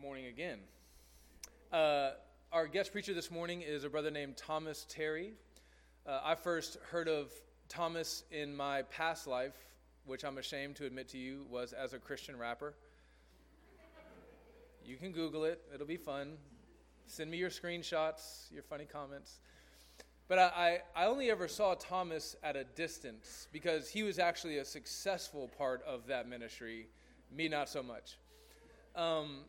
Good 0.00 0.06
morning 0.06 0.26
again. 0.26 0.58
Uh, 1.70 2.12
our 2.52 2.66
guest 2.66 2.90
preacher 2.90 3.12
this 3.12 3.30
morning 3.30 3.60
is 3.60 3.84
a 3.84 3.90
brother 3.90 4.10
named 4.10 4.38
Thomas 4.38 4.86
Terry. 4.88 5.34
Uh, 6.06 6.20
I 6.24 6.36
first 6.36 6.78
heard 6.90 7.06
of 7.06 7.30
Thomas 7.68 8.24
in 8.30 8.56
my 8.56 8.80
past 8.84 9.26
life, 9.26 9.52
which 10.06 10.24
I'm 10.24 10.38
ashamed 10.38 10.76
to 10.76 10.86
admit 10.86 11.08
to 11.10 11.18
you 11.18 11.44
was 11.50 11.74
as 11.74 11.92
a 11.92 11.98
Christian 11.98 12.38
rapper. 12.38 12.72
You 14.86 14.96
can 14.96 15.12
Google 15.12 15.44
it, 15.44 15.60
it'll 15.74 15.86
be 15.86 15.98
fun. 15.98 16.38
Send 17.06 17.30
me 17.30 17.36
your 17.36 17.50
screenshots, 17.50 18.50
your 18.50 18.62
funny 18.62 18.86
comments. 18.90 19.40
But 20.28 20.38
I, 20.38 20.80
I, 20.96 21.04
I 21.04 21.06
only 21.08 21.30
ever 21.30 21.46
saw 21.46 21.74
Thomas 21.74 22.36
at 22.42 22.56
a 22.56 22.64
distance 22.64 23.48
because 23.52 23.90
he 23.90 24.02
was 24.02 24.18
actually 24.18 24.58
a 24.58 24.64
successful 24.64 25.48
part 25.58 25.82
of 25.86 26.06
that 26.06 26.26
ministry, 26.26 26.86
me 27.30 27.48
not 27.48 27.68
so 27.68 27.82
much. 27.82 28.16
Um, 28.96 29.40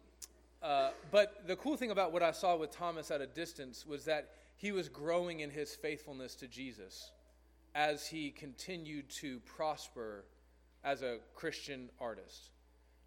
uh, 0.61 0.89
but 1.09 1.47
the 1.47 1.55
cool 1.55 1.75
thing 1.75 1.91
about 1.91 2.11
what 2.11 2.21
I 2.21 2.31
saw 2.31 2.55
with 2.55 2.71
Thomas 2.71 3.09
at 3.09 3.21
a 3.21 3.27
distance 3.27 3.85
was 3.85 4.05
that 4.05 4.29
he 4.57 4.71
was 4.71 4.89
growing 4.89 5.39
in 5.39 5.49
his 5.49 5.73
faithfulness 5.75 6.35
to 6.35 6.47
Jesus 6.47 7.11
as 7.73 8.05
he 8.05 8.29
continued 8.29 9.09
to 9.09 9.39
prosper 9.39 10.25
as 10.83 11.01
a 11.01 11.17
Christian 11.33 11.89
artist. 11.99 12.49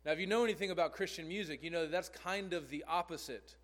Now, 0.04 0.12
if 0.12 0.18
you 0.18 0.26
know 0.26 0.44
anything 0.44 0.70
about 0.70 0.92
Christian 0.92 1.28
music, 1.28 1.62
you 1.62 1.70
know 1.70 1.82
that 1.82 1.92
that's 1.92 2.08
kind 2.08 2.52
of 2.52 2.70
the 2.70 2.84
opposite 2.88 3.56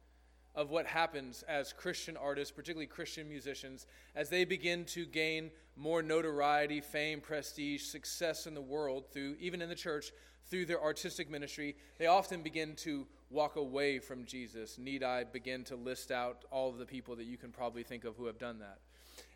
of 0.55 0.71
what 0.71 0.87
happens 0.87 1.43
as 1.49 1.73
Christian 1.73 2.17
artists, 2.17 2.53
particularly 2.53 2.87
Christian 2.87 3.29
musicians, 3.29 3.87
as 4.15 4.29
they 4.29 4.45
begin 4.45 4.85
to 4.87 5.07
gain 5.07 5.51
more 5.77 6.03
notoriety, 6.03 6.81
fame, 6.81 7.21
prestige, 7.21 7.83
success 7.83 8.47
in 8.47 8.55
the 8.55 8.61
world 8.61 9.05
through 9.13 9.37
even 9.41 9.63
in 9.63 9.69
the 9.69 9.75
church 9.75 10.13
through 10.49 10.67
their 10.67 10.83
artistic 10.83 11.31
ministry, 11.31 11.77
they 11.99 12.07
often 12.07 12.43
begin 12.43 12.75
to 12.75 13.07
walk 13.31 13.57
away 13.57 13.99
from 13.99 14.25
Jesus. 14.25 14.77
Need 14.77 15.03
I 15.03 15.25
begin 15.25 15.65
to 15.65 15.77
list 15.77 16.11
out 16.11 16.45
all 16.51 16.69
of 16.69 16.79
the 16.79 16.87
people 16.87 17.17
that 17.17 17.25
you 17.25 17.39
can 17.39 17.51
probably 17.51 17.83
think 17.83 18.05
of 18.05 18.17
who 18.17 18.27
have 18.27 18.39
done 18.39 18.59
that? 18.59 18.79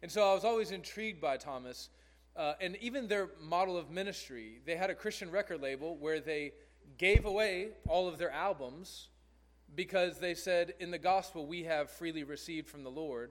And 0.03 0.11
so 0.11 0.29
I 0.29 0.35
was 0.35 0.45
always 0.45 0.73
intrigued 0.73 1.21
by 1.21 1.37
Thomas. 1.37 1.89
Uh, 2.37 2.55
and 2.61 2.77
even 2.77 3.07
their 3.07 3.31
model 3.41 3.77
of 3.77 3.91
ministry, 3.91 4.61
they 4.67 4.77
had 4.77 4.91
a 4.91 4.95
Christian 4.95 5.31
record 5.31 5.63
label 5.63 5.97
where 5.97 6.21
they 6.21 6.53
gave 6.99 7.25
away 7.25 7.69
all 7.89 8.09
of 8.09 8.19
their 8.19 8.31
albums 8.31 9.09
because 9.75 10.19
they 10.19 10.35
said, 10.35 10.75
In 10.81 10.91
the 10.91 10.99
gospel, 10.99 11.47
we 11.47 11.65
have 11.65 11.91
freely 11.91 12.25
received 12.25 12.69
from 12.69 12.83
the 12.83 12.91
Lord, 12.91 13.31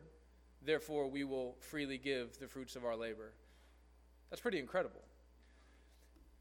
therefore, 0.61 1.07
we 1.09 1.23
will 1.23 1.55
freely 1.59 1.97
give 1.97 2.39
the 2.39 2.47
fruits 2.47 2.75
of 2.75 2.85
our 2.85 2.95
labor. 2.95 3.33
That's 4.29 4.41
pretty 4.41 4.59
incredible. 4.59 5.01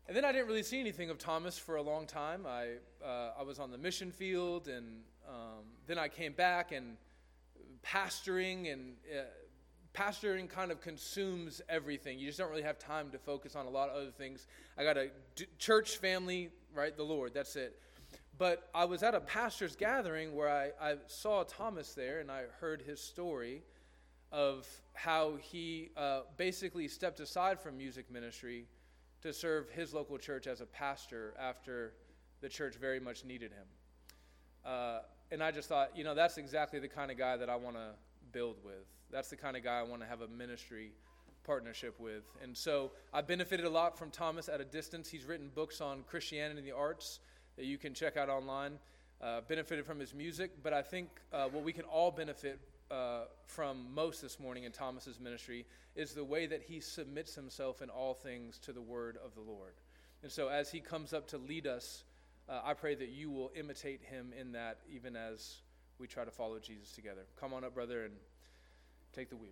And 0.08 0.17
then 0.17 0.25
I 0.25 0.33
didn't 0.33 0.48
really 0.48 0.64
see 0.64 0.81
anything 0.81 1.11
of 1.11 1.19
Thomas 1.19 1.56
for 1.58 1.77
a 1.77 1.83
long 1.83 2.06
time. 2.06 2.45
I, 2.47 2.75
uh, 3.05 3.33
I 3.39 3.42
was 3.45 3.58
on 3.58 3.70
the 3.70 3.78
mission 3.78 4.11
field, 4.11 4.67
and 4.67 5.03
um, 5.28 5.64
then 5.86 5.97
I 5.97 6.09
came 6.09 6.33
back 6.33 6.72
and 6.72 6.97
pastoring, 7.86 8.72
and 8.72 8.94
uh, 9.11 9.22
pastoring 9.94 10.48
kind 10.48 10.72
of 10.72 10.81
consumes 10.81 11.62
everything. 11.69 12.19
You 12.19 12.27
just 12.27 12.39
don't 12.39 12.50
really 12.50 12.62
have 12.62 12.78
time 12.78 13.11
to 13.11 13.19
focus 13.19 13.55
on 13.55 13.67
a 13.67 13.70
lot 13.70 13.91
of 13.91 13.97
other 13.97 14.11
things. 14.11 14.48
I 14.77 14.83
got 14.83 14.97
a 14.97 15.11
d- 15.36 15.47
church 15.59 15.98
family, 15.98 16.50
right? 16.75 16.97
The 16.97 17.05
Lord, 17.05 17.33
that's 17.33 17.55
it. 17.55 17.78
But 18.39 18.69
I 18.75 18.87
was 18.87 19.05
at 19.05 19.14
a 19.14 19.20
pastor's 19.20 19.77
gathering 19.77 20.34
where 20.34 20.48
I, 20.48 20.70
I 20.81 20.94
saw 21.06 21.44
Thomas 21.44 21.94
there, 21.94 22.19
and 22.19 22.28
I 22.28 22.42
heard 22.61 22.83
his 22.83 23.00
story 23.00 23.62
of 24.33 24.66
how 24.94 25.37
he 25.41 25.91
uh, 25.97 26.22
basically 26.37 26.89
stepped 26.89 27.20
aside 27.20 27.61
from 27.61 27.77
music 27.77 28.11
ministry 28.11 28.66
to 29.23 29.33
serve 29.33 29.70
his 29.70 29.95
local 29.95 30.19
church 30.19 30.47
as 30.47 30.61
a 30.61 30.67
pastor 30.67 31.34
after 31.39 31.95
the 32.41 32.48
church 32.48 32.75
very 32.77 33.01
much 33.01 33.25
needed 33.25 33.53
him. 33.53 33.67
Uh, 34.65 34.98
and 35.31 35.42
I 35.42 35.51
just 35.51 35.69
thought, 35.69 35.97
you 35.97 36.05
know, 36.05 36.15
that's 36.15 36.39
exactly 36.39 36.78
the 36.78 36.89
kind 36.89 37.11
of 37.11 37.17
guy 37.17 37.37
that 37.37 37.48
I 37.48 37.56
want 37.56 37.77
to 37.77 37.91
build 38.33 38.56
with. 38.65 38.84
That's 39.11 39.31
the 39.31 39.37
kind 39.37 39.56
of 39.56 39.65
guy 39.65 39.78
I 39.78 39.83
want 39.83 40.03
to 40.03 40.09
have 40.09 40.20
a 40.20 40.28
ministry 40.28 40.93
partnership 41.44 41.99
with. 41.99 42.25
And 42.43 42.56
so 42.56 42.93
I 43.12 43.22
benefited 43.22 43.66
a 43.66 43.71
lot 43.71 43.99
from 43.99 44.11
Thomas 44.11 44.49
at 44.49 44.61
a 44.61 44.65
distance. 44.65 45.09
He's 45.09 45.25
written 45.25 45.50
books 45.55 45.81
on 45.81 46.05
Christianity 46.09 46.59
and 46.59 46.66
the 46.66 46.77
arts 46.77 47.21
that 47.56 47.65
you 47.65 47.78
can 47.78 47.94
check 47.94 48.16
out 48.16 48.28
online. 48.28 48.78
Uh, 49.21 49.41
benefited 49.47 49.87
from 49.87 50.00
his 50.00 50.12
music, 50.12 50.50
but 50.65 50.72
I 50.72 50.82
think 50.82 51.09
uh, 51.32 51.47
what 51.47 51.62
we 51.62 51.72
can 51.72 51.84
all 51.84 52.11
benefit 52.11 52.59
uh, 52.92 53.25
from 53.47 53.86
most 53.94 54.20
this 54.20 54.38
morning 54.38 54.64
in 54.64 54.72
Thomas's 54.72 55.19
ministry 55.19 55.64
is 55.97 56.12
the 56.12 56.25
way 56.25 56.47
that 56.47 56.62
he 56.62 56.78
submits 56.80 57.34
himself 57.34 57.80
in 57.80 57.88
all 57.88 58.12
things 58.12 58.58
to 58.58 58.72
the 58.72 58.82
word 58.82 59.16
of 59.25 59.34
the 59.34 59.41
Lord. 59.41 59.72
And 60.22 60.30
so, 60.30 60.48
as 60.48 60.70
he 60.70 60.80
comes 60.80 61.14
up 61.14 61.26
to 61.28 61.38
lead 61.38 61.66
us, 61.66 62.04
uh, 62.48 62.60
I 62.62 62.75
pray 62.75 62.94
that 62.94 63.08
you 63.08 63.31
will 63.31 63.50
imitate 63.56 64.02
him 64.02 64.32
in 64.38 64.52
that, 64.52 64.81
even 64.92 65.16
as 65.16 65.62
we 65.98 66.06
try 66.06 66.25
to 66.25 66.31
follow 66.31 66.58
Jesus 66.58 66.92
together. 66.92 67.22
Come 67.41 67.54
on 67.54 67.64
up, 67.64 67.75
brother, 67.75 68.04
and 68.04 68.14
take 69.14 69.31
the 69.31 69.36
wheel. 69.36 69.50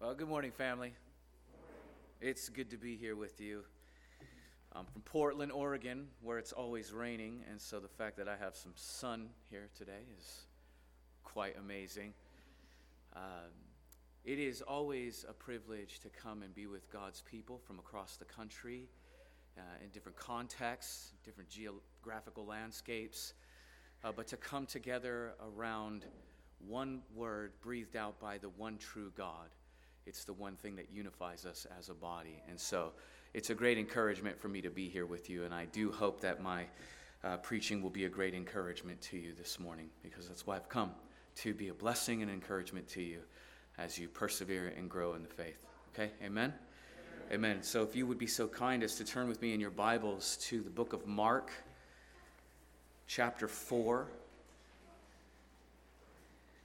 Well, 0.00 0.14
good 0.14 0.28
morning, 0.28 0.52
family. 0.52 0.92
It's 2.20 2.48
good 2.48 2.70
to 2.70 2.76
be 2.76 2.96
here 2.96 3.16
with 3.16 3.40
you. 3.40 3.62
I'm 4.74 4.86
from 4.86 5.02
Portland, 5.02 5.52
Oregon, 5.52 6.06
where 6.22 6.38
it's 6.38 6.52
always 6.52 6.92
raining, 6.92 7.44
and 7.50 7.60
so 7.60 7.78
the 7.78 7.88
fact 7.88 8.16
that 8.16 8.26
I 8.26 8.36
have 8.36 8.56
some 8.56 8.72
sun 8.74 9.28
here 9.50 9.68
today 9.76 10.06
is 10.18 10.46
quite 11.24 11.58
amazing. 11.58 12.14
Um, 13.14 13.52
it 14.24 14.38
is 14.38 14.62
always 14.62 15.26
a 15.28 15.34
privilege 15.34 16.00
to 16.00 16.08
come 16.08 16.42
and 16.42 16.54
be 16.54 16.66
with 16.66 16.90
God's 16.90 17.20
people 17.20 17.58
from 17.58 17.78
across 17.78 18.16
the 18.16 18.24
country 18.24 18.88
uh, 19.58 19.62
in 19.84 19.90
different 19.90 20.16
contexts, 20.16 21.12
different 21.22 21.50
geographical 21.50 22.46
landscapes, 22.46 23.34
uh, 24.02 24.12
but 24.14 24.26
to 24.28 24.38
come 24.38 24.64
together 24.64 25.34
around 25.54 26.06
one 26.66 27.02
word 27.14 27.52
breathed 27.60 27.96
out 27.96 28.18
by 28.18 28.38
the 28.38 28.48
one 28.48 28.78
true 28.78 29.12
God. 29.18 29.50
It's 30.06 30.24
the 30.24 30.32
one 30.32 30.56
thing 30.56 30.76
that 30.76 30.86
unifies 30.90 31.44
us 31.44 31.66
as 31.78 31.90
a 31.90 31.94
body. 31.94 32.42
And 32.48 32.58
so, 32.58 32.92
it's 33.34 33.50
a 33.50 33.54
great 33.54 33.78
encouragement 33.78 34.38
for 34.38 34.48
me 34.48 34.60
to 34.60 34.70
be 34.70 34.88
here 34.88 35.06
with 35.06 35.30
you, 35.30 35.44
and 35.44 35.54
I 35.54 35.64
do 35.66 35.90
hope 35.90 36.20
that 36.20 36.42
my 36.42 36.64
uh, 37.24 37.38
preaching 37.38 37.82
will 37.82 37.90
be 37.90 38.04
a 38.04 38.08
great 38.08 38.34
encouragement 38.34 39.00
to 39.02 39.16
you 39.16 39.32
this 39.32 39.58
morning 39.58 39.88
because 40.02 40.28
that's 40.28 40.46
why 40.46 40.56
I've 40.56 40.68
come 40.68 40.90
to 41.36 41.54
be 41.54 41.68
a 41.68 41.74
blessing 41.74 42.20
and 42.20 42.30
encouragement 42.30 42.86
to 42.88 43.02
you 43.02 43.20
as 43.78 43.98
you 43.98 44.08
persevere 44.08 44.74
and 44.76 44.90
grow 44.90 45.14
in 45.14 45.22
the 45.22 45.28
faith. 45.28 45.56
Okay, 45.94 46.10
amen? 46.22 46.52
Amen. 47.30 47.52
amen. 47.52 47.62
So, 47.62 47.82
if 47.82 47.96
you 47.96 48.06
would 48.06 48.18
be 48.18 48.26
so 48.26 48.46
kind 48.46 48.82
as 48.82 48.96
to 48.96 49.04
turn 49.04 49.28
with 49.28 49.40
me 49.40 49.54
in 49.54 49.60
your 49.60 49.70
Bibles 49.70 50.36
to 50.48 50.60
the 50.60 50.70
book 50.70 50.92
of 50.92 51.06
Mark, 51.06 51.50
chapter 53.06 53.48
4, 53.48 54.08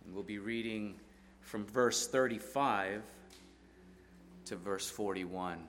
and 0.05 0.13
we'll 0.13 0.23
be 0.23 0.39
reading 0.39 0.95
from 1.41 1.65
verse 1.65 2.07
35 2.07 3.01
to 4.45 4.55
verse 4.57 4.89
41. 4.89 5.59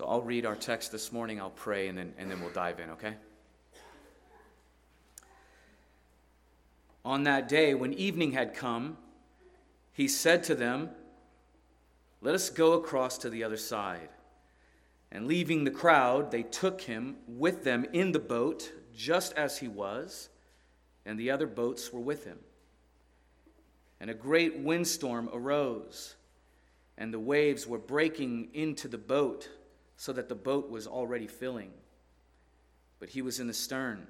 So 0.00 0.06
I'll 0.06 0.22
read 0.22 0.46
our 0.46 0.56
text 0.56 0.92
this 0.92 1.12
morning, 1.12 1.38
I'll 1.42 1.50
pray, 1.50 1.88
and 1.88 1.98
then, 1.98 2.14
and 2.16 2.30
then 2.30 2.40
we'll 2.40 2.48
dive 2.48 2.80
in, 2.80 2.88
okay? 2.88 3.16
On 7.04 7.24
that 7.24 7.50
day, 7.50 7.74
when 7.74 7.92
evening 7.92 8.32
had 8.32 8.54
come, 8.54 8.96
he 9.92 10.08
said 10.08 10.42
to 10.44 10.54
them, 10.54 10.88
Let 12.22 12.34
us 12.34 12.48
go 12.48 12.72
across 12.72 13.18
to 13.18 13.28
the 13.28 13.44
other 13.44 13.58
side. 13.58 14.08
And 15.12 15.26
leaving 15.26 15.64
the 15.64 15.70
crowd, 15.70 16.30
they 16.30 16.44
took 16.44 16.80
him 16.80 17.16
with 17.28 17.62
them 17.62 17.84
in 17.92 18.12
the 18.12 18.18
boat, 18.18 18.72
just 18.96 19.34
as 19.34 19.58
he 19.58 19.68
was, 19.68 20.30
and 21.04 21.20
the 21.20 21.30
other 21.30 21.46
boats 21.46 21.92
were 21.92 22.00
with 22.00 22.24
him. 22.24 22.38
And 24.00 24.08
a 24.08 24.14
great 24.14 24.60
windstorm 24.60 25.28
arose, 25.30 26.14
and 26.96 27.12
the 27.12 27.20
waves 27.20 27.66
were 27.66 27.76
breaking 27.76 28.48
into 28.54 28.88
the 28.88 28.96
boat 28.96 29.50
so 30.00 30.14
that 30.14 30.30
the 30.30 30.34
boat 30.34 30.70
was 30.70 30.86
already 30.86 31.26
filling. 31.26 31.70
But 33.00 33.10
he 33.10 33.20
was 33.20 33.38
in 33.38 33.48
the 33.48 33.52
stern, 33.52 34.06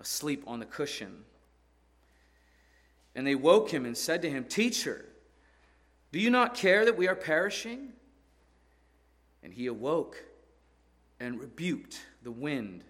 asleep 0.00 0.44
on 0.46 0.60
the 0.60 0.64
cushion. 0.64 1.24
And 3.16 3.26
they 3.26 3.34
woke 3.34 3.68
him 3.70 3.84
and 3.84 3.96
said 3.96 4.22
to 4.22 4.30
him, 4.30 4.44
Teacher, 4.44 5.04
do 6.12 6.20
you 6.20 6.30
not 6.30 6.54
care 6.54 6.84
that 6.84 6.96
we 6.96 7.08
are 7.08 7.16
perishing? 7.16 7.88
And 9.42 9.52
he 9.52 9.66
awoke 9.66 10.22
and 11.18 11.40
rebuked 11.40 12.00
the 12.22 12.30
wind 12.30 12.84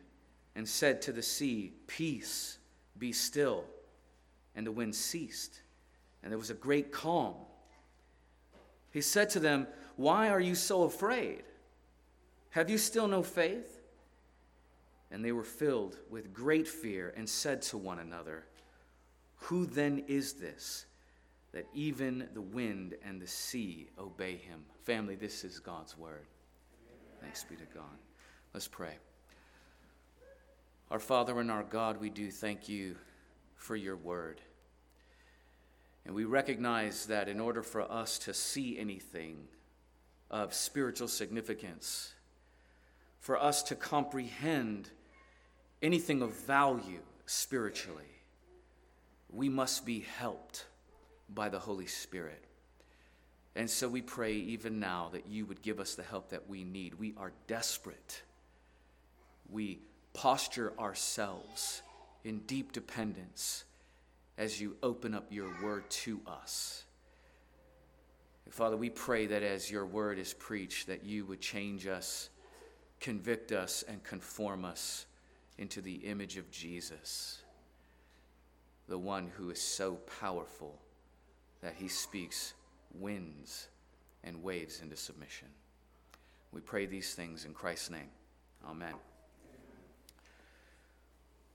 and 0.54 0.68
said 0.68 1.00
to 1.02 1.12
the 1.12 1.22
sea, 1.22 1.72
Peace, 1.86 2.58
be 2.98 3.12
still. 3.12 3.64
And 4.54 4.66
the 4.66 4.72
wind 4.72 4.94
ceased, 4.94 5.62
and 6.22 6.30
there 6.30 6.38
was 6.38 6.50
a 6.50 6.54
great 6.54 6.92
calm. 6.92 7.36
He 8.90 9.00
said 9.00 9.30
to 9.30 9.40
them, 9.40 9.66
Why 9.96 10.28
are 10.28 10.40
you 10.40 10.54
so 10.54 10.82
afraid? 10.82 11.44
Have 12.52 12.68
you 12.68 12.76
still 12.76 13.08
no 13.08 13.22
faith? 13.22 13.80
And 15.10 15.24
they 15.24 15.32
were 15.32 15.44
filled 15.44 15.98
with 16.10 16.32
great 16.32 16.68
fear 16.68 17.12
and 17.16 17.28
said 17.28 17.62
to 17.62 17.78
one 17.78 17.98
another, 17.98 18.44
Who 19.36 19.66
then 19.66 20.04
is 20.06 20.34
this 20.34 20.86
that 21.52 21.66
even 21.74 22.28
the 22.32 22.40
wind 22.40 22.94
and 23.04 23.20
the 23.20 23.26
sea 23.26 23.88
obey 23.98 24.36
him? 24.36 24.64
Family, 24.84 25.16
this 25.16 25.44
is 25.44 25.60
God's 25.60 25.96
word. 25.96 26.26
Thanks 27.20 27.44
be 27.44 27.56
to 27.56 27.64
God. 27.74 27.98
Let's 28.52 28.68
pray. 28.68 28.96
Our 30.90 30.98
Father 30.98 31.40
and 31.40 31.50
our 31.50 31.62
God, 31.62 31.98
we 32.00 32.10
do 32.10 32.30
thank 32.30 32.68
you 32.68 32.96
for 33.54 33.76
your 33.76 33.96
word. 33.96 34.42
And 36.04 36.14
we 36.14 36.26
recognize 36.26 37.06
that 37.06 37.28
in 37.28 37.40
order 37.40 37.62
for 37.62 37.90
us 37.90 38.18
to 38.20 38.34
see 38.34 38.78
anything 38.78 39.48
of 40.30 40.52
spiritual 40.52 41.08
significance, 41.08 42.12
for 43.22 43.40
us 43.40 43.62
to 43.62 43.76
comprehend 43.76 44.90
anything 45.80 46.22
of 46.22 46.34
value 46.44 46.98
spiritually, 47.24 48.02
we 49.30 49.48
must 49.48 49.86
be 49.86 50.00
helped 50.18 50.66
by 51.32 51.48
the 51.48 51.60
Holy 51.60 51.86
Spirit. 51.86 52.44
And 53.54 53.70
so 53.70 53.88
we 53.88 54.02
pray 54.02 54.34
even 54.34 54.80
now 54.80 55.10
that 55.12 55.28
you 55.28 55.46
would 55.46 55.62
give 55.62 55.78
us 55.78 55.94
the 55.94 56.02
help 56.02 56.30
that 56.30 56.48
we 56.48 56.64
need. 56.64 56.94
We 56.94 57.14
are 57.16 57.32
desperate. 57.46 58.22
We 59.48 59.78
posture 60.14 60.72
ourselves 60.78 61.80
in 62.24 62.40
deep 62.40 62.72
dependence 62.72 63.64
as 64.36 64.60
you 64.60 64.76
open 64.82 65.14
up 65.14 65.26
your 65.30 65.48
word 65.62 65.88
to 65.90 66.20
us. 66.26 66.84
Father, 68.50 68.76
we 68.76 68.90
pray 68.90 69.26
that 69.26 69.44
as 69.44 69.70
your 69.70 69.86
word 69.86 70.18
is 70.18 70.34
preached, 70.34 70.88
that 70.88 71.04
you 71.04 71.24
would 71.26 71.40
change 71.40 71.86
us, 71.86 72.28
convict 73.02 73.52
us, 73.52 73.84
and 73.86 74.02
conform 74.04 74.64
us 74.64 75.06
into 75.58 75.82
the 75.82 75.96
image 75.96 76.38
of 76.38 76.50
Jesus, 76.50 77.42
the 78.88 78.96
one 78.98 79.30
who 79.36 79.50
is 79.50 79.60
so 79.60 79.96
powerful 80.20 80.78
that 81.60 81.74
he 81.76 81.88
speaks 81.88 82.54
winds 82.94 83.68
and 84.24 84.42
waves 84.42 84.80
into 84.80 84.96
submission. 84.96 85.48
We 86.52 86.60
pray 86.60 86.86
these 86.86 87.14
things 87.14 87.44
in 87.44 87.52
Christ's 87.52 87.90
name. 87.90 88.10
Amen. 88.66 88.94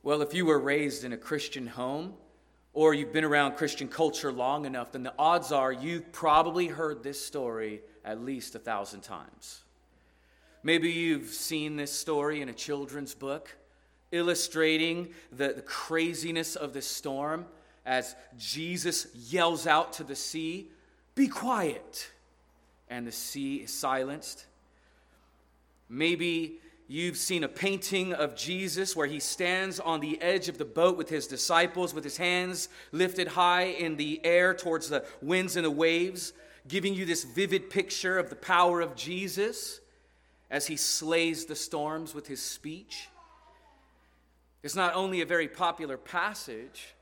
Well, 0.04 0.22
if 0.22 0.34
you 0.34 0.46
were 0.46 0.60
raised 0.60 1.04
in 1.04 1.14
a 1.14 1.18
Christian 1.18 1.68
home, 1.68 2.14
or 2.74 2.94
you've 2.94 3.14
been 3.14 3.24
around 3.24 3.56
Christian 3.56 3.88
culture 3.88 4.32
long 4.32 4.66
enough, 4.66 4.92
then 4.92 5.04
the 5.04 5.14
odds 5.18 5.52
are 5.52 5.72
you've 5.72 6.12
probably 6.12 6.68
heard 6.68 7.04
this 7.04 7.24
story 7.24 7.82
at 8.04 8.22
least 8.22 8.54
a 8.56 8.60
thousand 8.60 9.02
times. 9.02 9.64
Maybe 10.68 10.92
you've 10.92 11.30
seen 11.30 11.78
this 11.78 11.94
story 11.94 12.42
in 12.42 12.50
a 12.50 12.54
children's 12.54 13.16
book 13.16 13.56
illustrating 14.12 15.08
the, 15.32 15.54
the 15.54 15.62
craziness 15.62 16.58
of 16.58 16.74
the 16.74 16.82
storm 16.82 17.46
as 17.86 18.18
Jesus 18.38 19.08
yells 19.16 19.66
out 19.66 19.94
to 19.94 20.04
the 20.04 20.14
sea, 20.14 20.68
Be 21.16 21.30
quiet! 21.30 22.12
And 22.90 23.08
the 23.08 23.14
sea 23.14 23.62
is 23.64 23.74
silenced. 23.74 24.46
Maybe 25.88 26.60
You've 26.90 27.16
seen 27.16 27.46
a 27.46 27.50
painting 27.50 28.12
of 28.12 28.36
Jesus 28.36 28.94
where 28.94 29.08
he 29.08 29.22
stands 29.22 29.80
on 29.80 30.02
the 30.02 30.22
edge 30.22 30.50
of 30.50 30.58
the 30.58 30.66
boat 30.66 30.98
with 30.98 31.08
his 31.08 31.28
disciples, 31.28 31.94
with 31.94 32.04
his 32.04 32.18
hands 32.18 32.68
lifted 32.92 33.30
high 33.30 33.68
in 33.68 33.96
the 33.96 34.20
air 34.26 34.54
towards 34.54 34.90
the 34.90 35.06
winds 35.22 35.56
and 35.56 35.66
the 35.66 35.72
waves, 35.72 36.34
giving 36.68 36.94
you 36.94 37.06
this 37.06 37.24
vivid 37.24 37.70
picture 37.70 38.20
of 38.20 38.30
the 38.30 38.36
power 38.36 38.82
of 38.82 38.96
Jesus 38.98 39.80
as 40.50 40.68
he 40.68 40.78
slays 40.78 41.46
the 41.46 41.56
storms 41.56 42.14
with 42.14 42.28
his 42.28 42.42
speech. 42.42 43.10
It's 44.64 44.76
not 44.76 44.96
only 44.96 45.22
a 45.22 45.26
very 45.26 45.48
popular 45.48 45.98
passage, 45.98 46.96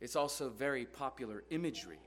it's 0.00 0.16
also 0.16 0.48
very 0.48 0.84
popular 0.84 1.44
imagery. 1.50 2.00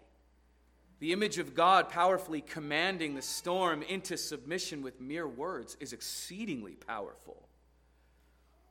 The 0.99 1.13
image 1.13 1.37
of 1.37 1.55
God 1.55 1.89
powerfully 1.89 2.41
commanding 2.41 3.15
the 3.15 3.21
storm 3.21 3.83
into 3.83 4.17
submission 4.17 4.81
with 4.81 5.01
mere 5.01 5.27
words 5.27 5.75
is 5.79 5.93
exceedingly 5.93 6.73
powerful. 6.73 7.47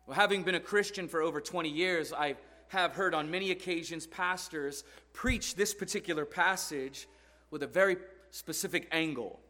Well, 0.06 0.16
having 0.16 0.42
been 0.42 0.54
a 0.54 0.60
Christian 0.60 1.08
for 1.08 1.22
over 1.22 1.40
20 1.40 1.68
years, 1.68 2.12
I 2.12 2.36
have 2.68 2.92
heard 2.92 3.14
on 3.14 3.30
many 3.30 3.50
occasions 3.50 4.06
pastors 4.06 4.84
preach 5.12 5.54
this 5.54 5.74
particular 5.74 6.24
passage 6.24 7.06
with 7.50 7.62
a 7.62 7.66
very 7.66 7.96
specific 8.30 8.88
angle. 8.90 9.40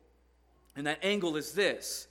And 0.76 0.86
that 0.86 0.98
angle 1.02 1.36
is 1.36 1.52
this 1.52 2.06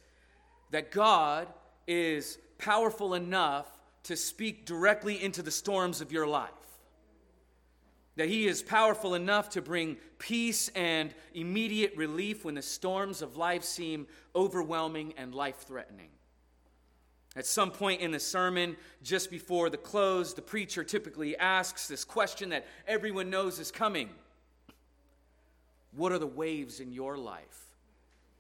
that 0.73 0.89
God 0.89 1.47
is 1.85 2.39
powerful 2.57 3.13
enough 3.13 3.67
to 4.01 4.17
speak 4.17 4.65
directly 4.65 5.23
into 5.23 5.43
the 5.43 5.51
storms 5.51 6.01
of 6.01 6.11
your 6.11 6.25
life. 6.25 6.49
That 8.15 8.27
he 8.27 8.47
is 8.47 8.63
powerful 8.63 9.13
enough 9.13 9.49
to 9.51 9.61
bring 9.61 9.97
peace 10.17 10.69
and 10.69 11.13
immediate 11.35 11.95
relief 11.95 12.43
when 12.43 12.55
the 12.55 12.63
storms 12.63 13.21
of 13.21 13.37
life 13.37 13.63
seem 13.63 14.07
overwhelming 14.35 15.13
and 15.15 15.35
life 15.35 15.57
threatening. 15.67 16.09
At 17.35 17.45
some 17.45 17.69
point 17.69 18.01
in 18.01 18.09
the 18.09 18.19
sermon, 18.19 18.75
just 19.03 19.29
before 19.29 19.69
the 19.69 19.77
close, 19.77 20.33
the 20.33 20.41
preacher 20.41 20.83
typically 20.83 21.37
asks 21.37 21.87
this 21.87 22.03
question 22.03 22.49
that 22.49 22.65
everyone 22.87 23.29
knows 23.29 23.59
is 23.59 23.71
coming. 23.71 24.09
What 25.91 26.11
are 26.11 26.19
the 26.19 26.25
waves 26.25 26.79
in 26.79 26.91
your 26.91 27.15
life 27.15 27.72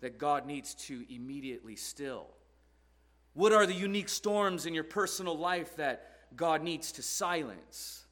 that 0.03 0.17
God 0.17 0.45
needs 0.45 0.75
to 0.75 1.05
immediately 1.09 1.75
still? 1.75 2.27
What 3.33 3.53
are 3.53 3.65
the 3.65 3.73
unique 3.73 4.09
storms 4.09 4.65
in 4.65 4.73
your 4.73 4.83
personal 4.83 5.37
life 5.37 5.77
that 5.77 6.11
God 6.35 6.61
needs 6.61 6.91
to 6.93 7.01
silence? 7.01 8.03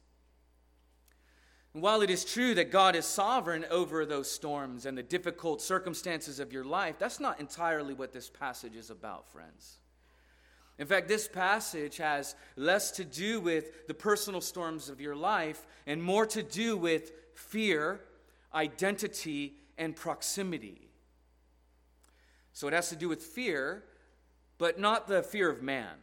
And 1.74 1.82
while 1.82 2.00
it 2.00 2.08
is 2.08 2.24
true 2.24 2.54
that 2.54 2.70
God 2.70 2.96
is 2.96 3.04
sovereign 3.04 3.66
over 3.70 4.06
those 4.06 4.30
storms 4.30 4.86
and 4.86 4.96
the 4.96 5.02
difficult 5.02 5.60
circumstances 5.60 6.40
of 6.40 6.50
your 6.50 6.64
life, 6.64 6.96
that's 6.98 7.20
not 7.20 7.40
entirely 7.40 7.92
what 7.92 8.12
this 8.12 8.30
passage 8.30 8.74
is 8.74 8.88
about, 8.88 9.28
friends. 9.28 9.76
In 10.78 10.86
fact, 10.86 11.08
this 11.08 11.28
passage 11.28 11.98
has 11.98 12.34
less 12.56 12.90
to 12.92 13.04
do 13.04 13.38
with 13.38 13.86
the 13.86 13.94
personal 13.94 14.40
storms 14.40 14.88
of 14.88 14.98
your 14.98 15.14
life 15.14 15.66
and 15.86 16.02
more 16.02 16.24
to 16.26 16.42
do 16.42 16.74
with 16.74 17.12
fear, 17.34 18.00
identity, 18.54 19.54
and 19.76 19.94
proximity. 19.94 20.91
So 22.52 22.68
it 22.68 22.74
has 22.74 22.90
to 22.90 22.96
do 22.96 23.08
with 23.08 23.22
fear, 23.22 23.84
but 24.58 24.78
not 24.78 25.08
the 25.08 25.22
fear 25.22 25.50
of 25.50 25.62
man. 25.62 25.94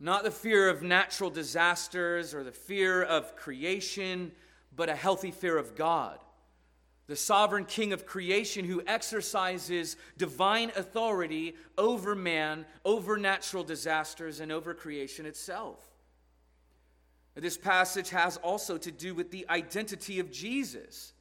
Not 0.00 0.24
the 0.24 0.30
fear 0.30 0.68
of 0.68 0.82
natural 0.82 1.30
disasters 1.30 2.34
or 2.34 2.42
the 2.42 2.50
fear 2.50 3.02
of 3.02 3.36
creation, 3.36 4.32
but 4.74 4.88
a 4.88 4.96
healthy 4.96 5.30
fear 5.30 5.56
of 5.56 5.76
God, 5.76 6.18
the 7.06 7.16
sovereign 7.16 7.64
king 7.64 7.92
of 7.92 8.06
creation 8.06 8.64
who 8.64 8.82
exercises 8.86 9.96
divine 10.16 10.72
authority 10.76 11.54
over 11.78 12.14
man, 12.14 12.64
over 12.84 13.16
natural 13.16 13.62
disasters, 13.62 14.40
and 14.40 14.50
over 14.50 14.74
creation 14.74 15.26
itself. 15.26 15.78
This 17.34 17.56
passage 17.56 18.10
has 18.10 18.36
also 18.38 18.76
to 18.78 18.90
do 18.90 19.14
with 19.14 19.30
the 19.30 19.46
identity 19.48 20.20
of 20.20 20.30
Jesus. 20.30 21.11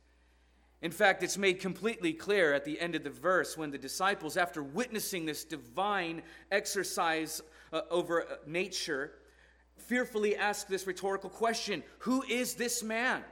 In 0.82 0.92
fact, 0.92 1.22
it's 1.22 1.38
made 1.38 1.60
completely 1.60 2.12
clear 2.12 2.54
at 2.54 2.66
the 2.66 2.80
end 2.80 2.96
of 2.96 3.04
the 3.04 3.12
verse 3.12 3.56
when 3.56 3.70
the 3.70 3.78
disciples, 3.78 4.36
after 4.36 4.64
witnessing 4.64 5.26
this 5.26 5.44
divine 5.44 6.24
exercise 6.52 7.42
uh, 7.72 7.82
over 7.92 8.24
uh, 8.24 8.36
nature, 8.48 9.12
fearfully 9.78 10.36
ask 10.36 10.68
this 10.68 10.88
rhetorical 10.88 11.30
question 11.30 11.84
Who 12.00 12.24
is 12.24 12.56
this 12.56 12.82
man? 12.82 13.24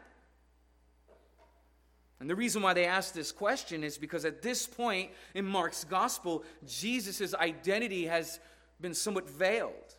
And 2.20 2.30
the 2.30 2.36
reason 2.36 2.62
why 2.62 2.74
they 2.74 2.86
ask 2.86 3.14
this 3.14 3.32
question 3.32 3.84
is 3.84 3.98
because 3.98 4.26
at 4.26 4.42
this 4.42 4.68
point 4.68 5.10
in 5.34 5.46
Mark's 5.46 5.86
gospel, 5.86 6.44
Jesus' 6.68 7.34
identity 7.34 8.06
has 8.08 8.40
been 8.82 8.94
somewhat 8.94 9.30
veiled. 9.30 9.96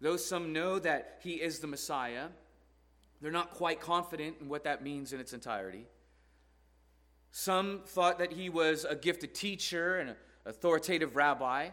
Though 0.00 0.16
some 0.16 0.52
know 0.52 0.78
that 0.78 1.18
he 1.22 1.34
is 1.34 1.58
the 1.58 1.66
Messiah, 1.66 2.28
they're 3.20 3.32
not 3.32 3.50
quite 3.50 3.80
confident 3.80 4.36
in 4.40 4.48
what 4.48 4.64
that 4.64 4.82
means 4.82 5.12
in 5.12 5.20
its 5.20 5.32
entirety. 5.32 5.86
Some 7.32 7.80
thought 7.86 8.18
that 8.18 8.32
he 8.32 8.50
was 8.50 8.84
a 8.84 8.94
gifted 8.94 9.34
teacher 9.34 9.98
and 9.98 10.10
an 10.10 10.16
authoritative 10.44 11.16
rabbi. 11.16 11.70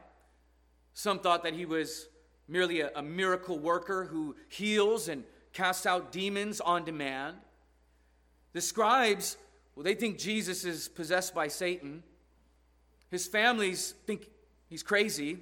Some 0.94 1.20
thought 1.20 1.44
that 1.44 1.54
he 1.54 1.66
was 1.66 2.08
merely 2.48 2.80
a, 2.80 2.92
a 2.96 3.04
miracle 3.04 3.60
worker 3.60 4.06
who 4.06 4.38
heals 4.48 5.10
and 5.10 5.26
casts 5.52 5.86
out 5.86 6.14
demons 6.14 6.62
on 6.62 6.86
demand. 6.86 7.36
The 8.54 8.62
scribes, 8.62 9.36
well, 9.76 9.84
they 9.84 9.96
think 9.96 10.18
Jesus 10.18 10.64
is 10.64 10.88
possessed 10.88 11.36
by 11.36 11.50
Satan. 11.50 12.04
His 13.12 13.28
families 13.28 13.96
think 14.08 14.30
he's 14.70 14.82
crazy. 14.82 15.40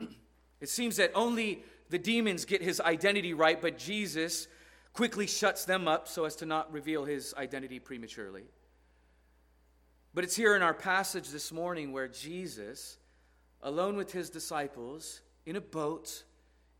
it 0.60 0.70
seems 0.70 0.96
that 0.96 1.12
only 1.14 1.62
the 1.90 1.98
demons 1.98 2.46
get 2.46 2.62
his 2.62 2.80
identity 2.80 3.34
right, 3.34 3.60
but 3.60 3.76
Jesus 3.76 4.48
quickly 4.94 5.26
shuts 5.26 5.66
them 5.66 5.86
up 5.86 6.08
so 6.08 6.24
as 6.24 6.36
to 6.36 6.46
not 6.46 6.72
reveal 6.72 7.04
his 7.04 7.34
identity 7.36 7.78
prematurely. 7.78 8.44
But 10.18 10.24
it's 10.24 10.34
here 10.34 10.56
in 10.56 10.62
our 10.62 10.74
passage 10.74 11.28
this 11.28 11.52
morning 11.52 11.92
where 11.92 12.08
Jesus 12.08 12.96
alone 13.62 13.96
with 13.96 14.10
his 14.10 14.30
disciples 14.30 15.20
in 15.46 15.54
a 15.54 15.60
boat 15.60 16.24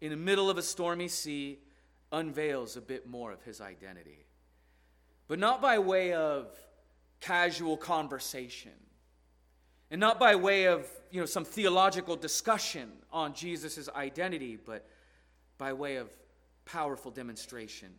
in 0.00 0.10
the 0.10 0.16
middle 0.16 0.50
of 0.50 0.58
a 0.58 0.62
stormy 0.62 1.06
sea, 1.06 1.60
unveils 2.10 2.76
a 2.76 2.80
bit 2.80 3.06
more 3.06 3.30
of 3.30 3.40
his 3.42 3.60
identity. 3.60 4.26
But 5.28 5.38
not 5.38 5.62
by 5.62 5.78
way 5.78 6.14
of 6.14 6.48
casual 7.20 7.76
conversation, 7.76 8.72
and 9.92 10.00
not 10.00 10.18
by 10.18 10.34
way 10.34 10.64
of 10.64 10.90
you 11.12 11.20
know, 11.20 11.26
some 11.26 11.44
theological 11.44 12.16
discussion 12.16 12.90
on 13.12 13.34
Jesus' 13.34 13.88
identity, 13.94 14.56
but 14.56 14.84
by 15.58 15.74
way 15.74 15.94
of 15.94 16.10
powerful 16.64 17.12
demonstration 17.12 17.90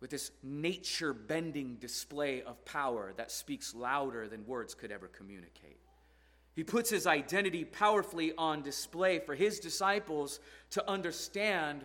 with 0.00 0.10
this 0.10 0.30
nature 0.42 1.12
bending 1.12 1.76
display 1.76 2.42
of 2.42 2.64
power 2.64 3.12
that 3.16 3.30
speaks 3.30 3.74
louder 3.74 4.28
than 4.28 4.46
words 4.46 4.74
could 4.74 4.90
ever 4.90 5.08
communicate. 5.08 5.78
He 6.54 6.64
puts 6.64 6.90
his 6.90 7.06
identity 7.06 7.64
powerfully 7.64 8.32
on 8.36 8.62
display 8.62 9.18
for 9.18 9.34
his 9.34 9.60
disciples 9.60 10.40
to 10.70 10.88
understand 10.90 11.84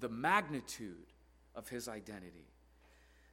the 0.00 0.08
magnitude 0.08 1.12
of 1.54 1.68
his 1.68 1.88
identity. 1.88 2.46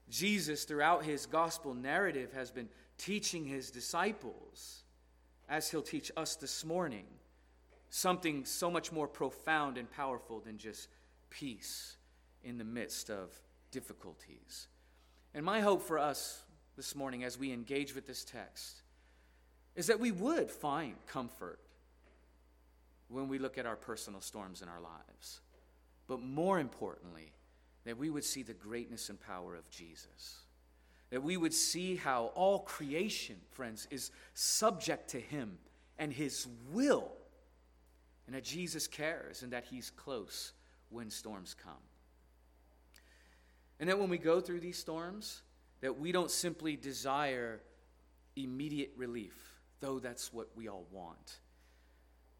Jesus, 0.09 0.63
throughout 0.63 1.03
his 1.03 1.25
gospel 1.25 1.73
narrative, 1.73 2.31
has 2.33 2.51
been 2.51 2.69
teaching 2.97 3.45
his 3.45 3.71
disciples, 3.71 4.83
as 5.49 5.69
he'll 5.69 5.81
teach 5.81 6.11
us 6.15 6.35
this 6.35 6.63
morning, 6.63 7.05
something 7.89 8.45
so 8.45 8.71
much 8.71 8.91
more 8.91 9.07
profound 9.07 9.77
and 9.77 9.91
powerful 9.91 10.39
than 10.39 10.57
just 10.57 10.87
peace 11.29 11.97
in 12.43 12.57
the 12.57 12.63
midst 12.63 13.09
of 13.09 13.29
difficulties. 13.73 14.67
And 15.33 15.43
my 15.43 15.59
hope 15.59 15.81
for 15.81 15.99
us 15.99 16.43
this 16.77 16.95
morning 16.95 17.23
as 17.23 17.37
we 17.37 17.51
engage 17.51 17.93
with 17.93 18.07
this 18.07 18.23
text 18.23 18.83
is 19.75 19.87
that 19.87 19.99
we 19.99 20.11
would 20.11 20.49
find 20.49 20.95
comfort 21.07 21.59
when 23.09 23.27
we 23.27 23.39
look 23.39 23.57
at 23.57 23.65
our 23.65 23.75
personal 23.75 24.21
storms 24.21 24.61
in 24.61 24.69
our 24.69 24.79
lives. 24.79 25.41
But 26.07 26.21
more 26.21 26.59
importantly, 26.59 27.33
that 27.85 27.97
we 27.97 28.09
would 28.09 28.23
see 28.23 28.43
the 28.43 28.53
greatness 28.53 29.09
and 29.09 29.19
power 29.19 29.55
of 29.55 29.69
Jesus. 29.69 30.41
That 31.09 31.23
we 31.23 31.35
would 31.35 31.53
see 31.53 31.95
how 31.95 32.31
all 32.35 32.59
creation, 32.59 33.37
friends, 33.51 33.87
is 33.89 34.11
subject 34.33 35.09
to 35.09 35.19
Him 35.19 35.57
and 35.97 36.13
His 36.13 36.47
will. 36.71 37.11
And 38.27 38.35
that 38.35 38.43
Jesus 38.43 38.87
cares 38.87 39.41
and 39.41 39.51
that 39.51 39.65
He's 39.65 39.89
close 39.89 40.53
when 40.89 41.09
storms 41.09 41.55
come. 41.55 41.73
And 43.83 43.89
that 43.89 43.99
when 43.99 44.07
we 44.07 44.17
go 44.17 44.39
through 44.39 44.61
these 44.61 44.77
storms, 44.77 45.41
that 45.81 45.99
we 45.99 46.13
don't 46.13 46.31
simply 46.31 46.77
desire 46.77 47.59
immediate 48.37 48.93
relief, 48.95 49.35
though 49.81 49.99
that's 49.99 50.31
what 50.31 50.47
we 50.55 50.69
all 50.69 50.85
want. 50.89 51.39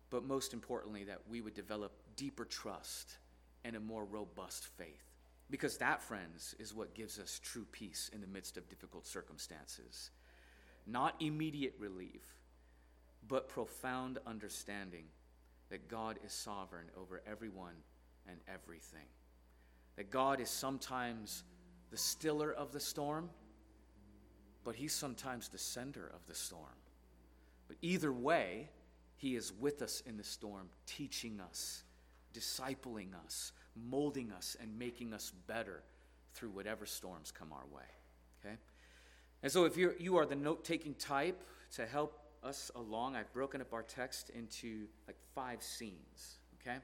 But 0.09 0.23
most 0.23 0.53
importantly, 0.53 1.03
that 1.03 1.19
we 1.27 1.41
would 1.41 1.53
develop 1.53 1.91
deeper 2.15 2.45
trust 2.45 3.17
and 3.65 3.75
a 3.75 3.81
more 3.81 4.05
robust 4.05 4.67
faith. 4.77 5.03
Because 5.49 5.75
that, 5.79 6.01
friends, 6.01 6.55
is 6.59 6.73
what 6.73 6.95
gives 6.95 7.19
us 7.19 7.41
true 7.43 7.65
peace 7.73 8.09
in 8.13 8.21
the 8.21 8.27
midst 8.27 8.55
of 8.55 8.69
difficult 8.69 9.05
circumstances. 9.05 10.11
Not 10.87 11.13
immediate 11.19 11.75
relief, 11.77 12.23
but 13.27 13.49
profound 13.49 14.17
understanding 14.25 15.07
that 15.67 15.89
God 15.89 16.19
is 16.25 16.31
sovereign 16.31 16.87
over 16.97 17.21
everyone 17.27 17.75
and 18.29 18.37
everything. 18.47 19.09
That 19.95 20.09
God 20.09 20.39
is 20.39 20.49
sometimes 20.49 21.43
the 21.91 21.97
stiller 21.97 22.51
of 22.51 22.71
the 22.71 22.79
storm, 22.79 23.29
but 24.63 24.75
He's 24.75 24.93
sometimes 24.93 25.49
the 25.49 25.57
sender 25.57 26.11
of 26.13 26.25
the 26.27 26.35
storm. 26.35 26.79
But 27.67 27.77
either 27.81 28.11
way, 28.11 28.69
He 29.15 29.35
is 29.35 29.53
with 29.53 29.81
us 29.81 30.01
in 30.05 30.17
the 30.17 30.23
storm, 30.23 30.69
teaching 30.85 31.39
us, 31.39 31.83
discipling 32.33 33.09
us, 33.25 33.51
molding 33.75 34.31
us, 34.31 34.57
and 34.59 34.77
making 34.77 35.13
us 35.13 35.31
better 35.47 35.83
through 36.33 36.49
whatever 36.49 36.85
storms 36.85 37.31
come 37.31 37.53
our 37.53 37.65
way. 37.71 37.83
Okay? 38.43 38.55
And 39.43 39.51
so, 39.51 39.65
if 39.65 39.77
you're, 39.77 39.95
you 39.99 40.17
are 40.17 40.25
the 40.25 40.35
note 40.35 40.63
taking 40.63 40.95
type 40.95 41.43
to 41.75 41.85
help 41.85 42.19
us 42.43 42.71
along, 42.75 43.15
I've 43.15 43.31
broken 43.33 43.61
up 43.61 43.73
our 43.73 43.83
text 43.83 44.29
into 44.29 44.87
like 45.07 45.17
five 45.35 45.61
scenes. 45.61 46.37
Okay? 46.61 46.77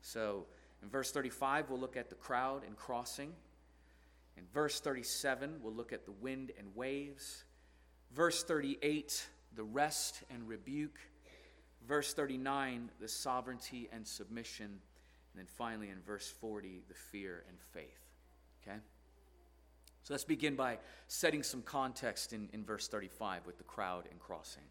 So, 0.00 0.46
in 0.82 0.88
verse 0.90 1.10
35, 1.10 1.70
we'll 1.70 1.80
look 1.80 1.96
at 1.96 2.08
the 2.08 2.14
crowd 2.14 2.62
and 2.66 2.76
crossing. 2.76 3.32
In 4.36 4.44
verse 4.52 4.80
37, 4.80 5.56
we'll 5.62 5.72
look 5.72 5.92
at 5.92 6.04
the 6.04 6.12
wind 6.12 6.52
and 6.58 6.74
waves. 6.74 7.44
Verse 8.12 8.42
38, 8.44 9.26
the 9.54 9.64
rest 9.64 10.22
and 10.30 10.48
rebuke. 10.48 10.98
Verse 11.86 12.14
39, 12.14 12.90
the 13.00 13.08
sovereignty 13.08 13.88
and 13.92 14.06
submission. 14.06 14.66
And 14.66 15.36
then 15.36 15.46
finally, 15.46 15.90
in 15.90 16.00
verse 16.02 16.28
40, 16.28 16.82
the 16.88 16.94
fear 16.94 17.44
and 17.48 17.58
faith. 17.72 18.00
Okay? 18.62 18.78
So 20.02 20.12
let's 20.12 20.24
begin 20.24 20.54
by 20.54 20.78
setting 21.08 21.42
some 21.42 21.62
context 21.62 22.32
in, 22.32 22.50
in 22.52 22.64
verse 22.64 22.88
35 22.88 23.46
with 23.46 23.58
the 23.58 23.64
crowd 23.64 24.04
and 24.10 24.20
crossing. 24.20 24.64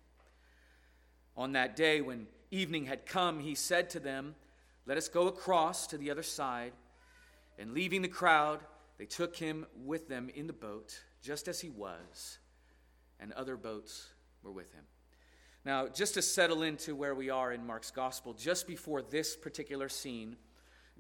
On 1.36 1.54
that 1.54 1.76
day, 1.76 2.02
when 2.02 2.28
evening 2.52 2.86
had 2.86 3.06
come, 3.08 3.40
he 3.40 3.56
said 3.56 3.90
to 3.92 4.00
them, 4.00 4.36
let 4.86 4.98
us 4.98 5.08
go 5.08 5.28
across 5.28 5.88
to 5.88 5.98
the 5.98 6.12
other 6.12 6.24
side. 6.24 6.74
And 7.58 7.74
leaving 7.74 8.02
the 8.02 8.08
crowd, 8.08 8.60
they 8.98 9.06
took 9.06 9.36
him 9.36 9.66
with 9.86 10.08
them 10.08 10.30
in 10.34 10.48
the 10.48 10.54
boat, 10.54 11.00
just 11.22 11.48
as 11.48 11.62
he 11.62 11.70
was, 11.70 12.40
and 13.20 13.32
other 13.34 13.58
boats 13.58 14.08
were 14.42 14.52
with 14.52 14.72
him. 14.74 14.84
Now, 15.66 15.88
just 15.88 16.16
to 16.16 16.22
settle 16.22 16.64
into 16.64 16.96
where 16.96 17.16
we 17.16 17.30
are 17.30 17.54
in 17.54 17.66
Mark's 17.66 17.92
gospel, 17.92 18.34
just 18.34 18.68
before 18.68 19.02
this 19.02 19.36
particular 19.36 19.88
scene, 19.88 20.36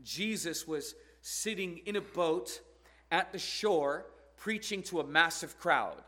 Jesus 0.01 0.67
was 0.67 0.95
sitting 1.21 1.81
in 1.85 1.97
a 1.97 2.01
boat 2.01 2.61
at 3.11 3.31
the 3.33 3.39
shore 3.39 4.05
preaching 4.37 4.81
to 4.83 5.01
a 5.01 5.03
massive 5.05 5.59
crowd. 5.59 6.01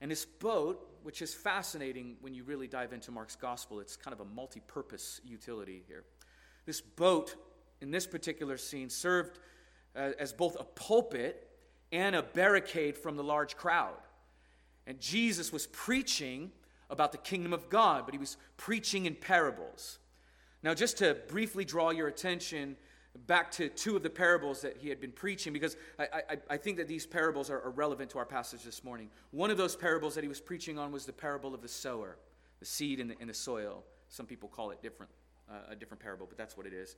And 0.00 0.10
this 0.10 0.24
boat, 0.24 0.98
which 1.02 1.22
is 1.22 1.32
fascinating 1.32 2.16
when 2.20 2.34
you 2.34 2.44
really 2.44 2.66
dive 2.66 2.92
into 2.92 3.10
Mark's 3.10 3.36
gospel, 3.36 3.80
it's 3.80 3.96
kind 3.96 4.12
of 4.12 4.20
a 4.20 4.24
multi 4.24 4.60
purpose 4.60 5.20
utility 5.24 5.82
here. 5.86 6.04
This 6.66 6.80
boat, 6.80 7.36
in 7.80 7.90
this 7.90 8.06
particular 8.06 8.58
scene, 8.58 8.90
served 8.90 9.38
uh, 9.94 10.10
as 10.18 10.32
both 10.32 10.56
a 10.58 10.64
pulpit 10.64 11.48
and 11.92 12.14
a 12.14 12.22
barricade 12.22 12.98
from 12.98 13.16
the 13.16 13.24
large 13.24 13.56
crowd. 13.56 13.94
And 14.86 15.00
Jesus 15.00 15.52
was 15.52 15.66
preaching 15.68 16.50
about 16.90 17.12
the 17.12 17.18
kingdom 17.18 17.52
of 17.52 17.70
God, 17.70 18.04
but 18.04 18.14
he 18.14 18.18
was 18.18 18.36
preaching 18.56 19.06
in 19.06 19.14
parables. 19.14 19.98
Now, 20.62 20.74
just 20.74 20.98
to 20.98 21.16
briefly 21.28 21.64
draw 21.64 21.90
your 21.90 22.08
attention 22.08 22.76
back 23.26 23.50
to 23.52 23.68
two 23.68 23.96
of 23.96 24.02
the 24.02 24.10
parables 24.10 24.60
that 24.60 24.76
he 24.76 24.88
had 24.88 25.00
been 25.00 25.12
preaching, 25.12 25.52
because 25.52 25.76
I, 25.98 26.06
I, 26.30 26.36
I 26.50 26.56
think 26.56 26.76
that 26.76 26.86
these 26.86 27.06
parables 27.06 27.48
are, 27.48 27.62
are, 27.62 27.70
relevant 27.70 28.10
to 28.10 28.18
our 28.18 28.26
passage 28.26 28.62
this 28.62 28.84
morning. 28.84 29.08
One 29.30 29.50
of 29.50 29.56
those 29.56 29.74
parables 29.74 30.14
that 30.16 30.22
he 30.22 30.28
was 30.28 30.40
preaching 30.40 30.78
on 30.78 30.92
was 30.92 31.06
the 31.06 31.12
parable 31.12 31.54
of 31.54 31.62
the 31.62 31.68
sower, 31.68 32.18
the 32.60 32.66
seed 32.66 33.00
in 33.00 33.08
the, 33.08 33.14
in 33.18 33.28
the 33.28 33.34
soil. 33.34 33.84
Some 34.08 34.26
people 34.26 34.48
call 34.48 34.70
it 34.70 34.82
different 34.82 35.10
a 35.70 35.76
different 35.76 36.02
parable, 36.02 36.26
but 36.28 36.36
that's 36.36 36.56
what 36.56 36.66
it 36.66 36.72
is. 36.72 36.96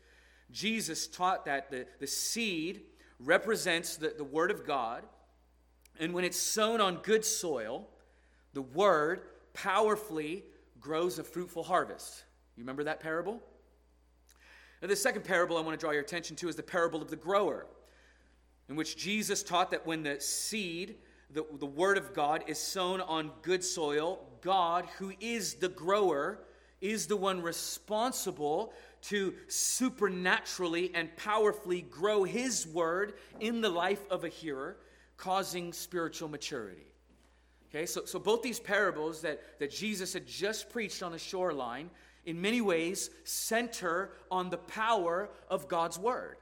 Jesus 0.50 1.06
taught 1.06 1.44
that 1.44 1.70
the, 1.70 1.86
the 2.00 2.06
seed 2.06 2.82
represents 3.20 3.96
the, 3.96 4.14
the 4.16 4.24
Word 4.24 4.50
of 4.50 4.66
God, 4.66 5.04
and 5.98 6.14
when 6.14 6.24
it's 6.24 6.38
sown 6.38 6.80
on 6.80 6.96
good 6.96 7.24
soil, 7.24 7.88
the 8.54 8.62
Word 8.62 9.22
powerfully 9.52 10.44
grows 10.80 11.18
a 11.18 11.24
fruitful 11.24 11.64
harvest. 11.64 12.24
You 12.56 12.62
remember 12.62 12.84
that 12.84 13.00
parable? 13.00 13.42
Now, 14.80 14.88
the 14.88 14.96
second 14.96 15.24
parable 15.24 15.56
I 15.56 15.60
want 15.60 15.78
to 15.78 15.84
draw 15.84 15.90
your 15.90 16.02
attention 16.02 16.36
to 16.36 16.48
is 16.48 16.56
the 16.56 16.62
parable 16.62 17.02
of 17.02 17.10
the 17.10 17.16
grower, 17.16 17.66
in 18.68 18.76
which 18.76 18.96
Jesus 18.96 19.42
taught 19.42 19.70
that 19.72 19.86
when 19.86 20.02
the 20.02 20.20
seed, 20.20 20.96
the, 21.30 21.44
the 21.58 21.66
Word 21.66 21.98
of 21.98 22.14
God, 22.14 22.44
is 22.46 22.58
sown 22.58 23.00
on 23.00 23.32
good 23.42 23.64
soil, 23.64 24.20
God, 24.40 24.86
who 24.98 25.12
is 25.20 25.54
the 25.54 25.68
grower, 25.68 26.40
is 26.80 27.06
the 27.06 27.16
one 27.16 27.42
responsible 27.42 28.72
to 29.00 29.34
supernaturally 29.48 30.90
and 30.94 31.14
powerfully 31.16 31.82
grow 31.82 32.24
his 32.24 32.66
word 32.66 33.14
in 33.40 33.60
the 33.60 33.68
life 33.68 34.02
of 34.10 34.24
a 34.24 34.28
hearer, 34.28 34.76
causing 35.16 35.72
spiritual 35.72 36.28
maturity. 36.28 36.86
Okay, 37.70 37.86
so, 37.86 38.04
so 38.04 38.18
both 38.18 38.42
these 38.42 38.58
parables 38.58 39.20
that, 39.22 39.58
that 39.58 39.70
Jesus 39.70 40.12
had 40.12 40.26
just 40.26 40.70
preached 40.70 41.02
on 41.02 41.12
the 41.12 41.18
shoreline, 41.18 41.90
in 42.24 42.40
many 42.40 42.60
ways, 42.60 43.10
center 43.24 44.12
on 44.30 44.50
the 44.50 44.58
power 44.58 45.28
of 45.48 45.68
God's 45.68 45.98
word. 45.98 46.36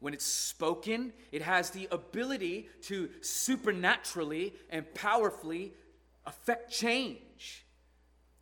When 0.00 0.14
it's 0.14 0.24
spoken, 0.24 1.12
it 1.30 1.42
has 1.42 1.70
the 1.70 1.88
ability 1.90 2.68
to 2.82 3.10
supernaturally 3.20 4.54
and 4.70 4.92
powerfully 4.94 5.74
affect 6.26 6.72
change. 6.72 7.18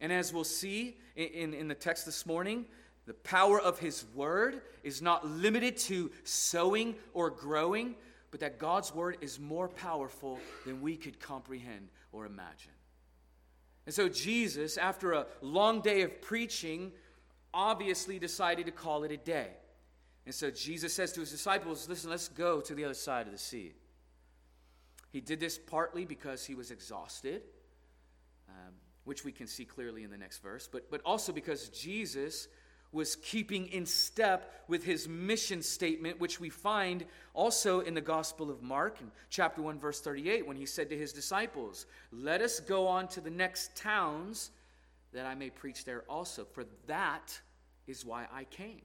And 0.00 0.12
as 0.12 0.32
we'll 0.32 0.44
see 0.44 0.96
in, 1.16 1.54
in 1.54 1.68
the 1.68 1.74
text 1.74 2.06
this 2.06 2.24
morning, 2.24 2.66
the 3.06 3.14
power 3.14 3.60
of 3.60 3.78
His 3.78 4.04
Word 4.14 4.60
is 4.82 5.02
not 5.02 5.26
limited 5.26 5.76
to 5.78 6.10
sowing 6.24 6.94
or 7.14 7.30
growing, 7.30 7.94
but 8.30 8.40
that 8.40 8.58
God's 8.58 8.94
Word 8.94 9.16
is 9.20 9.40
more 9.40 9.68
powerful 9.68 10.38
than 10.64 10.80
we 10.80 10.96
could 10.96 11.18
comprehend 11.18 11.88
or 12.12 12.26
imagine. 12.26 12.72
And 13.86 13.94
so 13.94 14.08
Jesus, 14.08 14.76
after 14.76 15.12
a 15.12 15.26
long 15.40 15.80
day 15.80 16.02
of 16.02 16.20
preaching, 16.20 16.92
obviously 17.54 18.18
decided 18.18 18.66
to 18.66 18.72
call 18.72 19.04
it 19.04 19.10
a 19.10 19.16
day. 19.16 19.48
And 20.26 20.34
so 20.34 20.50
Jesus 20.50 20.92
says 20.92 21.12
to 21.12 21.20
his 21.20 21.30
disciples, 21.30 21.88
Listen, 21.88 22.10
let's 22.10 22.28
go 22.28 22.60
to 22.60 22.74
the 22.74 22.84
other 22.84 22.92
side 22.92 23.26
of 23.26 23.32
the 23.32 23.38
sea. 23.38 23.72
He 25.10 25.22
did 25.22 25.40
this 25.40 25.56
partly 25.56 26.04
because 26.04 26.44
he 26.44 26.54
was 26.54 26.70
exhausted, 26.70 27.40
um, 28.50 28.74
which 29.08 29.24
we 29.24 29.32
can 29.32 29.46
see 29.46 29.64
clearly 29.64 30.04
in 30.04 30.10
the 30.10 30.18
next 30.18 30.42
verse, 30.42 30.68
but, 30.70 30.90
but 30.90 31.00
also 31.04 31.32
because 31.32 31.70
Jesus 31.70 32.46
was 32.92 33.16
keeping 33.16 33.66
in 33.68 33.86
step 33.86 34.64
with 34.68 34.84
his 34.84 35.08
mission 35.08 35.62
statement, 35.62 36.20
which 36.20 36.38
we 36.38 36.50
find 36.50 37.04
also 37.32 37.80
in 37.80 37.94
the 37.94 38.02
Gospel 38.02 38.50
of 38.50 38.62
Mark, 38.62 39.00
in 39.00 39.10
chapter 39.30 39.62
1, 39.62 39.78
verse 39.78 40.00
38, 40.00 40.46
when 40.46 40.56
he 40.56 40.66
said 40.66 40.90
to 40.90 40.96
his 40.96 41.12
disciples, 41.12 41.86
Let 42.12 42.42
us 42.42 42.60
go 42.60 42.86
on 42.86 43.08
to 43.08 43.20
the 43.20 43.30
next 43.30 43.74
towns 43.74 44.50
that 45.12 45.24
I 45.24 45.34
may 45.34 45.48
preach 45.48 45.86
there 45.86 46.04
also, 46.08 46.44
for 46.44 46.64
that 46.86 47.38
is 47.86 48.04
why 48.04 48.26
I 48.30 48.44
came. 48.44 48.82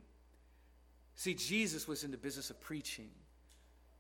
See, 1.16 1.34
Jesus 1.34 1.86
was 1.86 2.06
in 2.06 2.12
the 2.12 2.18
business 2.18 2.50
of 2.50 2.62
preaching. 2.62 3.10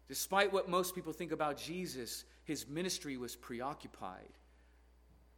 Despite 0.08 0.53
what 0.53 0.70
most 0.70 0.96
people 0.96 1.12
think 1.12 1.34
about 1.34 1.58
Jesus, 1.58 2.24
his 2.46 2.68
ministry 2.68 3.18
was 3.18 3.36
preoccupied 3.36 4.38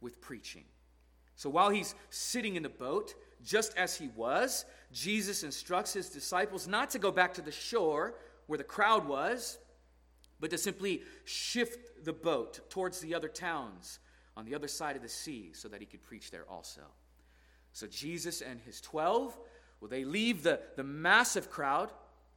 with 0.00 0.20
preaching. 0.20 0.64
So 1.36 1.50
while 1.50 1.70
he's 1.70 1.94
sitting 2.10 2.56
in 2.56 2.62
the 2.62 2.68
boat, 2.68 3.14
just 3.44 3.76
as 3.76 3.96
he 3.96 4.08
was, 4.16 4.64
Jesus 4.92 5.42
instructs 5.42 5.92
his 5.92 6.08
disciples 6.08 6.66
not 6.66 6.90
to 6.90 6.98
go 6.98 7.12
back 7.12 7.34
to 7.34 7.42
the 7.42 7.52
shore 7.52 8.14
where 8.46 8.58
the 8.58 8.64
crowd 8.64 9.06
was, 9.06 9.58
but 10.40 10.50
to 10.50 10.58
simply 10.58 11.02
shift 11.24 12.04
the 12.04 12.12
boat 12.12 12.68
towards 12.70 13.00
the 13.00 13.14
other 13.14 13.28
towns 13.28 13.98
on 14.36 14.44
the 14.44 14.54
other 14.54 14.68
side 14.68 14.96
of 14.96 15.02
the 15.02 15.08
sea 15.08 15.50
so 15.52 15.68
that 15.68 15.80
he 15.80 15.86
could 15.86 16.02
preach 16.02 16.30
there 16.30 16.44
also. 16.48 16.82
So 17.72 17.86
Jesus 17.86 18.40
and 18.40 18.60
his 18.60 18.80
12, 18.80 19.36
well, 19.80 19.88
they 19.88 20.04
leave 20.04 20.42
the, 20.42 20.60
the 20.76 20.84
massive 20.84 21.50
crowd, 21.50 21.90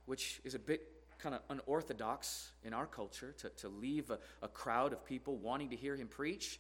which 0.06 0.42
is 0.44 0.56
a 0.56 0.60
bit 0.60 0.82
kind 1.18 1.36
of 1.36 1.42
unorthodox 1.50 2.52
in 2.64 2.74
our 2.74 2.86
culture 2.86 3.34
to, 3.40 3.50
to 3.50 3.70
leave 3.70 4.10
a, 4.10 4.20
a 4.42 4.48
crowd 4.48 4.94
of 4.94 5.06
people 5.06 5.38
wanting 5.38 5.70
to 5.70 5.76
hear 5.76 5.96
him 5.96 6.08
preach, 6.08 6.60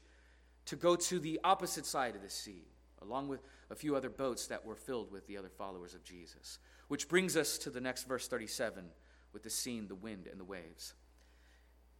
to 0.70 0.76
go 0.76 0.96
to 0.96 1.20
the 1.20 1.40
opposite 1.44 1.86
side 1.86 2.16
of 2.16 2.22
the 2.22 2.30
sea, 2.30 2.62
along 3.02 3.28
with 3.28 3.42
a 3.72 3.76
few 3.76 3.96
other 3.96 4.10
boats 4.10 4.46
that 4.48 4.64
were 4.64 4.76
filled 4.76 5.12
with 5.12 5.26
the 5.26 5.36
other 5.36 5.50
followers 5.50 5.96
of 5.96 6.04
Jesus. 6.04 6.60
Which 6.90 7.08
brings 7.08 7.36
us 7.36 7.58
to 7.60 7.72
the 7.72 7.82
next 7.82 8.08
verse 8.08 8.28
37 8.28 8.86
with 9.34 9.42
the 9.42 9.50
scene, 9.50 9.88
the 9.88 9.96
wind, 9.96 10.28
and 10.28 10.40
the 10.40 10.46
waves. 10.46 10.94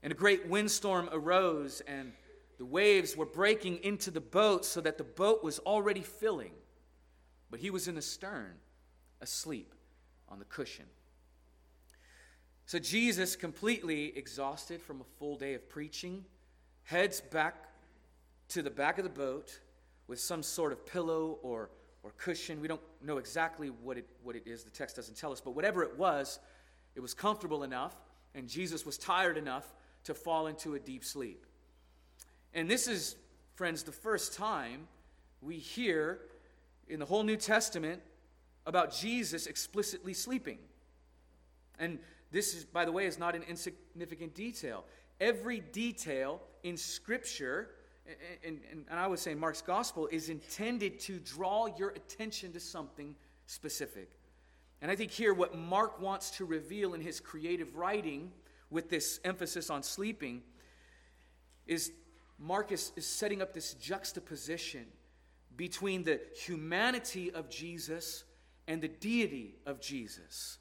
And 0.04 0.12
a 0.12 0.16
great 0.16 0.48
windstorm 0.48 1.10
arose, 1.12 1.82
and 1.88 2.12
the 2.60 2.66
waves 2.66 3.18
were 3.18 3.26
breaking 3.26 3.78
into 3.78 4.12
the 4.12 4.22
boat 4.22 4.66
so 4.66 4.82
that 4.82 5.00
the 5.00 5.04
boat 5.04 5.44
was 5.44 5.58
already 5.60 6.02
filling. 6.02 6.54
But 7.50 7.62
he 7.62 7.72
was 7.72 7.88
in 7.88 7.96
the 7.96 8.04
stern, 8.04 8.54
asleep 9.20 9.74
on 10.28 10.38
the 10.38 10.46
cushion. 10.46 10.86
So 12.68 12.78
Jesus, 12.78 13.36
completely 13.36 14.16
exhausted 14.16 14.80
from 14.80 15.02
a 15.02 15.18
full 15.18 15.38
day 15.38 15.56
of 15.56 15.68
preaching, 15.70 16.24
heads 16.84 17.20
back 17.20 17.69
to 18.50 18.62
the 18.62 18.70
back 18.70 18.98
of 18.98 19.04
the 19.04 19.10
boat 19.10 19.60
with 20.08 20.20
some 20.20 20.42
sort 20.44 20.72
of 20.72 20.86
pillow 20.86 21.38
or, 21.44 21.70
or 22.04 22.12
cushion. 22.18 22.62
We 22.62 22.68
don't 22.68 22.82
know 23.04 23.18
exactly 23.18 23.70
what 23.70 23.98
it, 23.98 24.08
what 24.24 24.36
it 24.36 24.44
is, 24.46 24.64
the 24.64 24.72
text 24.72 24.96
doesn't 24.96 25.16
tell 25.16 25.32
us, 25.32 25.40
but 25.40 25.52
whatever 25.52 25.84
it 25.84 25.98
was, 25.98 26.40
it 26.96 27.00
was 27.00 27.14
comfortable 27.14 27.64
enough, 27.64 27.96
and 28.36 28.48
Jesus 28.48 28.86
was 28.86 28.98
tired 28.98 29.38
enough 29.38 29.74
to 30.04 30.14
fall 30.14 30.48
into 30.48 30.76
a 30.76 30.80
deep 30.80 31.04
sleep. 31.04 31.46
And 32.54 32.70
this 32.70 32.88
is, 32.88 33.16
friends, 33.56 33.84
the 33.84 33.92
first 33.92 34.34
time 34.34 34.88
we 35.42 35.58
hear 35.58 36.20
in 36.88 37.00
the 37.00 37.06
whole 37.06 37.24
New 37.24 37.38
Testament 37.38 38.02
about 38.66 38.94
Jesus 38.94 39.46
explicitly 39.48 40.14
sleeping. 40.14 40.58
And 41.78 42.00
this 42.32 42.56
is, 42.56 42.66
by 42.66 42.86
the 42.86 42.92
way, 42.92 43.06
is 43.06 43.20
not 43.20 43.36
an 43.36 43.44
insignificant 43.44 44.34
detail. 44.36 44.86
Every 45.22 45.60
detail 45.60 46.42
in 46.64 46.78
Scripture, 46.78 47.70
and, 48.46 48.60
and, 48.72 48.86
and 48.90 49.00
I 49.00 49.08
would 49.08 49.20
say 49.20 49.36
Mark's 49.36 49.62
gospel, 49.62 50.08
is 50.12 50.30
intended 50.30 51.00
to 51.02 51.20
draw 51.20 51.68
your 51.78 51.90
attention 51.90 52.54
to 52.54 52.60
something 52.60 53.16
specific. 53.46 54.10
And 54.82 54.90
I 54.90 54.96
think 54.96 55.12
here 55.12 55.34
what 55.34 55.58
Mark 55.58 56.02
wants 56.02 56.32
to 56.32 56.46
reveal 56.46 56.94
in 56.94 57.02
his 57.02 57.20
creative 57.20 57.76
writing 57.76 58.32
with 58.70 58.90
this 58.90 59.20
emphasis 59.24 59.70
on 59.70 59.84
sleeping 59.84 60.42
is 61.68 61.92
Mark 62.38 62.72
is, 62.72 62.92
is 62.96 63.06
setting 63.06 63.42
up 63.42 63.54
this 63.54 63.74
juxtaposition 63.74 64.86
between 65.58 66.04
the 66.04 66.22
humanity 66.46 67.32
of 67.32 67.50
Jesus 67.50 68.24
and 68.68 68.82
the 68.82 68.88
deity 68.88 69.56
of 69.66 69.82
Jesus. 69.82 70.58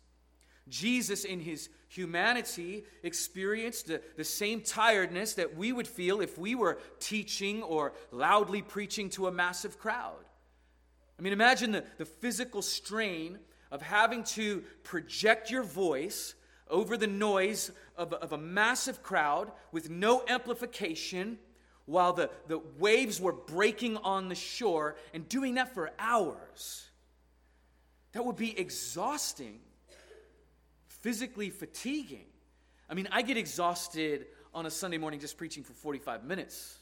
Jesus, 0.68 1.24
in 1.24 1.40
his 1.40 1.68
humanity, 1.88 2.84
experienced 3.02 3.86
the, 3.86 4.02
the 4.16 4.24
same 4.24 4.60
tiredness 4.60 5.34
that 5.34 5.56
we 5.56 5.72
would 5.72 5.88
feel 5.88 6.20
if 6.20 6.38
we 6.38 6.54
were 6.54 6.78
teaching 7.00 7.62
or 7.62 7.92
loudly 8.10 8.62
preaching 8.62 9.10
to 9.10 9.26
a 9.26 9.32
massive 9.32 9.78
crowd. 9.78 10.24
I 11.18 11.22
mean, 11.22 11.32
imagine 11.32 11.72
the, 11.72 11.84
the 11.96 12.04
physical 12.04 12.62
strain 12.62 13.38
of 13.70 13.82
having 13.82 14.24
to 14.24 14.62
project 14.84 15.50
your 15.50 15.62
voice 15.62 16.34
over 16.70 16.96
the 16.96 17.06
noise 17.06 17.70
of, 17.96 18.12
of 18.12 18.32
a 18.32 18.38
massive 18.38 19.02
crowd 19.02 19.50
with 19.72 19.90
no 19.90 20.22
amplification 20.28 21.38
while 21.86 22.12
the, 22.12 22.30
the 22.46 22.60
waves 22.78 23.20
were 23.20 23.32
breaking 23.32 23.96
on 23.96 24.28
the 24.28 24.34
shore 24.34 24.96
and 25.14 25.28
doing 25.28 25.54
that 25.54 25.74
for 25.74 25.90
hours. 25.98 26.86
That 28.12 28.24
would 28.24 28.36
be 28.36 28.58
exhausting 28.58 29.60
physically 31.00 31.50
fatiguing. 31.50 32.26
I 32.88 32.94
mean, 32.94 33.08
I 33.10 33.22
get 33.22 33.36
exhausted 33.36 34.26
on 34.54 34.66
a 34.66 34.70
Sunday 34.70 34.98
morning 34.98 35.20
just 35.20 35.36
preaching 35.36 35.62
for 35.62 35.72
45 35.72 36.24
minutes. 36.24 36.78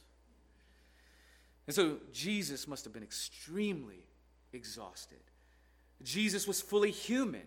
And 1.67 1.75
so 1.75 1.97
Jesus 2.13 2.69
must 2.69 2.85
have 2.85 2.93
been 2.93 3.03
extremely 3.03 4.07
exhausted. 4.53 5.19
Jesus 6.03 6.47
was 6.47 6.61
fully 6.61 6.91
human. 6.91 7.43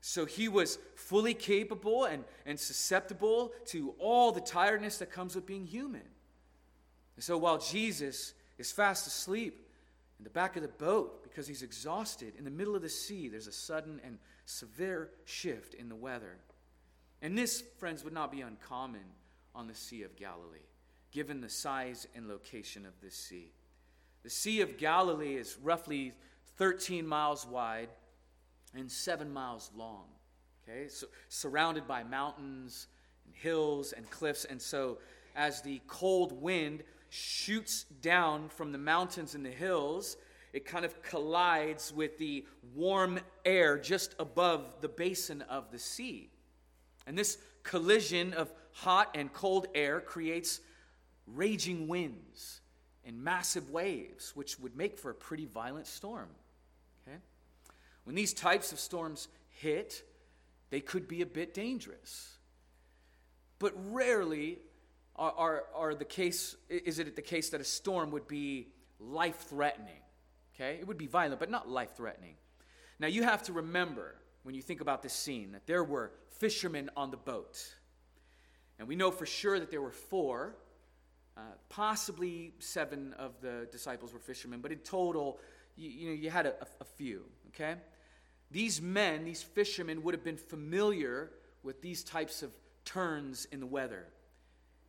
So 0.00 0.24
he 0.24 0.48
was 0.48 0.78
fully 0.94 1.34
capable 1.34 2.04
and, 2.04 2.24
and 2.44 2.58
susceptible 2.58 3.52
to 3.66 3.94
all 3.98 4.32
the 4.32 4.40
tiredness 4.40 4.98
that 4.98 5.10
comes 5.10 5.34
with 5.34 5.46
being 5.46 5.66
human. 5.66 6.02
And 7.16 7.24
so 7.24 7.38
while 7.38 7.58
Jesus 7.58 8.34
is 8.58 8.70
fast 8.70 9.06
asleep 9.06 9.68
in 10.18 10.24
the 10.24 10.30
back 10.30 10.56
of 10.56 10.62
the 10.62 10.68
boat 10.68 11.22
because 11.22 11.46
he's 11.46 11.62
exhausted, 11.62 12.34
in 12.38 12.44
the 12.44 12.50
middle 12.50 12.76
of 12.76 12.82
the 12.82 12.88
sea, 12.88 13.28
there's 13.28 13.46
a 13.46 13.52
sudden 13.52 14.00
and 14.04 14.18
severe 14.46 15.10
shift 15.24 15.74
in 15.74 15.88
the 15.88 15.94
weather. 15.94 16.38
And 17.20 17.36
this, 17.36 17.62
friends, 17.78 18.04
would 18.04 18.12
not 18.12 18.32
be 18.32 18.40
uncommon 18.40 19.04
on 19.54 19.66
the 19.66 19.74
Sea 19.74 20.02
of 20.02 20.16
Galilee, 20.16 20.68
given 21.10 21.40
the 21.40 21.48
size 21.48 22.06
and 22.14 22.28
location 22.28 22.86
of 22.86 22.92
this 23.02 23.14
sea. 23.14 23.52
The 24.22 24.30
Sea 24.30 24.60
of 24.60 24.78
Galilee 24.78 25.36
is 25.36 25.58
roughly 25.62 26.12
13 26.56 27.06
miles 27.06 27.46
wide 27.46 27.88
and 28.74 28.90
7 28.90 29.32
miles 29.32 29.70
long. 29.76 30.04
Okay? 30.68 30.88
So 30.88 31.06
surrounded 31.28 31.86
by 31.86 32.02
mountains 32.02 32.88
and 33.24 33.34
hills 33.34 33.92
and 33.92 34.08
cliffs 34.10 34.44
and 34.44 34.60
so 34.60 34.98
as 35.34 35.60
the 35.60 35.80
cold 35.86 36.32
wind 36.32 36.82
shoots 37.08 37.84
down 38.00 38.48
from 38.48 38.72
the 38.72 38.78
mountains 38.78 39.34
and 39.34 39.44
the 39.44 39.50
hills 39.50 40.16
it 40.56 40.64
kind 40.64 40.86
of 40.86 41.02
collides 41.02 41.92
with 41.92 42.16
the 42.16 42.46
warm 42.74 43.20
air 43.44 43.76
just 43.76 44.14
above 44.18 44.80
the 44.80 44.88
basin 44.88 45.42
of 45.42 45.70
the 45.70 45.78
sea. 45.78 46.30
And 47.06 47.16
this 47.16 47.36
collision 47.62 48.32
of 48.32 48.50
hot 48.72 49.10
and 49.14 49.30
cold 49.30 49.66
air 49.74 50.00
creates 50.00 50.60
raging 51.26 51.88
winds 51.88 52.62
and 53.04 53.22
massive 53.22 53.68
waves, 53.68 54.34
which 54.34 54.58
would 54.58 54.74
make 54.74 54.98
for 54.98 55.10
a 55.10 55.14
pretty 55.14 55.44
violent 55.44 55.86
storm. 55.86 56.30
Okay? 57.06 57.18
When 58.04 58.16
these 58.16 58.32
types 58.32 58.72
of 58.72 58.80
storms 58.80 59.28
hit, 59.60 60.04
they 60.70 60.80
could 60.80 61.06
be 61.06 61.20
a 61.20 61.26
bit 61.26 61.52
dangerous. 61.52 62.34
But 63.58 63.74
rarely 63.92 64.56
are, 65.16 65.34
are, 65.36 65.64
are 65.74 65.94
the 65.94 66.06
case, 66.06 66.56
is 66.70 66.98
it 66.98 67.14
the 67.14 67.20
case 67.20 67.50
that 67.50 67.60
a 67.60 67.64
storm 67.64 68.10
would 68.12 68.26
be 68.26 68.68
life 68.98 69.36
threatening. 69.50 70.00
Okay? 70.56 70.78
It 70.80 70.86
would 70.86 70.98
be 70.98 71.06
violent, 71.06 71.38
but 71.38 71.50
not 71.50 71.68
life 71.68 71.96
threatening. 71.96 72.34
Now, 72.98 73.08
you 73.08 73.22
have 73.22 73.42
to 73.44 73.52
remember 73.52 74.14
when 74.42 74.54
you 74.54 74.62
think 74.62 74.80
about 74.80 75.02
this 75.02 75.12
scene 75.12 75.52
that 75.52 75.66
there 75.66 75.84
were 75.84 76.12
fishermen 76.38 76.90
on 76.96 77.10
the 77.10 77.16
boat. 77.16 77.62
And 78.78 78.88
we 78.88 78.96
know 78.96 79.10
for 79.10 79.26
sure 79.26 79.58
that 79.60 79.70
there 79.70 79.82
were 79.82 79.90
four, 79.90 80.56
uh, 81.36 81.40
possibly 81.68 82.54
seven 82.58 83.14
of 83.18 83.32
the 83.40 83.68
disciples 83.70 84.12
were 84.12 84.18
fishermen, 84.18 84.60
but 84.60 84.72
in 84.72 84.78
total, 84.78 85.38
you, 85.76 85.90
you 85.90 86.08
know, 86.08 86.14
you 86.14 86.30
had 86.30 86.46
a, 86.46 86.54
a 86.80 86.84
few, 86.84 87.24
okay? 87.48 87.74
These 88.50 88.80
men, 88.80 89.24
these 89.24 89.42
fishermen, 89.42 90.02
would 90.02 90.14
have 90.14 90.24
been 90.24 90.36
familiar 90.36 91.32
with 91.62 91.82
these 91.82 92.04
types 92.04 92.42
of 92.42 92.50
turns 92.84 93.46
in 93.50 93.60
the 93.60 93.66
weather. 93.66 94.06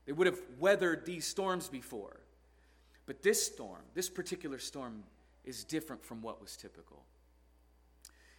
They 0.06 0.14
would 0.14 0.28
have 0.28 0.40
weathered 0.60 1.06
these 1.06 1.26
storms 1.26 1.68
before. 1.68 2.22
But 3.06 3.24
this 3.24 3.46
storm, 3.46 3.82
this 3.94 4.10
particular 4.10 4.60
storm, 4.60 5.04
is 5.48 5.64
different 5.64 6.04
from 6.04 6.22
what 6.22 6.42
was 6.42 6.58
typical. 6.58 7.04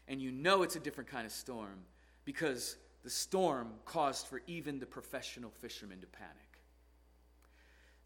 And 0.06 0.20
you 0.20 0.30
know 0.30 0.62
it's 0.62 0.76
a 0.76 0.80
different 0.80 1.08
kind 1.08 1.26
of 1.26 1.32
storm 1.32 1.80
because 2.24 2.76
the 3.02 3.10
storm 3.10 3.70
caused 3.84 4.26
for 4.26 4.42
even 4.46 4.78
the 4.78 4.86
professional 4.86 5.50
fishermen 5.50 6.00
to 6.00 6.06
panic. 6.06 6.62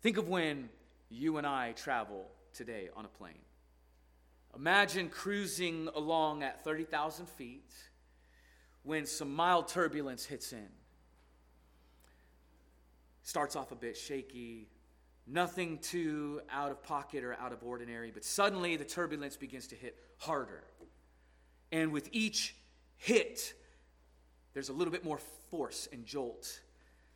Think 0.01 0.17
of 0.17 0.29
when 0.29 0.69
you 1.11 1.37
and 1.37 1.47
I 1.47 1.73
travel 1.73 2.27
today 2.55 2.89
on 2.97 3.05
a 3.05 3.09
plane. 3.09 3.35
Imagine 4.55 5.09
cruising 5.09 5.89
along 5.95 6.43
at 6.43 6.63
30,000 6.63 7.29
feet 7.29 7.71
when 8.83 9.07
some 9.07 9.35
mild 9.35 9.69
turbulence 9.69 10.25
hits 10.25 10.53
in. 10.53 10.69
Starts 13.23 13.57
off 13.57 13.73
a 13.73 13.77
bit 13.77 13.97
shaky, 13.97 14.69
nothing 15.27 15.79
too 15.79 16.41
out 16.51 16.71
of 16.71 16.83
pocket 16.83 17.25
or 17.25 17.35
out 17.35 17.53
of 17.53 17.63
ordinary, 17.63 18.11
but 18.11 18.25
suddenly 18.25 18.77
the 18.77 18.85
turbulence 18.85 19.37
begins 19.37 19.67
to 19.69 19.77
hit 19.77 19.97
harder. 20.19 20.65
And 21.71 21.93
with 21.93 22.09
each 22.13 22.55
hit, 22.97 23.55
there's 24.55 24.69
a 24.69 24.73
little 24.73 24.93
bit 24.93 25.05
more 25.05 25.19
force 25.51 25.89
and 25.93 26.05
jolt. 26.05 26.61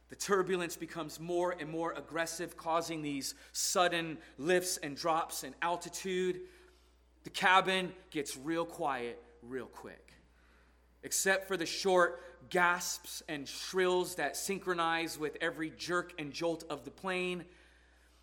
The 0.08 0.16
turbulence 0.16 0.76
becomes 0.76 1.18
more 1.18 1.56
and 1.58 1.68
more 1.68 1.92
aggressive, 1.92 2.56
causing 2.56 3.02
these 3.02 3.34
sudden 3.52 4.18
lifts 4.38 4.76
and 4.78 4.96
drops 4.96 5.42
in 5.42 5.54
altitude. 5.62 6.40
The 7.24 7.30
cabin 7.30 7.92
gets 8.10 8.36
real 8.36 8.64
quiet 8.64 9.20
real 9.42 9.66
quick. 9.66 10.12
Except 11.02 11.48
for 11.48 11.56
the 11.56 11.66
short 11.66 12.22
gasps 12.50 13.22
and 13.28 13.48
shrills 13.48 14.14
that 14.16 14.36
synchronize 14.36 15.18
with 15.18 15.36
every 15.40 15.70
jerk 15.70 16.12
and 16.18 16.32
jolt 16.32 16.64
of 16.70 16.84
the 16.84 16.90
plane. 16.90 17.44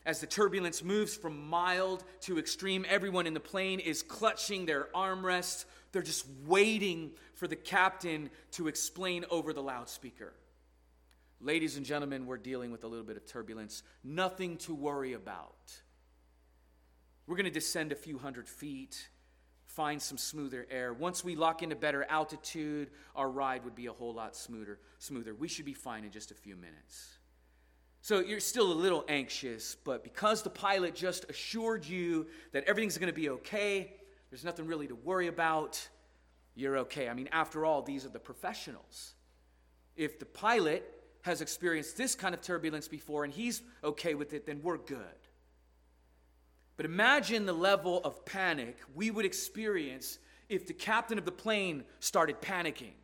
As 0.06 0.20
the 0.20 0.28
turbulence 0.28 0.84
moves 0.84 1.16
from 1.16 1.48
mild 1.48 2.04
to 2.22 2.38
extreme, 2.38 2.86
everyone 2.90 3.26
in 3.26 3.34
the 3.34 3.40
plane 3.40 3.80
is 3.80 4.04
clutching 4.04 4.66
their 4.66 4.88
armrests. 4.94 5.66
They're 5.92 6.02
just 6.02 6.26
waiting 6.46 7.12
for 7.36 7.48
the 7.48 7.56
captain 7.56 8.30
to 8.52 8.68
explain 8.68 9.26
over 9.30 9.54
the 9.54 9.64
loudspeaker. 9.64 10.34
Ladies 11.40 11.78
and 11.78 11.86
gentlemen, 11.86 12.26
we're 12.26 12.38
dealing 12.38 12.72
with 12.72 12.84
a 12.84 12.88
little 12.88 13.06
bit 13.06 13.16
of 13.16 13.26
turbulence. 13.26 13.84
Nothing 14.04 14.58
to 14.58 14.74
worry 14.74 15.14
about. 15.14 15.74
We're 17.26 17.38
going 17.38 17.46
to 17.46 17.52
descend 17.52 17.94
a 17.94 17.96
few 17.96 18.18
hundred 18.18 18.50
feet, 18.50 19.08
find 19.68 20.02
some 20.02 20.18
smoother 20.18 20.68
air. 20.70 20.94
Once 20.94 21.24
we 21.24 21.36
lock 21.36 21.64
into 21.64 21.76
better 21.78 22.06
altitude, 22.10 22.92
our 23.16 23.30
ride 23.30 23.64
would 23.64 23.76
be 23.76 23.86
a 23.86 23.94
whole 23.94 24.14
lot 24.14 24.36
smoother. 24.36 24.80
Smoother. 25.00 25.34
We 25.34 25.48
should 25.48 25.66
be 25.66 25.74
fine 25.74 26.04
in 26.04 26.12
just 26.12 26.32
a 26.32 26.36
few 26.36 26.58
minutes. 26.58 27.18
So 28.04 28.20
you're 28.20 28.42
still 28.42 28.70
a 28.70 28.74
little 28.74 29.06
anxious, 29.08 29.78
but 29.86 30.04
because 30.04 30.42
the 30.44 30.50
pilot 30.50 30.94
just 30.94 31.24
assured 31.30 31.86
you 31.86 32.28
that 32.52 32.66
everything's 32.66 32.98
going 32.98 33.08
to 33.08 33.16
be 33.16 33.30
okay, 33.30 33.94
there's 34.30 34.44
nothing 34.44 34.68
really 34.68 34.88
to 34.88 34.96
worry 34.96 35.28
about, 35.28 35.88
you're 36.54 36.80
okay. 36.80 37.08
I 37.08 37.14
mean, 37.14 37.30
after 37.32 37.64
all, 37.66 37.82
these 37.82 38.06
are 38.06 38.10
the 38.10 38.20
professionals. 38.20 39.16
If 39.96 40.20
the 40.20 40.26
pilot 40.26 40.84
has 41.22 41.40
experienced 41.40 41.96
this 41.96 42.14
kind 42.14 42.36
of 42.36 42.42
turbulence 42.42 42.90
before 42.90 43.24
and 43.24 43.32
he's 43.32 43.62
okay 43.86 44.16
with 44.16 44.34
it, 44.34 44.46
then 44.46 44.60
we're 44.62 44.80
good. 44.80 45.00
But 46.76 46.86
imagine 46.86 47.46
the 47.46 47.54
level 47.54 48.02
of 48.04 48.26
panic 48.26 48.80
we 48.94 49.12
would 49.12 49.24
experience 49.24 50.20
if 50.50 50.68
the 50.68 50.74
captain 50.74 51.18
of 51.18 51.24
the 51.24 51.32
plane 51.32 51.86
started 52.02 52.42
panicking. 52.42 52.96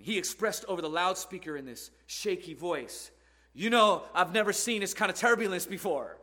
He 0.00 0.16
expressed 0.16 0.64
over 0.66 0.80
the 0.80 0.88
loudspeaker 0.88 1.56
in 1.56 1.66
this 1.66 1.90
shaky 2.06 2.54
voice, 2.54 3.10
You 3.52 3.70
know, 3.70 4.02
I've 4.14 4.32
never 4.32 4.52
seen 4.52 4.80
this 4.80 4.94
kind 4.94 5.10
of 5.10 5.16
turbulence 5.16 5.66
before. 5.66 6.16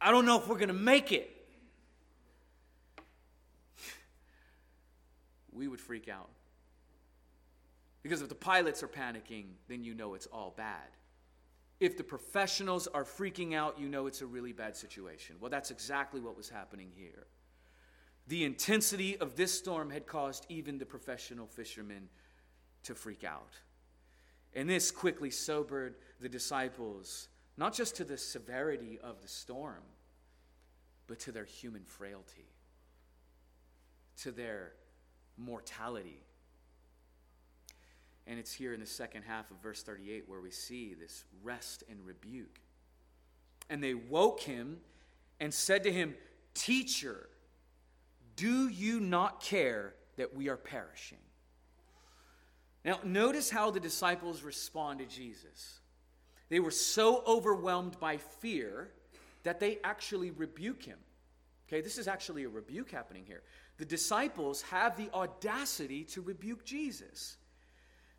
I 0.00 0.10
don't 0.10 0.26
know 0.26 0.38
if 0.38 0.48
we're 0.48 0.56
going 0.56 0.68
to 0.68 0.74
make 0.74 1.12
it. 1.12 1.30
We 5.52 5.68
would 5.68 5.80
freak 5.80 6.08
out. 6.08 6.28
Because 8.02 8.20
if 8.20 8.28
the 8.28 8.34
pilots 8.34 8.82
are 8.82 8.88
panicking, 8.88 9.44
then 9.68 9.82
you 9.82 9.94
know 9.94 10.14
it's 10.14 10.26
all 10.26 10.52
bad. 10.56 10.88
If 11.80 11.96
the 11.96 12.04
professionals 12.04 12.86
are 12.86 13.04
freaking 13.04 13.54
out, 13.54 13.78
you 13.78 13.88
know 13.88 14.06
it's 14.06 14.20
a 14.20 14.26
really 14.26 14.52
bad 14.52 14.76
situation. 14.76 15.36
Well, 15.40 15.50
that's 15.50 15.70
exactly 15.70 16.20
what 16.20 16.36
was 16.36 16.48
happening 16.48 16.90
here. 16.94 17.26
The 18.26 18.44
intensity 18.44 19.18
of 19.18 19.36
this 19.36 19.52
storm 19.52 19.90
had 19.90 20.06
caused 20.06 20.46
even 20.48 20.78
the 20.78 20.86
professional 20.86 21.46
fishermen 21.46 22.08
to 22.84 22.94
freak 22.94 23.24
out. 23.24 23.52
And 24.54 24.68
this 24.68 24.90
quickly 24.90 25.30
sobered 25.30 25.96
the 26.20 26.28
disciples, 26.28 27.28
not 27.56 27.74
just 27.74 27.96
to 27.96 28.04
the 28.04 28.16
severity 28.16 28.98
of 29.02 29.20
the 29.20 29.28
storm, 29.28 29.82
but 31.06 31.18
to 31.20 31.32
their 31.32 31.44
human 31.44 31.84
frailty, 31.84 32.46
to 34.22 34.30
their 34.30 34.72
mortality. 35.36 36.22
And 38.26 38.38
it's 38.38 38.52
here 38.52 38.72
in 38.72 38.80
the 38.80 38.86
second 38.86 39.22
half 39.22 39.50
of 39.50 39.58
verse 39.58 39.82
38 39.82 40.24
where 40.26 40.40
we 40.40 40.50
see 40.50 40.94
this 40.94 41.24
rest 41.42 41.84
and 41.90 41.98
rebuke. 42.06 42.60
And 43.68 43.82
they 43.82 43.94
woke 43.94 44.40
him 44.40 44.78
and 45.40 45.52
said 45.52 45.82
to 45.84 45.92
him, 45.92 46.14
Teacher, 46.54 47.28
do 48.36 48.68
you 48.68 49.00
not 49.00 49.40
care 49.40 49.94
that 50.16 50.34
we 50.34 50.48
are 50.48 50.56
perishing? 50.56 51.18
Now, 52.84 53.00
notice 53.02 53.50
how 53.50 53.70
the 53.70 53.80
disciples 53.80 54.42
respond 54.42 54.98
to 54.98 55.06
Jesus. 55.06 55.80
They 56.50 56.60
were 56.60 56.70
so 56.70 57.22
overwhelmed 57.26 57.98
by 57.98 58.18
fear 58.18 58.90
that 59.42 59.60
they 59.60 59.78
actually 59.82 60.30
rebuke 60.30 60.82
him. 60.82 60.98
Okay, 61.68 61.80
this 61.80 61.96
is 61.96 62.08
actually 62.08 62.44
a 62.44 62.48
rebuke 62.48 62.90
happening 62.90 63.24
here. 63.26 63.42
The 63.78 63.86
disciples 63.86 64.62
have 64.62 64.96
the 64.96 65.10
audacity 65.14 66.04
to 66.04 66.20
rebuke 66.20 66.64
Jesus. 66.64 67.38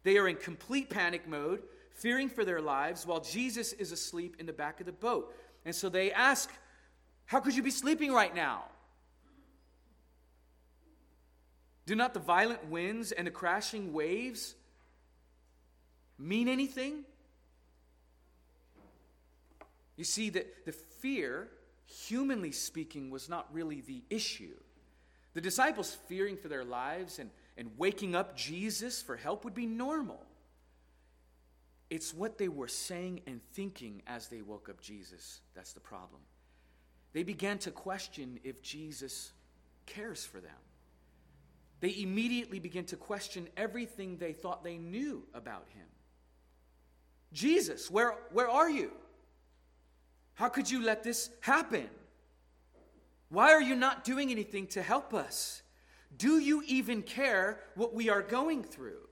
They 0.03 0.17
are 0.17 0.27
in 0.27 0.35
complete 0.35 0.89
panic 0.89 1.27
mode, 1.27 1.61
fearing 1.91 2.27
for 2.27 2.43
their 2.43 2.61
lives, 2.61 3.05
while 3.05 3.21
Jesus 3.21 3.71
is 3.73 3.91
asleep 3.91 4.35
in 4.39 4.45
the 4.45 4.53
back 4.53 4.79
of 4.79 4.85
the 4.85 4.91
boat. 4.91 5.33
And 5.63 5.73
so 5.73 5.89
they 5.89 6.11
ask, 6.11 6.51
How 7.25 7.39
could 7.39 7.55
you 7.55 7.63
be 7.63 7.71
sleeping 7.71 8.11
right 8.11 8.33
now? 8.35 8.65
Do 11.85 11.95
not 11.95 12.13
the 12.13 12.19
violent 12.19 12.69
winds 12.69 13.11
and 13.11 13.27
the 13.27 13.31
crashing 13.31 13.93
waves 13.93 14.55
mean 16.17 16.47
anything? 16.47 17.03
You 19.95 20.03
see, 20.03 20.29
that 20.31 20.65
the 20.65 20.71
fear, 20.71 21.47
humanly 21.85 22.51
speaking, 22.51 23.09
was 23.09 23.29
not 23.29 23.47
really 23.53 23.81
the 23.81 24.03
issue. 24.09 24.55
The 25.33 25.41
disciples 25.41 25.97
fearing 26.07 26.37
for 26.37 26.47
their 26.47 26.63
lives 26.63 27.19
and, 27.19 27.29
and 27.57 27.69
waking 27.77 28.15
up 28.15 28.35
Jesus 28.35 29.01
for 29.01 29.15
help 29.15 29.43
would 29.43 29.53
be 29.53 29.65
normal. 29.65 30.21
It's 31.89 32.13
what 32.13 32.37
they 32.37 32.47
were 32.47 32.67
saying 32.67 33.21
and 33.27 33.41
thinking 33.53 34.01
as 34.07 34.27
they 34.27 34.41
woke 34.41 34.69
up 34.69 34.81
Jesus 34.81 35.41
that's 35.53 35.73
the 35.73 35.79
problem. 35.79 36.21
They 37.13 37.23
began 37.23 37.59
to 37.59 37.71
question 37.71 38.39
if 38.43 38.61
Jesus 38.61 39.31
cares 39.85 40.25
for 40.25 40.41
them. 40.41 40.51
They 41.79 41.95
immediately 41.99 42.59
begin 42.59 42.85
to 42.85 42.95
question 42.95 43.47
everything 43.57 44.17
they 44.17 44.33
thought 44.33 44.63
they 44.63 44.77
knew 44.77 45.23
about 45.33 45.67
him. 45.73 45.85
Jesus, 47.33 47.91
where, 47.91 48.15
where 48.31 48.49
are 48.49 48.69
you? 48.69 48.91
How 50.35 50.49
could 50.49 50.69
you 50.69 50.83
let 50.83 51.03
this 51.03 51.29
happen? 51.41 51.89
Why 53.29 53.51
are 53.53 53.61
you 53.61 53.75
not 53.75 54.03
doing 54.03 54.31
anything 54.31 54.67
to 54.67 54.81
help 54.81 55.13
us? 55.13 55.61
Do 56.17 56.39
you 56.39 56.63
even 56.67 57.01
care 57.01 57.59
what 57.75 57.93
we 57.93 58.09
are 58.09 58.21
going 58.21 58.63
through? 58.63 59.07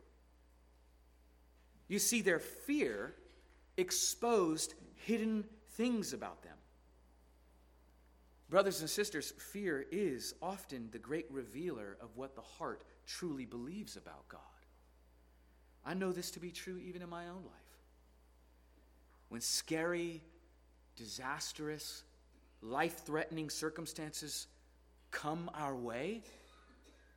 You 1.88 1.99
see, 1.99 2.21
their 2.21 2.39
fear 2.39 3.15
exposed 3.78 4.73
hidden 4.95 5.43
things 5.71 6.13
about 6.13 6.43
them. 6.43 6.54
Brothers 8.54 8.82
and 8.82 8.89
sisters, 8.89 9.34
fear 9.39 9.84
is 9.92 10.36
often 10.39 10.89
the 10.92 11.00
great 11.00 11.26
revealer 11.32 11.98
of 12.00 12.16
what 12.16 12.36
the 12.36 12.42
heart 12.42 12.84
truly 13.08 13.46
believes 13.46 13.98
about 13.98 14.30
God. 14.30 14.42
I 15.84 15.96
know 15.96 16.12
this 16.12 16.30
to 16.30 16.39
be 16.39 16.52
true 16.52 16.78
even 16.78 17.02
in 17.02 17.10
my 17.10 17.30
own 17.30 17.42
life. 17.46 17.80
When 19.30 19.42
scary, 19.42 20.22
disastrous, 20.96 22.04
life 22.62 23.04
threatening 23.04 23.50
circumstances 23.50 24.46
come 25.10 25.50
our 25.56 25.76
way, 25.76 26.22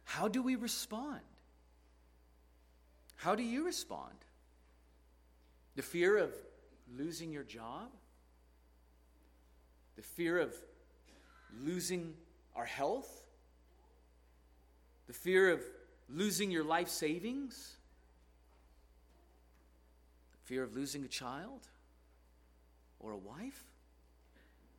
how 0.04 0.28
do 0.28 0.42
we 0.42 0.56
respond? 0.56 1.20
How 3.16 3.34
do 3.34 3.42
you 3.42 3.66
respond? 3.66 4.24
The 5.74 5.82
fear 5.82 6.16
of 6.16 6.32
losing 6.96 7.30
your 7.30 7.44
job? 7.44 7.90
The 9.96 10.02
fear 10.02 10.38
of 10.38 10.54
losing 11.64 12.14
our 12.54 12.64
health? 12.64 13.24
The 15.06 15.12
fear 15.12 15.50
of 15.50 15.62
losing 16.08 16.50
your 16.50 16.64
life 16.64 16.88
savings? 16.88 17.76
The 20.32 20.48
fear 20.48 20.62
of 20.62 20.74
losing 20.74 21.04
a 21.04 21.08
child 21.08 21.60
or 23.00 23.12
a 23.12 23.16
wife? 23.16 23.64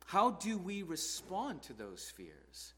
How 0.06 0.30
do 0.30 0.56
we 0.56 0.82
respond 0.82 1.62
to 1.62 1.72
those 1.74 2.10
fears? 2.16 2.72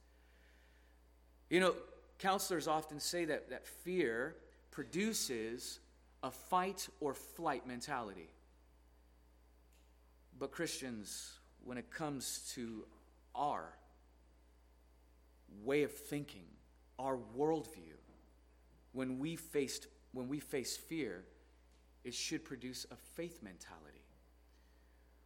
You 1.49 1.61
know, 1.61 1.75
counselors 2.19 2.67
often 2.67 3.01
say 3.01 3.25
that, 3.27 3.51
that 3.51 3.67
fear 3.67 4.37
produces 4.71 5.81
a 6.23 6.31
fight 6.31 6.89
or 7.01 7.15
flight 7.15 7.67
mentality. 7.67 8.29
But 10.39 10.53
Christians, 10.53 11.39
when 11.65 11.79
it 11.79 11.91
comes 11.91 12.51
to 12.55 12.85
our 13.35 13.75
way 15.65 15.83
of 15.83 15.93
thinking, 15.93 16.45
our 16.99 17.19
worldview, 17.37 17.97
when 18.93 19.19
we 19.19 19.37
faced 19.37 19.87
when 20.13 20.29
we 20.29 20.41
face 20.41 20.77
fear, 20.77 21.25
it 22.05 22.15
should 22.15 22.45
produce 22.45 22.87
a 22.91 22.97
faith 23.15 23.43
mentality. 23.43 24.05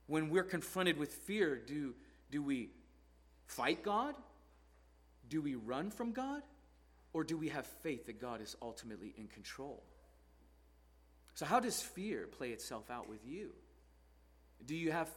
When 0.07 0.29
we're 0.29 0.45
confronted 0.45 0.99
with 0.99 1.13
fear, 1.13 1.57
do, 1.57 1.95
do 2.31 2.43
we 2.43 2.71
fight 3.47 3.83
God? 3.83 4.15
Do 5.29 5.41
we 5.41 5.55
run 5.55 5.91
from 5.91 6.13
God? 6.13 6.43
Or 7.13 7.25
do 7.25 7.39
we 7.39 7.49
have 7.49 7.65
faith 7.65 8.07
that 8.07 8.21
God 8.21 8.43
is 8.43 8.57
ultimately 8.61 9.15
in 9.17 9.29
control? 9.29 9.83
So, 11.35 11.47
how 11.47 11.61
does 11.61 11.81
fear 11.81 12.27
play 12.27 12.51
itself 12.51 12.91
out 12.91 13.09
with 13.09 13.25
you? 13.25 13.53
Do 14.67 14.75
you 14.75 14.93
have 14.93 15.09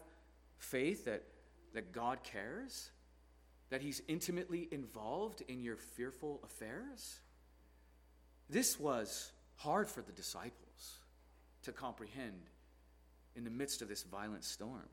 faith 0.58 1.06
that, 1.06 1.24
that 1.74 1.92
God 1.92 2.24
cares? 2.24 2.92
That 3.70 3.82
He's 3.82 4.02
intimately 4.08 4.68
involved 4.72 5.42
in 5.48 5.62
your 5.62 5.78
fearful 5.78 6.42
affairs? 6.44 7.20
This 8.50 8.80
was 8.80 9.32
hard 9.56 9.90
for 9.90 10.02
the 10.02 10.14
disciples 10.14 11.00
to 11.64 11.72
comprehend 11.72 12.50
in 13.36 13.44
the 13.44 13.50
midst 13.50 13.82
of 13.82 13.90
this 13.90 14.04
violent 14.04 14.44
storm. 14.44 14.90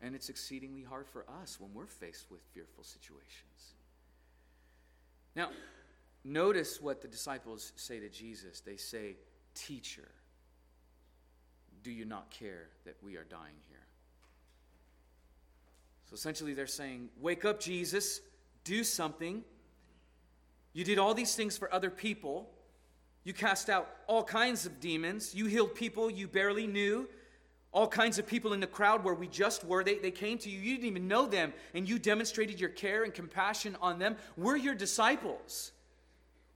And 0.00 0.14
it's 0.14 0.28
exceedingly 0.28 0.82
hard 0.82 1.06
for 1.06 1.24
us 1.42 1.58
when 1.60 1.72
we're 1.72 1.86
faced 1.86 2.30
with 2.30 2.40
fearful 2.52 2.84
situations. 2.84 3.74
Now, 5.34 5.50
notice 6.24 6.80
what 6.80 7.02
the 7.02 7.08
disciples 7.08 7.72
say 7.76 8.00
to 8.00 8.08
Jesus. 8.08 8.60
They 8.60 8.76
say, 8.76 9.16
Teacher, 9.54 10.08
do 11.82 11.90
you 11.90 12.04
not 12.04 12.30
care 12.30 12.68
that 12.84 12.96
we 13.02 13.16
are 13.16 13.24
dying 13.24 13.54
here? 13.68 13.75
So 16.06 16.14
essentially, 16.14 16.54
they're 16.54 16.66
saying, 16.66 17.08
Wake 17.20 17.44
up, 17.44 17.60
Jesus, 17.60 18.20
do 18.64 18.84
something. 18.84 19.42
You 20.72 20.84
did 20.84 20.98
all 20.98 21.14
these 21.14 21.34
things 21.34 21.56
for 21.56 21.72
other 21.72 21.90
people. 21.90 22.50
You 23.24 23.32
cast 23.32 23.68
out 23.68 23.88
all 24.06 24.22
kinds 24.22 24.66
of 24.66 24.78
demons. 24.78 25.34
You 25.34 25.46
healed 25.46 25.74
people 25.74 26.10
you 26.10 26.28
barely 26.28 26.66
knew. 26.66 27.08
All 27.72 27.88
kinds 27.88 28.18
of 28.18 28.26
people 28.26 28.52
in 28.52 28.60
the 28.60 28.66
crowd 28.66 29.02
where 29.02 29.14
we 29.14 29.26
just 29.26 29.64
were, 29.64 29.82
they, 29.82 29.98
they 29.98 30.10
came 30.10 30.38
to 30.38 30.48
you. 30.48 30.58
You 30.60 30.76
didn't 30.76 30.88
even 30.88 31.08
know 31.08 31.26
them, 31.26 31.52
and 31.74 31.88
you 31.88 31.98
demonstrated 31.98 32.60
your 32.60 32.70
care 32.70 33.04
and 33.04 33.12
compassion 33.12 33.76
on 33.82 33.98
them. 33.98 34.16
We're 34.36 34.56
your 34.56 34.74
disciples, 34.74 35.72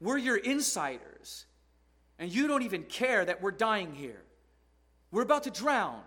we're 0.00 0.18
your 0.18 0.36
insiders. 0.36 1.46
And 2.18 2.30
you 2.30 2.46
don't 2.46 2.62
even 2.62 2.82
care 2.82 3.24
that 3.24 3.40
we're 3.40 3.50
dying 3.50 3.94
here. 3.94 4.22
We're 5.10 5.22
about 5.22 5.44
to 5.44 5.50
drown. 5.50 6.02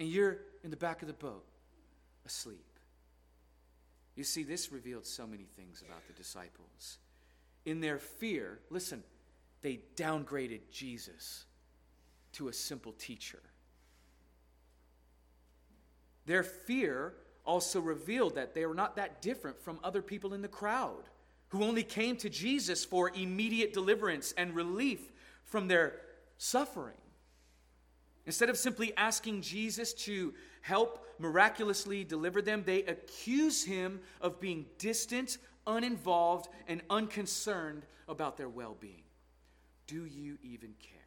And 0.00 0.08
you're 0.08 0.38
in 0.64 0.70
the 0.70 0.76
back 0.76 1.00
of 1.00 1.06
the 1.06 1.14
boat, 1.14 1.44
asleep. 2.28 2.78
You 4.14 4.24
see, 4.24 4.42
this 4.42 4.70
revealed 4.70 5.06
so 5.06 5.26
many 5.26 5.44
things 5.44 5.82
about 5.82 6.06
the 6.06 6.12
disciples. 6.12 6.98
In 7.64 7.80
their 7.80 7.98
fear, 7.98 8.58
listen, 8.68 9.02
they 9.62 9.80
downgraded 9.96 10.60
Jesus 10.70 11.46
to 12.34 12.48
a 12.48 12.52
simple 12.52 12.92
teacher. 12.92 13.40
Their 16.26 16.42
fear 16.42 17.14
also 17.46 17.80
revealed 17.80 18.34
that 18.34 18.54
they 18.54 18.66
were 18.66 18.74
not 18.74 18.96
that 18.96 19.22
different 19.22 19.58
from 19.62 19.80
other 19.82 20.02
people 20.02 20.34
in 20.34 20.42
the 20.42 20.48
crowd 20.48 21.04
who 21.48 21.64
only 21.64 21.82
came 21.82 22.16
to 22.16 22.28
Jesus 22.28 22.84
for 22.84 23.10
immediate 23.14 23.72
deliverance 23.72 24.34
and 24.36 24.54
relief 24.54 25.00
from 25.44 25.66
their 25.66 25.94
suffering. 26.36 26.98
Instead 28.26 28.50
of 28.50 28.58
simply 28.58 28.94
asking 28.98 29.40
Jesus 29.40 29.94
to 29.94 30.34
help 30.60 31.06
miraculously 31.18 32.04
deliver 32.04 32.42
them, 32.42 32.62
they 32.64 32.84
accuse 32.84 33.64
him 33.64 34.00
of 34.20 34.40
being 34.40 34.66
distant, 34.78 35.38
uninvolved, 35.66 36.48
and 36.66 36.82
unconcerned 36.90 37.84
about 38.08 38.36
their 38.36 38.48
well 38.48 38.76
being. 38.80 39.02
Do 39.86 40.04
you 40.04 40.38
even 40.42 40.74
care? 40.80 40.98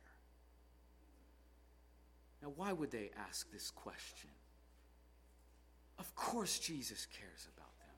Now, 2.41 2.51
why 2.55 2.73
would 2.73 2.91
they 2.91 3.11
ask 3.27 3.51
this 3.51 3.69
question? 3.69 4.29
Of 5.99 6.15
course, 6.15 6.57
Jesus 6.57 7.05
cares 7.05 7.47
about 7.55 7.77
them. 7.79 7.95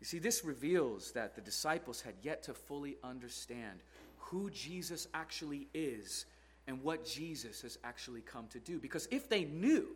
You 0.00 0.06
see, 0.06 0.18
this 0.18 0.44
reveals 0.44 1.12
that 1.12 1.34
the 1.34 1.40
disciples 1.40 2.02
had 2.02 2.14
yet 2.22 2.42
to 2.44 2.54
fully 2.54 2.96
understand 3.02 3.80
who 4.18 4.50
Jesus 4.50 5.08
actually 5.14 5.68
is 5.72 6.26
and 6.70 6.84
what 6.84 7.04
Jesus 7.04 7.62
has 7.62 7.78
actually 7.82 8.20
come 8.20 8.46
to 8.50 8.60
do. 8.60 8.78
Because 8.78 9.08
if 9.10 9.28
they 9.28 9.42
knew, 9.42 9.88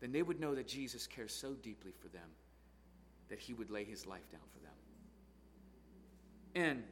then 0.00 0.12
they 0.12 0.22
would 0.22 0.40
know 0.40 0.54
that 0.54 0.66
Jesus 0.66 1.06
cares 1.06 1.34
so 1.34 1.52
deeply 1.52 1.92
for 2.00 2.08
them 2.08 2.30
that 3.28 3.38
he 3.38 3.52
would 3.52 3.68
lay 3.68 3.84
his 3.84 4.06
life 4.06 4.26
down 4.30 4.40
for 4.50 4.60
them. 4.60 4.72
And, 6.54 6.84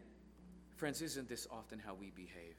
friends, 0.77 1.01
isn't 1.01 1.27
this 1.27 1.47
often 1.51 1.79
how 1.79 1.95
we 1.95 2.11
behave 2.11 2.59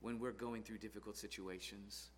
when 0.00 0.18
we're 0.18 0.32
going 0.32 0.64
through 0.64 0.78
difficult 0.78 1.16
situations? 1.16 2.08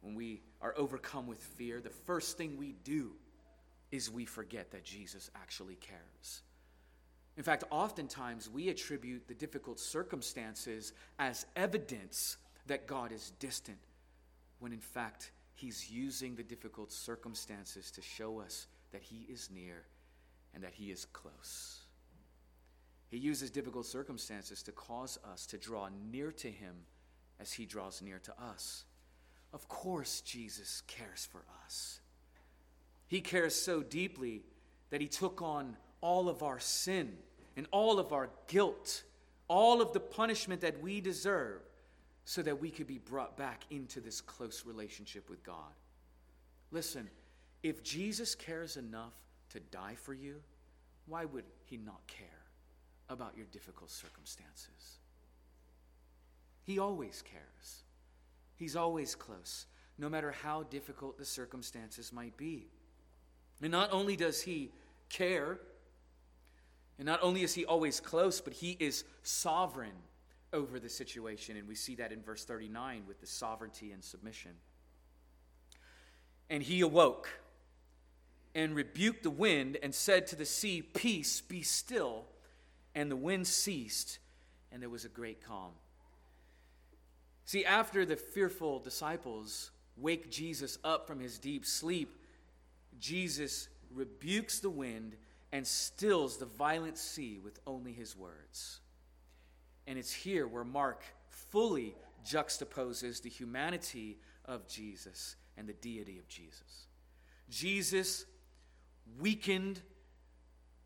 When 0.00 0.16
we 0.16 0.42
are 0.60 0.74
overcome 0.76 1.28
with 1.28 1.40
fear, 1.40 1.80
the 1.80 1.90
first 1.90 2.36
thing 2.36 2.56
we 2.56 2.72
do 2.82 3.12
is 3.92 4.10
we 4.10 4.24
forget 4.24 4.72
that 4.72 4.82
Jesus 4.82 5.30
actually 5.36 5.76
cares. 5.76 6.42
In 7.38 7.44
fact, 7.44 7.62
oftentimes 7.70 8.50
we 8.50 8.68
attribute 8.68 9.28
the 9.28 9.34
difficult 9.34 9.78
circumstances 9.78 10.92
as 11.20 11.46
evidence 11.54 12.36
that 12.66 12.88
God 12.88 13.12
is 13.12 13.30
distant, 13.38 13.78
when 14.58 14.72
in 14.72 14.80
fact, 14.80 15.30
He's 15.54 15.88
using 15.88 16.34
the 16.34 16.42
difficult 16.42 16.90
circumstances 16.90 17.92
to 17.92 18.02
show 18.02 18.40
us 18.40 18.66
that 18.90 19.02
He 19.04 19.24
is 19.30 19.50
near 19.54 19.84
and 20.52 20.64
that 20.64 20.74
He 20.74 20.90
is 20.90 21.04
close. 21.04 21.82
He 23.08 23.18
uses 23.18 23.52
difficult 23.52 23.86
circumstances 23.86 24.60
to 24.64 24.72
cause 24.72 25.16
us 25.32 25.46
to 25.46 25.58
draw 25.58 25.88
near 26.10 26.32
to 26.32 26.50
Him 26.50 26.74
as 27.38 27.52
He 27.52 27.66
draws 27.66 28.02
near 28.02 28.18
to 28.18 28.32
us. 28.42 28.84
Of 29.52 29.68
course, 29.68 30.22
Jesus 30.22 30.82
cares 30.88 31.24
for 31.30 31.44
us. 31.64 32.00
He 33.06 33.20
cares 33.20 33.54
so 33.54 33.84
deeply 33.84 34.42
that 34.90 35.00
He 35.00 35.06
took 35.06 35.40
on 35.40 35.76
all 36.00 36.28
of 36.28 36.42
our 36.42 36.58
sin 36.58 37.16
and 37.58 37.66
all 37.72 37.98
of 37.98 38.12
our 38.12 38.30
guilt, 38.46 39.02
all 39.48 39.82
of 39.82 39.92
the 39.92 39.98
punishment 39.98 40.60
that 40.60 40.80
we 40.80 41.00
deserve, 41.00 41.60
so 42.24 42.40
that 42.40 42.60
we 42.60 42.70
could 42.70 42.86
be 42.86 42.98
brought 42.98 43.36
back 43.36 43.64
into 43.70 44.00
this 44.00 44.20
close 44.20 44.64
relationship 44.64 45.28
with 45.28 45.42
God. 45.42 45.72
Listen, 46.70 47.10
if 47.64 47.82
Jesus 47.82 48.36
cares 48.36 48.76
enough 48.76 49.14
to 49.50 49.58
die 49.58 49.96
for 49.96 50.14
you, 50.14 50.36
why 51.06 51.24
would 51.24 51.44
he 51.64 51.76
not 51.78 52.00
care 52.06 52.26
about 53.08 53.36
your 53.36 53.46
difficult 53.50 53.90
circumstances? 53.90 54.98
He 56.62 56.78
always 56.78 57.22
cares. 57.22 57.82
He's 58.54 58.76
always 58.76 59.16
close, 59.16 59.66
no 59.98 60.08
matter 60.08 60.30
how 60.30 60.62
difficult 60.64 61.18
the 61.18 61.24
circumstances 61.24 62.12
might 62.12 62.36
be. 62.36 62.68
And 63.60 63.72
not 63.72 63.92
only 63.92 64.14
does 64.14 64.42
he 64.42 64.70
care, 65.08 65.58
and 66.98 67.06
not 67.06 67.20
only 67.22 67.42
is 67.42 67.54
he 67.54 67.64
always 67.64 68.00
close, 68.00 68.40
but 68.40 68.52
he 68.52 68.76
is 68.80 69.04
sovereign 69.22 69.92
over 70.52 70.80
the 70.80 70.88
situation. 70.88 71.56
And 71.56 71.68
we 71.68 71.76
see 71.76 71.94
that 71.96 72.12
in 72.12 72.22
verse 72.22 72.44
39 72.44 73.04
with 73.06 73.20
the 73.20 73.26
sovereignty 73.26 73.92
and 73.92 74.02
submission. 74.02 74.52
And 76.50 76.62
he 76.62 76.80
awoke 76.80 77.28
and 78.54 78.74
rebuked 78.74 79.22
the 79.22 79.30
wind 79.30 79.78
and 79.82 79.94
said 79.94 80.26
to 80.28 80.36
the 80.36 80.44
sea, 80.46 80.82
Peace, 80.82 81.40
be 81.40 81.62
still. 81.62 82.24
And 82.94 83.10
the 83.10 83.16
wind 83.16 83.46
ceased, 83.46 84.18
and 84.72 84.82
there 84.82 84.88
was 84.88 85.04
a 85.04 85.10
great 85.10 85.44
calm. 85.46 85.70
See, 87.44 87.64
after 87.64 88.04
the 88.04 88.16
fearful 88.16 88.80
disciples 88.80 89.70
wake 89.96 90.30
Jesus 90.30 90.78
up 90.82 91.06
from 91.06 91.20
his 91.20 91.38
deep 91.38 91.64
sleep, 91.64 92.16
Jesus 92.98 93.68
rebukes 93.94 94.58
the 94.58 94.70
wind 94.70 95.16
and 95.52 95.66
stills 95.66 96.36
the 96.36 96.46
violent 96.46 96.98
sea 96.98 97.38
with 97.42 97.58
only 97.66 97.92
his 97.92 98.16
words. 98.16 98.80
And 99.86 99.98
it's 99.98 100.12
here 100.12 100.46
where 100.46 100.64
Mark 100.64 101.02
fully 101.28 101.94
juxtaposes 102.26 103.22
the 103.22 103.30
humanity 103.30 104.18
of 104.44 104.66
Jesus 104.68 105.36
and 105.56 105.66
the 105.66 105.72
deity 105.74 106.18
of 106.18 106.28
Jesus. 106.28 106.86
Jesus, 107.48 108.26
weakened 109.18 109.80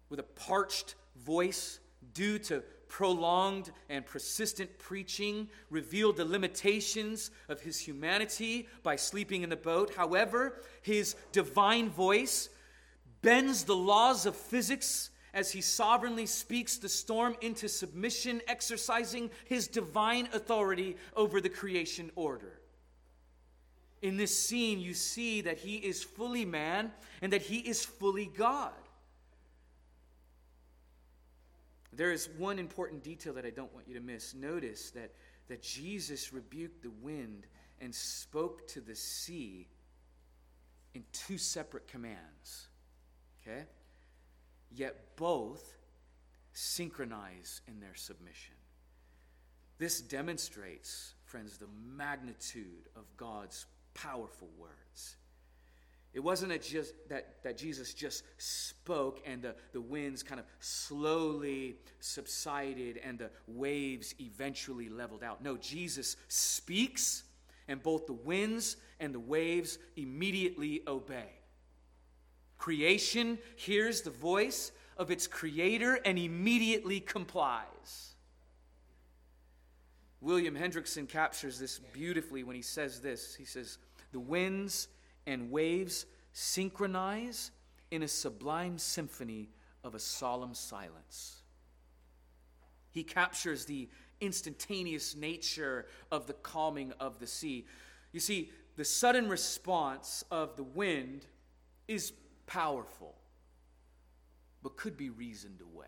with 0.09 0.21
a 0.21 0.25
parched 0.25 0.95
voice 1.17 1.81
due 2.15 2.39
to 2.39 2.63
prolonged 2.93 3.71
and 3.89 4.05
persistent 4.05 4.79
preaching, 4.79 5.49
revealed 5.71 6.15
the 6.15 6.25
limitations 6.25 7.31
of 7.49 7.59
his 7.63 7.79
humanity 7.79 8.69
by 8.83 8.95
sleeping 8.95 9.43
in 9.43 9.49
the 9.49 9.57
boat. 9.57 9.95
However, 9.97 10.61
his 10.83 11.17
divine 11.33 11.89
voice 11.89 12.51
bends 13.23 13.65
the 13.65 13.77
laws 13.77 14.27
of 14.27 14.37
physics 14.37 15.11
as 15.35 15.51
he 15.51 15.61
sovereignly 15.61 16.27
speaks 16.27 16.77
the 16.77 16.89
storm 16.89 17.35
into 17.41 17.69
submission, 17.69 18.43
exercising 18.47 19.31
his 19.47 19.67
divine 19.67 20.29
authority 20.35 20.97
over 21.17 21.41
the 21.41 21.49
creation 21.49 22.11
order. 22.15 22.61
In 24.03 24.17
this 24.17 24.37
scene, 24.37 24.81
you 24.81 24.95
see 24.95 25.41
that 25.43 25.59
he 25.59 25.77
is 25.77 26.03
fully 26.03 26.45
man 26.45 26.93
and 27.23 27.33
that 27.33 27.43
he 27.43 27.59
is 27.59 27.85
fully 27.85 28.27
God. 28.27 28.73
There 31.95 32.11
is 32.11 32.29
one 32.37 32.59
important 32.59 33.05
detail 33.05 33.35
that 33.35 33.47
I 33.47 33.51
don't 33.51 33.73
want 33.73 33.87
you 33.87 33.95
to 33.95 34.01
miss. 34.01 34.35
Notice 34.35 34.91
that, 34.91 35.13
that 35.49 35.63
Jesus 35.63 36.33
rebuked 36.33 36.83
the 36.83 36.91
wind 37.03 37.47
and 37.81 37.95
spoke 37.95 38.67
to 38.69 38.81
the 38.81 38.95
sea 38.95 39.69
in 40.95 41.05
two 41.13 41.39
separate 41.39 41.87
commands. 41.87 42.69
Okay? 43.47 43.65
Yet 44.71 45.17
both 45.17 45.77
synchronize 46.53 47.61
in 47.67 47.81
their 47.81 47.95
submission. 47.95 48.55
This 49.79 50.01
demonstrates, 50.01 51.15
friends, 51.25 51.59
the 51.59 51.67
magnitude 51.97 52.89
of 52.95 53.05
God's 53.17 53.67
powerful 53.95 54.49
words. 54.59 55.17
It 56.15 56.21
wasn't 56.21 56.61
just 56.63 56.93
that, 57.09 57.43
that 57.43 57.57
Jesus 57.57 57.95
just 57.95 58.23
spoke 58.37 59.23
and 59.25 59.41
the, 59.41 59.55
the 59.73 59.81
winds 59.81 60.23
kind 60.23 60.39
of 60.39 60.47
slowly 60.61 61.77
subsided 62.01 63.01
and 63.03 63.19
the 63.19 63.31
waves 63.47 64.15
eventually 64.21 64.91
leveled 64.91 65.25
out. 65.25 65.43
No, 65.43 65.57
Jesus 65.57 66.17
speaks 66.29 67.23
and 67.67 67.83
both 67.83 68.07
the 68.07 68.13
winds 68.13 68.77
and 69.01 69.15
the 69.15 69.21
waves 69.21 69.79
immediately 69.97 70.83
obey. 70.87 71.31
Creation 72.63 73.41
hears 73.57 74.03
the 74.03 74.11
voice 74.11 74.71
of 74.97 75.11
its 75.11 75.27
creator 75.27 75.99
and 76.05 76.17
immediately 76.17 77.01
complies. 77.01 78.15
William 80.21 80.55
Hendriksen 80.55 81.09
captures 81.09 81.59
this 81.59 81.81
beautifully 81.93 82.45
when 82.45 82.55
he 82.55 82.63
says 82.63 83.01
this. 83.01 83.35
He 83.35 83.45
says, 83.45 83.79
The 84.13 84.21
winds 84.21 84.87
and 85.27 85.51
waves 85.51 86.07
synchronize 86.35 87.51
in 87.91 88.05
a 88.05 88.09
sublime 88.09 88.79
symphony 88.79 89.49
of 89.83 89.97
a 89.97 89.99
solemn 89.99 90.55
silence. 90.55 91.43
He 92.93 93.03
captures 93.03 93.65
the 93.65 93.89
instantaneous 94.21 95.17
nature 95.17 95.87
of 96.13 96.29
the 96.29 96.35
calming 96.35 96.93
of 97.01 97.19
the 97.19 97.27
sea. 97.27 97.67
You 98.13 98.21
see, 98.21 98.53
the 98.77 98.85
sudden 98.85 99.29
response 99.29 100.23
of 100.31 100.55
the 100.55 100.63
wind 100.63 101.27
is 101.89 102.13
powerful, 102.47 103.15
but 104.63 104.77
could 104.77 104.97
be 104.97 105.11
reasoned 105.11 105.61
away. 105.61 105.87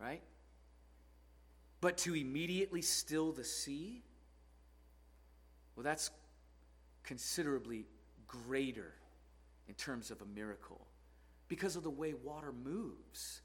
Right? 0.00 0.22
But 1.80 1.98
to 1.98 2.14
immediately 2.14 2.82
still 2.82 3.32
the 3.32 3.44
sea, 3.44 4.02
well, 5.76 5.84
that's 5.84 6.10
considerably 7.02 7.86
greater 8.26 8.94
in 9.68 9.74
terms 9.74 10.10
of 10.10 10.20
a 10.22 10.26
miracle 10.26 10.86
because 11.48 11.76
of 11.76 11.82
the 11.82 11.90
way 11.90 12.14
water 12.14 12.52
moves. 12.52 13.42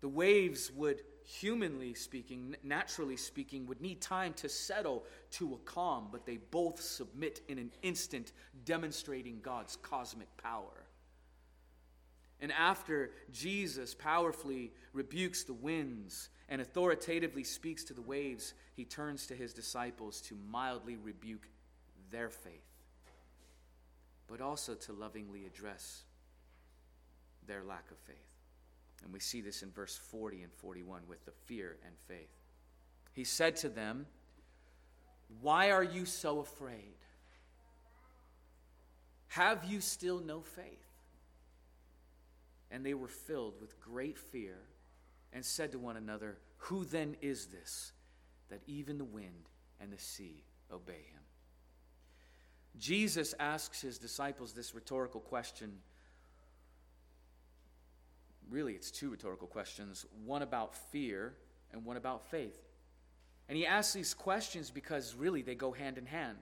The 0.00 0.08
waves 0.08 0.70
would, 0.72 1.02
humanly 1.40 1.94
speaking, 1.94 2.56
naturally 2.62 3.16
speaking, 3.16 3.66
would 3.66 3.80
need 3.80 4.00
time 4.00 4.32
to 4.34 4.48
settle 4.48 5.04
to 5.32 5.54
a 5.54 5.58
calm, 5.58 6.08
but 6.10 6.26
they 6.26 6.36
both 6.36 6.80
submit 6.80 7.40
in 7.48 7.58
an 7.58 7.70
instant, 7.82 8.32
demonstrating 8.64 9.40
God's 9.42 9.76
cosmic 9.76 10.28
power. 10.36 10.86
And 12.40 12.52
after 12.52 13.12
Jesus 13.32 13.94
powerfully 13.94 14.72
rebukes 14.92 15.44
the 15.44 15.54
winds 15.54 16.28
and 16.48 16.60
authoritatively 16.60 17.44
speaks 17.44 17.84
to 17.84 17.94
the 17.94 18.02
waves, 18.02 18.54
he 18.74 18.84
turns 18.84 19.26
to 19.28 19.34
his 19.34 19.54
disciples 19.54 20.20
to 20.22 20.36
mildly 20.50 20.96
rebuke 20.96 21.48
their 22.10 22.28
faith 22.28 22.72
but 24.32 24.40
also 24.40 24.74
to 24.74 24.94
lovingly 24.94 25.44
address 25.44 26.04
their 27.46 27.62
lack 27.62 27.90
of 27.90 27.98
faith. 27.98 28.16
And 29.02 29.12
we 29.12 29.20
see 29.20 29.40
this 29.40 29.62
in 29.62 29.70
verse 29.70 29.96
40 29.96 30.42
and 30.42 30.52
41 30.52 31.02
with 31.08 31.24
the 31.24 31.32
fear 31.46 31.76
and 31.84 31.94
faith. 32.06 32.30
He 33.12 33.24
said 33.24 33.56
to 33.56 33.68
them, 33.68 34.06
Why 35.40 35.70
are 35.70 35.82
you 35.82 36.04
so 36.04 36.40
afraid? 36.40 36.94
Have 39.28 39.64
you 39.64 39.80
still 39.80 40.20
no 40.20 40.40
faith? 40.40 40.66
And 42.70 42.84
they 42.84 42.94
were 42.94 43.08
filled 43.08 43.60
with 43.60 43.80
great 43.80 44.18
fear 44.18 44.58
and 45.32 45.44
said 45.44 45.72
to 45.72 45.78
one 45.78 45.96
another, 45.96 46.38
Who 46.56 46.84
then 46.84 47.16
is 47.20 47.46
this 47.46 47.92
that 48.50 48.60
even 48.66 48.98
the 48.98 49.04
wind 49.04 49.48
and 49.80 49.92
the 49.92 49.98
sea 49.98 50.44
obey 50.70 50.92
him? 50.92 51.20
Jesus 52.78 53.34
asks 53.38 53.80
his 53.80 53.98
disciples 53.98 54.52
this 54.52 54.74
rhetorical 54.74 55.20
question. 55.20 55.78
Really, 58.50 58.74
it's 58.74 58.90
two 58.90 59.10
rhetorical 59.10 59.46
questions 59.46 60.06
one 60.24 60.42
about 60.42 60.74
fear 60.74 61.34
and 61.72 61.84
one 61.84 61.96
about 61.96 62.30
faith. 62.30 62.58
And 63.48 63.56
he 63.56 63.66
asks 63.66 63.92
these 63.92 64.14
questions 64.14 64.70
because 64.70 65.14
really 65.14 65.42
they 65.42 65.54
go 65.54 65.72
hand 65.72 65.98
in 65.98 66.06
hand. 66.06 66.38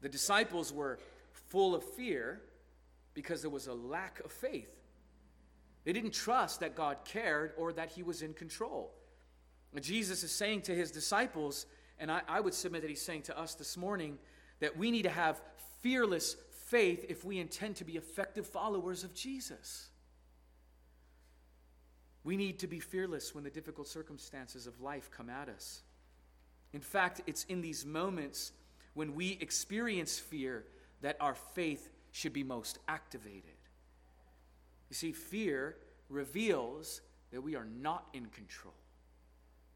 The 0.00 0.08
disciples 0.08 0.72
were 0.72 0.98
full 1.32 1.74
of 1.74 1.82
fear 1.82 2.40
because 3.14 3.40
there 3.40 3.50
was 3.50 3.66
a 3.66 3.74
lack 3.74 4.20
of 4.24 4.32
faith. 4.32 4.74
They 5.84 5.92
didn't 5.92 6.12
trust 6.12 6.60
that 6.60 6.74
God 6.74 6.98
cared 7.04 7.52
or 7.56 7.72
that 7.72 7.90
he 7.90 8.02
was 8.02 8.22
in 8.22 8.34
control. 8.34 8.92
Jesus 9.80 10.22
is 10.22 10.32
saying 10.32 10.62
to 10.62 10.74
his 10.74 10.90
disciples, 10.90 11.66
and 11.98 12.10
I, 12.10 12.22
I 12.28 12.40
would 12.40 12.54
submit 12.54 12.82
that 12.82 12.88
he's 12.88 13.02
saying 13.02 13.22
to 13.22 13.38
us 13.38 13.54
this 13.54 13.76
morning, 13.76 14.18
that 14.60 14.76
we 14.76 14.90
need 14.90 15.02
to 15.02 15.10
have 15.10 15.40
fearless 15.80 16.36
faith 16.66 17.04
if 17.08 17.24
we 17.24 17.38
intend 17.38 17.76
to 17.76 17.84
be 17.84 17.96
effective 17.96 18.46
followers 18.46 19.04
of 19.04 19.14
Jesus. 19.14 19.88
We 22.26 22.36
need 22.36 22.58
to 22.58 22.66
be 22.66 22.80
fearless 22.80 23.36
when 23.36 23.44
the 23.44 23.50
difficult 23.50 23.86
circumstances 23.86 24.66
of 24.66 24.80
life 24.80 25.12
come 25.12 25.30
at 25.30 25.48
us. 25.48 25.82
In 26.72 26.80
fact, 26.80 27.20
it's 27.28 27.44
in 27.44 27.60
these 27.60 27.86
moments 27.86 28.50
when 28.94 29.14
we 29.14 29.38
experience 29.40 30.18
fear 30.18 30.64
that 31.02 31.16
our 31.20 31.36
faith 31.36 31.88
should 32.10 32.32
be 32.32 32.42
most 32.42 32.80
activated. 32.88 33.54
You 34.90 34.96
see, 34.96 35.12
fear 35.12 35.76
reveals 36.08 37.00
that 37.30 37.40
we 37.40 37.54
are 37.54 37.68
not 37.80 38.08
in 38.12 38.26
control, 38.26 38.74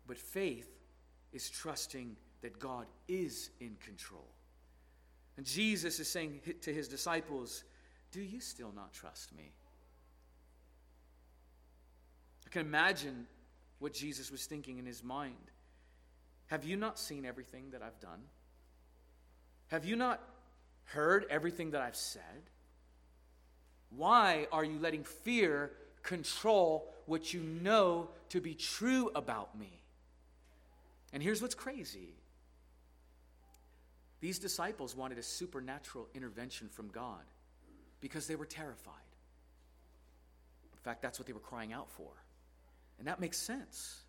but 0.08 0.18
faith 0.18 0.68
is 1.32 1.48
trusting 1.48 2.16
that 2.42 2.58
God 2.58 2.86
is 3.06 3.50
in 3.60 3.76
control. 3.76 4.26
And 5.36 5.46
Jesus 5.46 6.00
is 6.00 6.08
saying 6.08 6.40
to 6.62 6.74
his 6.74 6.88
disciples, 6.88 7.62
Do 8.10 8.20
you 8.20 8.40
still 8.40 8.72
not 8.74 8.92
trust 8.92 9.36
me? 9.36 9.52
I 12.50 12.52
can 12.52 12.66
imagine 12.66 13.26
what 13.78 13.94
Jesus 13.94 14.30
was 14.30 14.44
thinking 14.44 14.78
in 14.78 14.86
his 14.86 15.04
mind. 15.04 15.34
Have 16.46 16.64
you 16.64 16.76
not 16.76 16.98
seen 16.98 17.24
everything 17.24 17.70
that 17.70 17.80
I've 17.80 18.00
done? 18.00 18.22
Have 19.68 19.84
you 19.84 19.94
not 19.94 20.20
heard 20.86 21.26
everything 21.30 21.70
that 21.70 21.80
I've 21.80 21.94
said? 21.94 22.50
Why 23.90 24.48
are 24.50 24.64
you 24.64 24.80
letting 24.80 25.04
fear 25.04 25.70
control 26.02 26.92
what 27.06 27.32
you 27.32 27.40
know 27.40 28.08
to 28.30 28.40
be 28.40 28.54
true 28.54 29.12
about 29.14 29.56
me? 29.56 29.70
And 31.12 31.22
here's 31.22 31.40
what's 31.40 31.54
crazy 31.54 32.14
these 34.20 34.38
disciples 34.38 34.96
wanted 34.96 35.18
a 35.18 35.22
supernatural 35.22 36.08
intervention 36.14 36.68
from 36.68 36.88
God 36.88 37.22
because 38.00 38.26
they 38.26 38.36
were 38.36 38.44
terrified. 38.44 38.94
In 40.72 40.78
fact, 40.80 41.00
that's 41.00 41.18
what 41.18 41.26
they 41.26 41.32
were 41.32 41.40
crying 41.40 41.72
out 41.72 41.90
for. 41.90 42.10
And 43.00 43.08
that 43.08 43.18
makes 43.18 43.36
sense. 43.36 44.02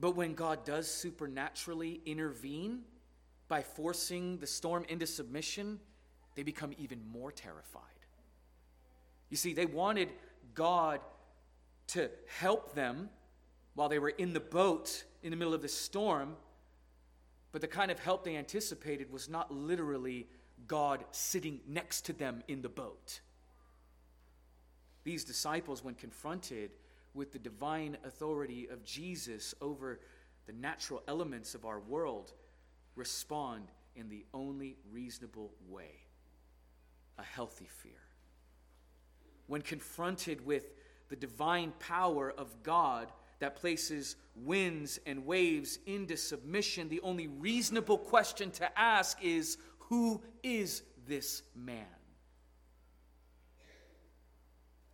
But 0.00 0.16
when 0.16 0.34
God 0.34 0.64
does 0.64 0.90
supernaturally 0.90 2.00
intervene 2.04 2.80
by 3.46 3.62
forcing 3.62 4.38
the 4.38 4.46
storm 4.46 4.84
into 4.88 5.06
submission, 5.06 5.78
they 6.34 6.42
become 6.42 6.72
even 6.76 7.00
more 7.06 7.30
terrified. 7.30 7.82
You 9.30 9.36
see, 9.36 9.54
they 9.54 9.66
wanted 9.66 10.08
God 10.54 11.00
to 11.88 12.10
help 12.38 12.74
them 12.74 13.08
while 13.74 13.88
they 13.88 14.00
were 14.00 14.08
in 14.08 14.32
the 14.32 14.40
boat 14.40 15.04
in 15.22 15.30
the 15.30 15.36
middle 15.36 15.54
of 15.54 15.62
the 15.62 15.68
storm 15.68 16.34
but 17.52 17.60
the 17.60 17.68
kind 17.68 17.90
of 17.90 17.98
help 17.98 18.24
they 18.24 18.36
anticipated 18.36 19.10
was 19.10 19.28
not 19.28 19.52
literally 19.52 20.26
God 20.66 21.04
sitting 21.12 21.60
next 21.66 22.02
to 22.06 22.12
them 22.12 22.42
in 22.48 22.62
the 22.62 22.68
boat. 22.68 23.20
These 25.04 25.24
disciples, 25.24 25.82
when 25.82 25.94
confronted 25.94 26.70
with 27.14 27.32
the 27.32 27.38
divine 27.38 27.96
authority 28.04 28.68
of 28.68 28.84
Jesus 28.84 29.54
over 29.60 30.00
the 30.46 30.52
natural 30.52 31.02
elements 31.08 31.54
of 31.54 31.64
our 31.64 31.80
world, 31.80 32.32
respond 32.94 33.68
in 33.94 34.08
the 34.08 34.24
only 34.32 34.76
reasonable 34.90 35.52
way 35.68 36.06
a 37.18 37.22
healthy 37.22 37.68
fear. 37.82 38.00
when 39.46 39.62
confronted 39.62 40.44
with 40.44 40.72
the 41.08 41.16
divine 41.16 41.72
power 41.78 42.30
of 42.36 42.62
God 42.62 43.10
that 43.38 43.56
places 43.56 44.16
winds 44.34 45.00
and 45.06 45.24
waves 45.24 45.78
into 45.86 46.16
submission, 46.16 46.88
the 46.88 47.00
only 47.00 47.28
reasonable 47.28 47.98
question 47.98 48.50
to 48.52 48.78
ask 48.78 49.22
is 49.22 49.56
Who 49.88 50.22
is 50.42 50.82
this 51.06 51.42
man? 51.54 51.86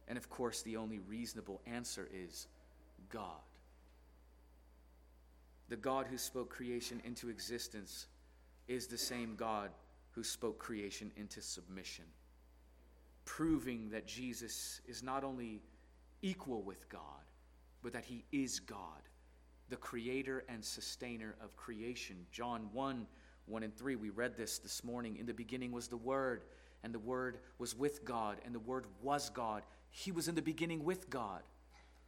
And 0.08 0.18
of 0.18 0.28
course, 0.28 0.62
the 0.62 0.76
only 0.76 0.98
reasonable 0.98 1.60
answer 1.66 2.08
is 2.12 2.46
God. 3.10 3.40
The 5.68 5.76
God 5.76 6.06
who 6.06 6.18
spoke 6.18 6.50
creation 6.50 7.00
into 7.04 7.30
existence 7.30 8.06
is 8.68 8.86
the 8.86 8.98
same 8.98 9.34
God 9.36 9.70
who 10.12 10.22
spoke 10.22 10.58
creation 10.58 11.10
into 11.16 11.40
submission, 11.40 12.04
proving 13.24 13.90
that 13.90 14.06
Jesus 14.06 14.80
is 14.86 15.02
not 15.02 15.24
only 15.24 15.62
equal 16.22 16.62
with 16.62 16.88
God, 16.88 17.00
but 17.82 17.92
that 17.92 18.04
he 18.04 18.24
is 18.30 18.60
God, 18.60 18.78
the 19.68 19.76
creator 19.76 20.44
and 20.48 20.64
sustainer 20.64 21.34
of 21.42 21.56
creation. 21.56 22.16
John 22.30 22.68
1 22.72 23.06
1 23.46 23.62
and 23.62 23.76
3, 23.76 23.96
we 23.96 24.08
read 24.08 24.36
this 24.36 24.58
this 24.58 24.82
morning. 24.82 25.16
In 25.18 25.26
the 25.26 25.34
beginning 25.34 25.70
was 25.70 25.88
the 25.88 25.98
Word, 25.98 26.44
and 26.82 26.94
the 26.94 26.98
Word 26.98 27.38
was 27.58 27.76
with 27.76 28.04
God, 28.04 28.38
and 28.44 28.54
the 28.54 28.60
Word 28.60 28.86
was 29.02 29.28
God. 29.28 29.62
He 29.96 30.10
was 30.10 30.26
in 30.26 30.34
the 30.34 30.42
beginning 30.42 30.82
with 30.82 31.08
God. 31.08 31.42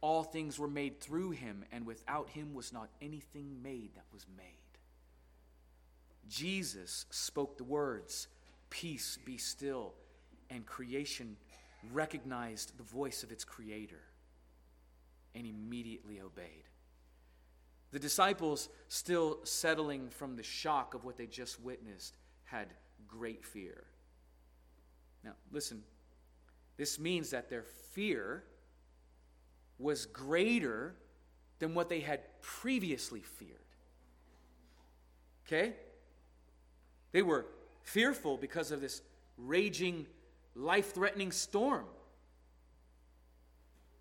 All 0.01 0.21
things 0.21 0.59
were 0.59 0.67
made 0.67 0.99
through 0.99 1.31
him, 1.31 1.63
and 1.71 1.85
without 1.85 2.29
him 2.29 2.53
was 2.53 2.73
not 2.73 2.89
anything 3.01 3.63
made 3.63 3.95
that 3.95 4.03
was 4.13 4.25
made. 4.35 4.45
Jesus 6.27 7.05
spoke 7.11 7.57
the 7.57 7.63
words, 7.63 8.27
Peace 8.69 9.17
be 9.23 9.37
still, 9.37 9.93
and 10.49 10.65
creation 10.65 11.37
recognized 11.93 12.77
the 12.77 12.83
voice 12.83 13.23
of 13.23 13.31
its 13.31 13.45
creator 13.45 14.03
and 15.33 15.47
immediately 15.47 16.19
obeyed. 16.19 16.65
The 17.91 17.99
disciples, 17.99 18.67
still 18.89 19.39
settling 19.45 20.09
from 20.09 20.35
the 20.35 20.43
shock 20.43 20.93
of 20.93 21.05
what 21.05 21.15
they 21.15 21.25
just 21.25 21.61
witnessed, 21.61 22.17
had 22.43 22.67
great 23.07 23.45
fear. 23.45 23.85
Now, 25.23 25.35
listen, 25.53 25.83
this 26.77 26.99
means 26.99 27.31
that 27.31 27.49
their 27.49 27.63
fear 27.93 28.43
was 29.79 30.05
greater 30.05 30.95
than 31.59 31.73
what 31.73 31.89
they 31.89 31.99
had 31.99 32.21
previously 32.41 33.21
feared. 33.21 33.51
Okay? 35.45 35.73
They 37.11 37.21
were 37.21 37.45
fearful 37.83 38.37
because 38.37 38.71
of 38.71 38.81
this 38.81 39.01
raging, 39.37 40.05
life 40.55 40.93
threatening 40.93 41.31
storm. 41.31 41.85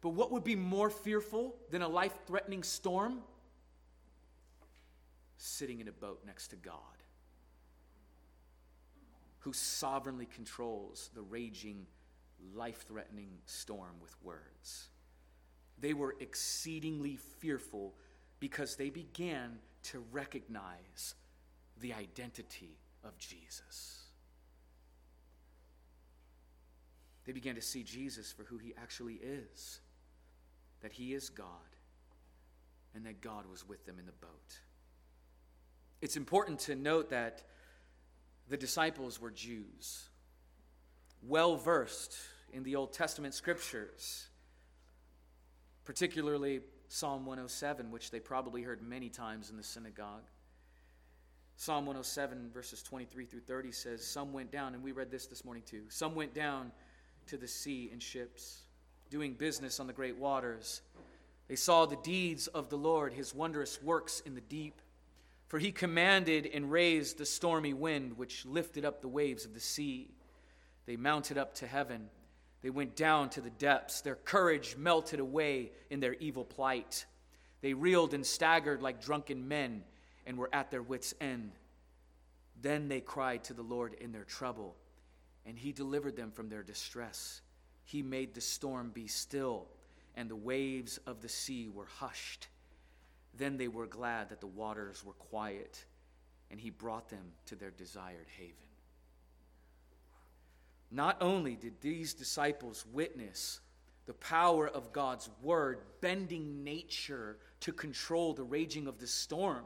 But 0.01 0.11
what 0.11 0.31
would 0.33 0.45
be 0.45 0.57
more 0.57 0.91
fearful 0.91 1.57
than 1.71 1.83
a 1.83 1.89
life 1.89 2.15
threatening 2.27 2.63
storm? 2.63 3.21
Sitting 5.39 5.81
in 5.81 5.89
a 5.89 5.93
boat 5.93 6.21
next 6.27 6.49
to 6.49 6.57
God, 6.57 6.81
who 9.41 9.53
sovereignly 9.53 10.27
controls 10.27 11.11
the 11.15 11.23
raging, 11.23 11.87
life 12.55 12.85
threatening 12.87 13.31
storm 13.45 13.95
with 14.01 14.15
words. 14.23 14.89
They 15.79 15.95
were 15.95 16.17
exceedingly 16.21 17.17
fearful 17.17 17.95
because 18.41 18.77
they 18.77 18.91
began 18.91 19.59
to 19.85 20.05
recognize 20.13 21.15
the 21.81 21.93
identity 21.93 22.79
of 23.05 23.17
Jesus. 23.19 24.05
They 27.25 27.33
began 27.33 27.57
to 27.57 27.63
see 27.63 27.83
Jesus 27.83 28.33
for 28.33 28.45
who 28.45 28.59
he 28.59 28.73
actually 28.81 29.15
is 29.15 29.81
that 30.83 30.93
he 30.93 31.15
is 31.15 31.29
God 31.31 31.49
and 32.95 33.05
that 33.07 33.21
God 33.21 33.45
was 33.51 33.67
with 33.67 33.85
them 33.87 33.99
in 33.99 34.07
the 34.07 34.13
boat. 34.13 34.61
It's 36.01 36.17
important 36.17 36.61
to 36.61 36.75
note 36.75 37.11
that 37.11 37.43
the 38.49 38.57
disciples 38.57 39.21
were 39.21 39.31
Jews, 39.31 40.09
well 41.29 41.57
versed 41.57 42.17
in 42.53 42.63
the 42.63 42.77
Old 42.77 42.93
Testament 42.93 43.35
scriptures, 43.35 44.29
particularly 45.85 46.61
Psalm 46.89 47.27
107, 47.27 47.91
which 47.91 48.11
they 48.11 48.21
probably 48.21 48.63
heard 48.63 48.83
many 48.83 49.09
times 49.09 49.51
in 49.51 49.57
the 49.57 49.63
synagogue. 49.63 50.23
Psalm 51.57 51.87
107, 51.87 52.51
verses 52.53 52.83
23 52.83 53.25
through 53.25 53.41
30 53.41 53.73
says, 53.73 54.07
Some 54.07 54.33
went 54.33 54.53
down, 54.53 54.75
and 54.75 54.83
we 54.83 54.93
read 54.93 55.11
this 55.11 55.27
this 55.27 55.45
morning 55.45 55.63
too. 55.67 55.83
Some 55.89 56.15
went 56.15 56.35
down 56.35 56.71
to 57.29 57.37
the 57.37 57.49
sea 57.49 57.91
in 57.93 57.99
ships, 57.99 58.63
doing 59.11 59.33
business 59.33 59.81
on 59.81 59.87
the 59.87 59.93
great 59.93 60.17
waters. 60.17 60.83
They 61.49 61.57
saw 61.57 61.87
the 61.87 61.97
deeds 61.97 62.47
of 62.49 62.69
the 62.69 62.77
Lord, 62.77 63.15
his 63.15 63.35
wondrous 63.35 63.83
works 63.83 64.21
in 64.21 64.35
the 64.35 64.41
deep. 64.43 64.81
For 65.49 65.59
he 65.59 65.71
commanded 65.71 66.51
and 66.53 66.71
raised 66.71 67.19
the 67.19 67.27
stormy 67.27 67.73
wind, 67.73 68.19
which 68.19 68.45
lifted 68.45 68.85
up 68.85 69.01
the 69.01 69.09
waves 69.09 69.45
of 69.45 69.55
the 69.55 69.61
sea. 69.61 70.11
They 70.87 70.97
mounted 70.97 71.37
up 71.37 71.55
to 71.57 71.67
heaven. 71.67 72.09
They 72.63 72.71
went 72.71 72.97
down 72.97 73.31
to 73.31 73.41
the 73.41 73.51
depths. 73.51 74.01
Their 74.01 74.15
courage 74.15 74.77
melted 74.77 75.21
away 75.21 75.73
in 75.91 76.01
their 76.01 76.15
evil 76.15 76.45
plight. 76.45 77.05
They 77.61 77.75
reeled 77.75 78.15
and 78.15 78.25
staggered 78.25 78.83
like 78.83 79.03
drunken 79.03 79.49
men 79.49 79.83
and 80.27 80.39
were 80.39 80.51
at 80.53 80.71
their 80.71 80.83
wits' 80.83 81.15
end. 81.21 81.53
Then 82.61 82.89
they 82.89 83.01
cried 83.01 83.45
to 83.45 83.55
the 83.55 83.63
Lord 83.63 83.95
in 83.95 84.13
their 84.13 84.25
trouble, 84.25 84.77
and 85.45 85.59
he 85.59 85.73
delivered 85.73 86.17
them 86.17 86.31
from 86.31 86.49
their 86.49 86.63
distress. 86.63 87.43
He 87.85 88.03
made 88.03 88.35
the 88.35 88.41
storm 88.41 88.91
be 88.91 89.07
still, 89.07 89.69
and 90.17 90.31
the 90.31 90.37
waves 90.37 90.99
of 91.07 91.21
the 91.21 91.29
sea 91.29 91.69
were 91.69 91.87
hushed. 91.87 92.49
Then 93.35 93.57
they 93.57 93.69
were 93.69 93.87
glad 93.87 94.31
that 94.31 94.41
the 94.41 94.47
waters 94.47 95.05
were 95.05 95.13
quiet, 95.13 95.85
and 96.51 96.59
he 96.59 96.71
brought 96.71 97.09
them 97.09 97.33
to 97.47 97.57
their 97.57 97.71
desired 97.71 98.27
haven. 98.39 98.66
Not 100.91 101.17
only 101.21 101.57
did 101.57 101.81
these 101.81 102.15
disciples 102.15 102.85
witness 102.93 103.61
the 104.07 104.15
power 104.15 104.69
of 104.69 104.93
God's 104.93 105.29
word 105.43 105.81
bending 106.01 106.63
nature 106.63 107.39
to 107.61 107.73
control 107.73 108.35
the 108.35 108.45
raging 108.45 108.87
of 108.87 108.99
the 108.99 109.07
storm, 109.07 109.65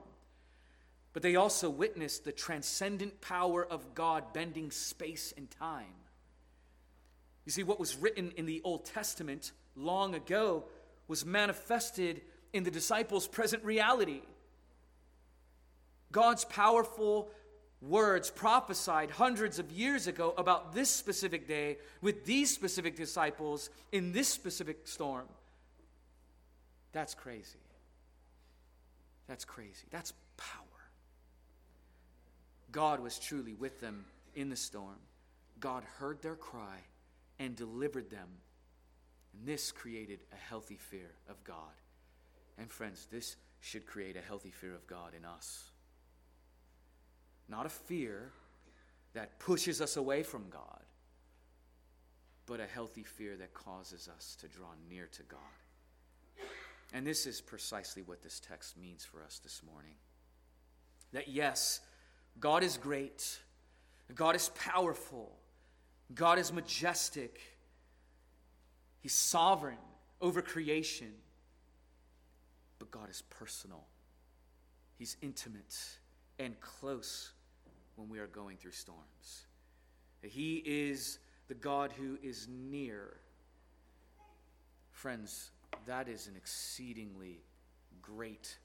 but 1.12 1.22
they 1.22 1.36
also 1.36 1.68
witnessed 1.68 2.24
the 2.24 2.32
transcendent 2.32 3.20
power 3.20 3.66
of 3.66 3.94
God 3.94 4.32
bending 4.32 4.70
space 4.70 5.34
and 5.36 5.50
time. 5.50 5.92
You 7.44 7.52
see, 7.52 7.64
what 7.64 7.80
was 7.80 7.96
written 7.96 8.32
in 8.36 8.46
the 8.46 8.62
Old 8.64 8.84
Testament 8.84 9.52
long 9.74 10.14
ago 10.14 10.64
was 11.08 11.26
manifested 11.26 12.22
in 12.52 12.64
the 12.64 12.70
disciples' 12.70 13.26
present 13.26 13.64
reality. 13.64 14.22
God's 16.12 16.44
powerful 16.44 17.30
words 17.82 18.30
prophesied 18.30 19.10
hundreds 19.10 19.58
of 19.58 19.70
years 19.72 20.06
ago 20.06 20.34
about 20.36 20.74
this 20.74 20.90
specific 20.90 21.48
day 21.48 21.78
with 22.02 22.24
these 22.24 22.52
specific 22.52 22.96
disciples 22.96 23.70
in 23.92 24.12
this 24.12 24.28
specific 24.28 24.86
storm. 24.86 25.26
That's 26.92 27.14
crazy. 27.14 27.58
That's 29.28 29.44
crazy. 29.44 29.86
That's 29.90 30.12
power. 30.36 30.64
God 32.72 33.00
was 33.00 33.18
truly 33.18 33.54
with 33.54 33.80
them 33.80 34.04
in 34.34 34.50
the 34.50 34.56
storm. 34.56 34.98
God 35.58 35.84
heard 35.98 36.20
their 36.22 36.36
cry 36.36 36.78
and 37.38 37.56
delivered 37.56 38.10
them. 38.10 38.28
And 39.32 39.46
this 39.46 39.72
created 39.72 40.20
a 40.32 40.36
healthy 40.36 40.76
fear 40.76 41.12
of 41.28 41.42
God. 41.44 41.56
And 42.58 42.70
friends, 42.70 43.06
this 43.10 43.36
should 43.60 43.86
create 43.86 44.16
a 44.16 44.20
healthy 44.20 44.50
fear 44.50 44.74
of 44.74 44.86
God 44.86 45.12
in 45.16 45.24
us. 45.24 45.69
Not 47.50 47.66
a 47.66 47.70
fear 47.70 48.30
that 49.12 49.38
pushes 49.40 49.80
us 49.80 49.96
away 49.96 50.22
from 50.22 50.44
God, 50.50 50.82
but 52.46 52.60
a 52.60 52.66
healthy 52.66 53.02
fear 53.02 53.36
that 53.36 53.52
causes 53.52 54.08
us 54.16 54.36
to 54.40 54.48
draw 54.48 54.68
near 54.88 55.08
to 55.12 55.22
God. 55.24 55.40
And 56.92 57.06
this 57.06 57.26
is 57.26 57.40
precisely 57.40 58.02
what 58.02 58.22
this 58.22 58.40
text 58.40 58.76
means 58.76 59.04
for 59.04 59.22
us 59.22 59.40
this 59.42 59.62
morning. 59.70 59.94
That 61.12 61.28
yes, 61.28 61.80
God 62.38 62.62
is 62.62 62.76
great, 62.76 63.38
God 64.14 64.36
is 64.36 64.50
powerful, 64.50 65.32
God 66.14 66.38
is 66.38 66.52
majestic, 66.52 67.40
He's 69.00 69.14
sovereign 69.14 69.78
over 70.20 70.42
creation. 70.42 71.12
But 72.78 72.90
God 72.90 73.10
is 73.10 73.22
personal, 73.22 73.84
He's 74.98 75.16
intimate 75.20 75.76
and 76.38 76.58
close 76.60 77.32
when 78.00 78.08
we 78.08 78.18
are 78.18 78.26
going 78.26 78.56
through 78.56 78.72
storms. 78.72 79.46
He 80.22 80.62
is 80.64 81.18
the 81.48 81.54
God 81.54 81.92
who 81.92 82.18
is 82.22 82.48
near. 82.48 83.16
Friends, 84.90 85.50
that 85.86 86.08
is 86.08 86.26
an 86.26 86.34
exceedingly 86.36 87.42
great 88.00 88.56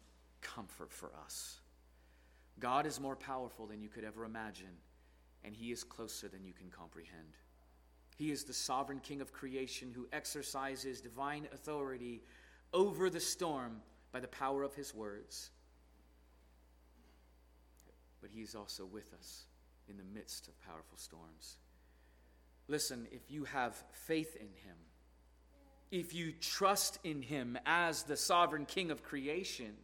comfort 0.42 0.92
for 0.92 1.12
us. 1.26 1.60
God 2.60 2.86
is 2.86 3.00
more 3.00 3.16
powerful 3.16 3.68
than 3.68 3.82
you 3.82 3.90
could 3.90 4.06
ever 4.06 4.24
imagine, 4.24 4.78
and 5.44 5.54
He 5.54 5.72
is 5.72 5.84
closer 5.84 6.30
than 6.30 6.46
you 6.46 6.54
can 6.54 6.70
comprehend. 6.70 7.38
He 8.16 8.32
is 8.32 8.46
the 8.46 8.54
sovereign 8.54 9.00
king 9.00 9.20
of 9.20 9.34
creation 9.34 9.92
who 9.94 10.08
exercises 10.14 11.02
divine 11.02 11.48
authority 11.54 12.24
over 12.74 13.10
the 13.10 13.20
storm 13.20 13.82
by 14.14 14.22
the 14.22 14.28
power 14.30 14.64
of 14.64 14.74
his 14.74 14.96
words. 14.96 15.52
But 18.26 18.32
he 18.34 18.42
is 18.42 18.56
also 18.56 18.88
with 18.88 19.14
us 19.14 19.44
in 19.88 19.98
the 19.98 20.04
midst 20.04 20.48
of 20.48 20.60
powerful 20.62 20.98
storms. 20.98 21.58
Listen, 22.68 23.06
if 23.12 23.30
you 23.30 23.44
have 23.44 23.76
faith 23.92 24.36
in 24.36 24.48
him, 24.48 24.78
if 25.92 26.16
you 26.16 26.32
trust 26.32 26.98
in 27.04 27.22
him 27.22 27.56
as 27.68 28.02
the 28.02 28.18
sovereign 28.18 28.66
king 28.66 28.90
of 28.90 29.04
creation, 29.04 29.76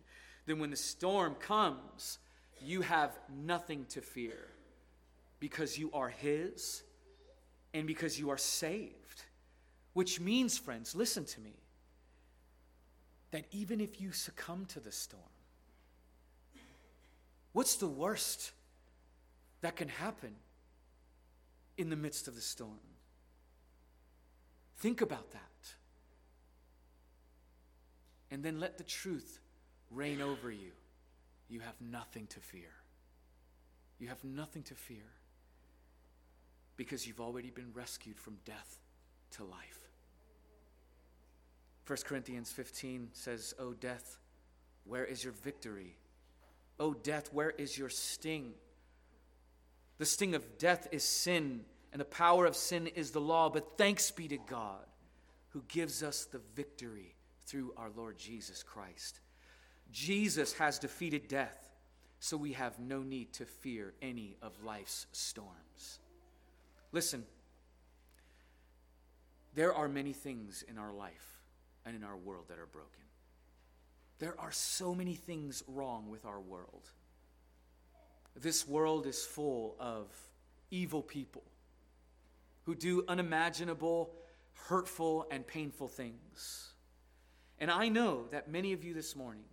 then 0.48 0.58
when 0.58 0.72
the 0.72 0.76
storm 0.76 1.36
comes, 1.36 2.18
you 2.60 2.82
have 2.82 3.16
nothing 3.32 3.86
to 3.90 4.02
fear 4.02 4.48
because 5.40 5.78
you 5.78 5.92
are 5.94 6.10
his 6.10 6.82
and 7.76 7.86
because 7.86 8.20
you 8.20 8.32
are 8.32 8.40
saved. 8.40 9.22
Which 9.94 10.20
means, 10.20 10.58
friends, 10.58 10.96
listen 10.96 11.26
to 11.26 11.42
me, 11.42 11.54
that 13.30 13.46
even 13.52 13.80
if 13.80 14.02
you 14.02 14.12
succumb 14.12 14.66
to 14.70 14.80
the 14.80 14.92
storm, 14.92 15.22
what's 17.54 17.76
the 17.76 17.88
worst 17.88 18.52
that 19.62 19.76
can 19.76 19.88
happen 19.88 20.36
in 21.78 21.90
the 21.90 21.96
midst 21.96 22.28
of 22.28 22.36
the 22.36 22.42
storm? 22.42 22.80
Think 24.78 25.02
about 25.02 25.32
that. 25.32 25.40
And 28.32 28.44
then 28.44 28.60
let 28.60 28.78
the 28.78 28.84
truth 28.84 29.40
reign 29.92 30.22
over 30.22 30.50
you. 30.50 30.72
You 31.50 31.60
have 31.60 31.76
nothing 31.82 32.28
to 32.28 32.40
fear. 32.40 32.72
You 34.00 34.08
have 34.08 34.24
nothing 34.24 34.64
to 34.64 34.74
fear 34.74 35.04
because 36.78 37.06
you've 37.06 37.22
already 37.22 37.52
been 37.52 37.72
rescued 37.74 38.18
from 38.18 38.38
death 38.46 38.80
to 39.36 39.44
life. 39.44 39.88
1 41.86 41.98
Corinthians 42.06 42.52
15 42.52 43.10
says, 43.14 43.54
O 43.60 43.74
death, 43.74 44.18
where 44.86 45.06
is 45.06 45.24
your 45.24 45.34
victory? 45.34 45.98
O 46.82 46.96
death, 46.96 47.32
where 47.32 47.52
is 47.52 47.78
your 47.78 47.90
sting? 47.90 48.54
The 50.00 50.06
sting 50.06 50.34
of 50.34 50.58
death 50.58 50.88
is 50.92 51.04
sin, 51.04 51.62
and 51.92 52.02
the 52.02 52.06
power 52.06 52.48
of 52.48 52.56
sin 52.56 52.88
is 52.88 53.12
the 53.12 53.22
law. 53.22 53.52
But 53.52 53.78
thanks 53.78 54.10
be 54.10 54.28
to 54.30 54.38
God 54.38 54.84
who 55.50 55.64
gives 55.68 56.02
us 56.02 56.26
the 56.26 56.42
victory 56.56 57.14
through 57.46 57.76
our 57.78 57.92
Lord 57.96 58.18
Jesus 58.18 58.64
Christ. 58.64 59.20
Jesus 59.92 60.54
has 60.54 60.80
defeated 60.80 61.28
death, 61.28 61.70
so 62.20 62.36
we 62.36 62.54
have 62.54 62.80
no 62.80 63.04
need 63.04 63.32
to 63.34 63.46
fear 63.46 63.94
any 64.02 64.38
of 64.42 64.64
life's 64.64 65.06
storms. 65.12 66.00
Listen, 66.92 67.26
there 69.54 69.74
are 69.74 69.88
many 69.88 70.14
things 70.14 70.64
in 70.68 70.80
our 70.80 70.92
life 70.92 71.42
and 71.86 71.96
in 71.96 72.04
our 72.04 72.18
world 72.18 72.46
that 72.48 72.58
are 72.58 72.66
broken. 72.66 73.04
There 74.22 74.40
are 74.40 74.52
so 74.52 74.94
many 74.94 75.16
things 75.16 75.64
wrong 75.68 76.08
with 76.08 76.26
our 76.26 76.40
world. 76.40 76.88
This 78.36 78.68
world 78.68 79.08
is 79.08 79.26
full 79.26 79.76
of 79.80 80.06
evil 80.70 81.02
people 81.02 81.42
who 82.62 82.76
do 82.76 83.04
unimaginable, 83.08 84.14
hurtful, 84.54 85.26
and 85.32 85.46
painful 85.46 85.88
things. 85.88 86.70
And 87.58 87.72
I 87.72 87.90
know 87.90 88.28
that 88.30 88.48
many 88.48 88.74
of 88.74 88.84
you 88.84 88.94
this 88.94 89.16
morning 89.16 89.46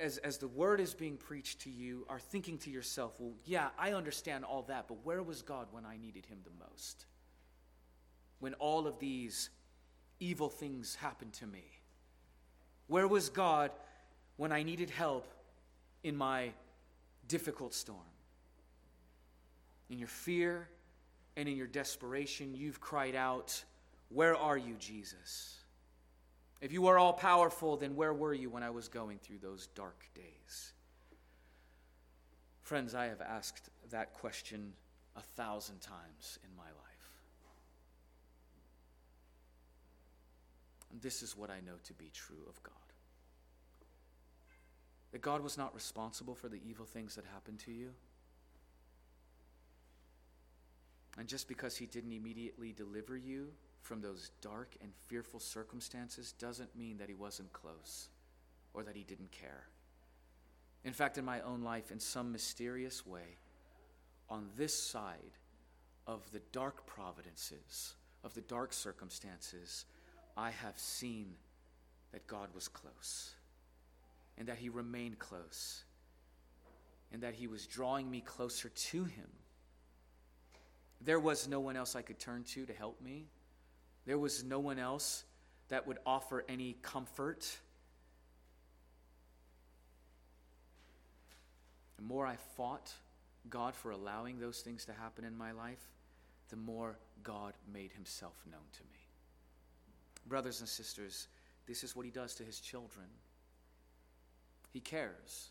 as, 0.00 0.18
as 0.18 0.38
the 0.38 0.46
word 0.46 0.78
is 0.80 0.94
being 0.94 1.16
preached 1.16 1.62
to 1.62 1.70
you, 1.70 2.06
are 2.08 2.20
thinking 2.20 2.56
to 2.58 2.70
yourself, 2.70 3.14
well, 3.18 3.34
yeah, 3.44 3.70
I 3.76 3.94
understand 3.94 4.44
all 4.44 4.62
that, 4.62 4.86
but 4.86 5.04
where 5.04 5.24
was 5.24 5.42
God 5.42 5.66
when 5.72 5.84
I 5.84 5.96
needed 5.96 6.24
him 6.26 6.38
the 6.44 6.64
most? 6.70 7.06
When 8.38 8.54
all 8.54 8.86
of 8.86 9.00
these 9.00 9.50
evil 10.20 10.48
things 10.48 10.94
happened 10.94 11.32
to 11.34 11.48
me? 11.48 11.64
Where 12.86 13.08
was 13.08 13.28
God 13.28 13.70
when 14.36 14.52
I 14.52 14.62
needed 14.62 14.90
help 14.90 15.26
in 16.02 16.16
my 16.16 16.50
difficult 17.28 17.74
storm? 17.74 17.98
In 19.90 19.98
your 19.98 20.08
fear 20.08 20.68
and 21.36 21.48
in 21.48 21.56
your 21.56 21.66
desperation, 21.66 22.54
you've 22.54 22.80
cried 22.80 23.14
out, 23.14 23.62
Where 24.08 24.36
are 24.36 24.56
you, 24.56 24.74
Jesus? 24.78 25.58
If 26.60 26.72
you 26.72 26.86
are 26.86 26.98
all 26.98 27.12
powerful, 27.12 27.76
then 27.76 27.94
where 27.94 28.14
were 28.14 28.32
you 28.32 28.48
when 28.48 28.62
I 28.62 28.70
was 28.70 28.88
going 28.88 29.18
through 29.18 29.38
those 29.38 29.66
dark 29.68 30.08
days? 30.14 30.72
Friends, 32.62 32.94
I 32.94 33.04
have 33.04 33.20
asked 33.20 33.68
that 33.90 34.14
question 34.14 34.72
a 35.16 35.20
thousand 35.20 35.80
times 35.80 36.38
in 36.42 36.56
my 36.56 36.62
life. 36.62 36.94
And 40.83 40.83
this 41.00 41.22
is 41.22 41.36
what 41.36 41.50
I 41.50 41.60
know 41.60 41.76
to 41.84 41.92
be 41.94 42.10
true 42.12 42.44
of 42.48 42.62
God 42.62 42.74
that 45.12 45.22
God 45.22 45.44
was 45.44 45.56
not 45.56 45.72
responsible 45.76 46.34
for 46.34 46.48
the 46.48 46.60
evil 46.68 46.84
things 46.84 47.14
that 47.14 47.24
happened 47.32 47.60
to 47.60 47.70
you. 47.70 47.90
And 51.16 51.28
just 51.28 51.46
because 51.46 51.76
He 51.76 51.86
didn't 51.86 52.10
immediately 52.10 52.72
deliver 52.72 53.16
you 53.16 53.52
from 53.84 54.00
those 54.00 54.30
dark 54.40 54.74
and 54.82 54.90
fearful 55.06 55.38
circumstances 55.38 56.32
doesn't 56.32 56.74
mean 56.74 56.96
that 56.96 57.08
he 57.08 57.14
wasn't 57.14 57.52
close 57.52 58.08
or 58.72 58.82
that 58.82 58.96
he 58.96 59.04
didn't 59.04 59.30
care. 59.30 59.68
In 60.82 60.92
fact, 60.92 61.18
in 61.18 61.24
my 61.24 61.40
own 61.42 61.62
life, 61.62 61.92
in 61.92 62.00
some 62.00 62.32
mysterious 62.32 63.06
way, 63.06 63.36
on 64.28 64.48
this 64.56 64.74
side 64.76 65.38
of 66.06 66.28
the 66.32 66.40
dark 66.50 66.86
providences, 66.86 67.94
of 68.24 68.34
the 68.34 68.40
dark 68.40 68.72
circumstances, 68.72 69.84
I 70.36 70.50
have 70.50 70.78
seen 70.78 71.34
that 72.12 72.26
God 72.26 72.48
was 72.54 72.68
close 72.68 73.34
and 74.36 74.48
that 74.48 74.58
he 74.58 74.68
remained 74.68 75.18
close 75.18 75.84
and 77.12 77.22
that 77.22 77.34
he 77.34 77.46
was 77.46 77.66
drawing 77.66 78.10
me 78.10 78.20
closer 78.20 78.68
to 78.68 79.04
him. 79.04 79.28
There 81.00 81.20
was 81.20 81.46
no 81.46 81.60
one 81.60 81.76
else 81.76 81.94
I 81.94 82.02
could 82.02 82.18
turn 82.18 82.44
to 82.44 82.66
to 82.66 82.72
help 82.72 83.00
me. 83.00 83.26
There 84.06 84.18
was 84.18 84.42
no 84.42 84.58
one 84.58 84.78
else 84.78 85.24
that 85.68 85.86
would 85.86 85.98
offer 86.04 86.44
any 86.48 86.76
comfort. 86.82 87.46
The 91.96 92.02
more 92.02 92.26
I 92.26 92.36
fought 92.56 92.92
God 93.48 93.74
for 93.74 93.90
allowing 93.90 94.38
those 94.38 94.60
things 94.60 94.84
to 94.86 94.92
happen 94.92 95.24
in 95.24 95.36
my 95.36 95.52
life, 95.52 95.92
the 96.48 96.56
more 96.56 96.98
God 97.22 97.54
made 97.72 97.92
himself 97.92 98.34
known 98.50 98.60
to 98.72 98.82
me. 98.92 99.03
Brothers 100.26 100.60
and 100.60 100.68
sisters, 100.68 101.28
this 101.66 101.84
is 101.84 101.94
what 101.94 102.04
he 102.04 102.10
does 102.10 102.34
to 102.36 102.44
his 102.44 102.60
children. 102.60 103.06
He 104.72 104.80
cares, 104.80 105.50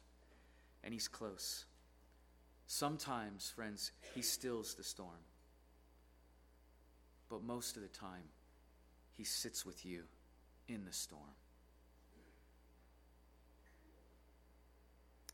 and 0.83 0.93
he's 0.93 1.07
close. 1.07 1.65
Sometimes, 2.67 3.51
friends, 3.55 3.91
he 4.15 4.21
stills 4.21 4.73
the 4.73 4.83
storm. 4.83 5.09
But 7.29 7.43
most 7.43 7.77
of 7.77 7.81
the 7.81 7.89
time, 7.89 8.29
he 9.11 9.23
sits 9.23 9.65
with 9.65 9.85
you 9.85 10.03
in 10.67 10.85
the 10.85 10.93
storm. 10.93 11.21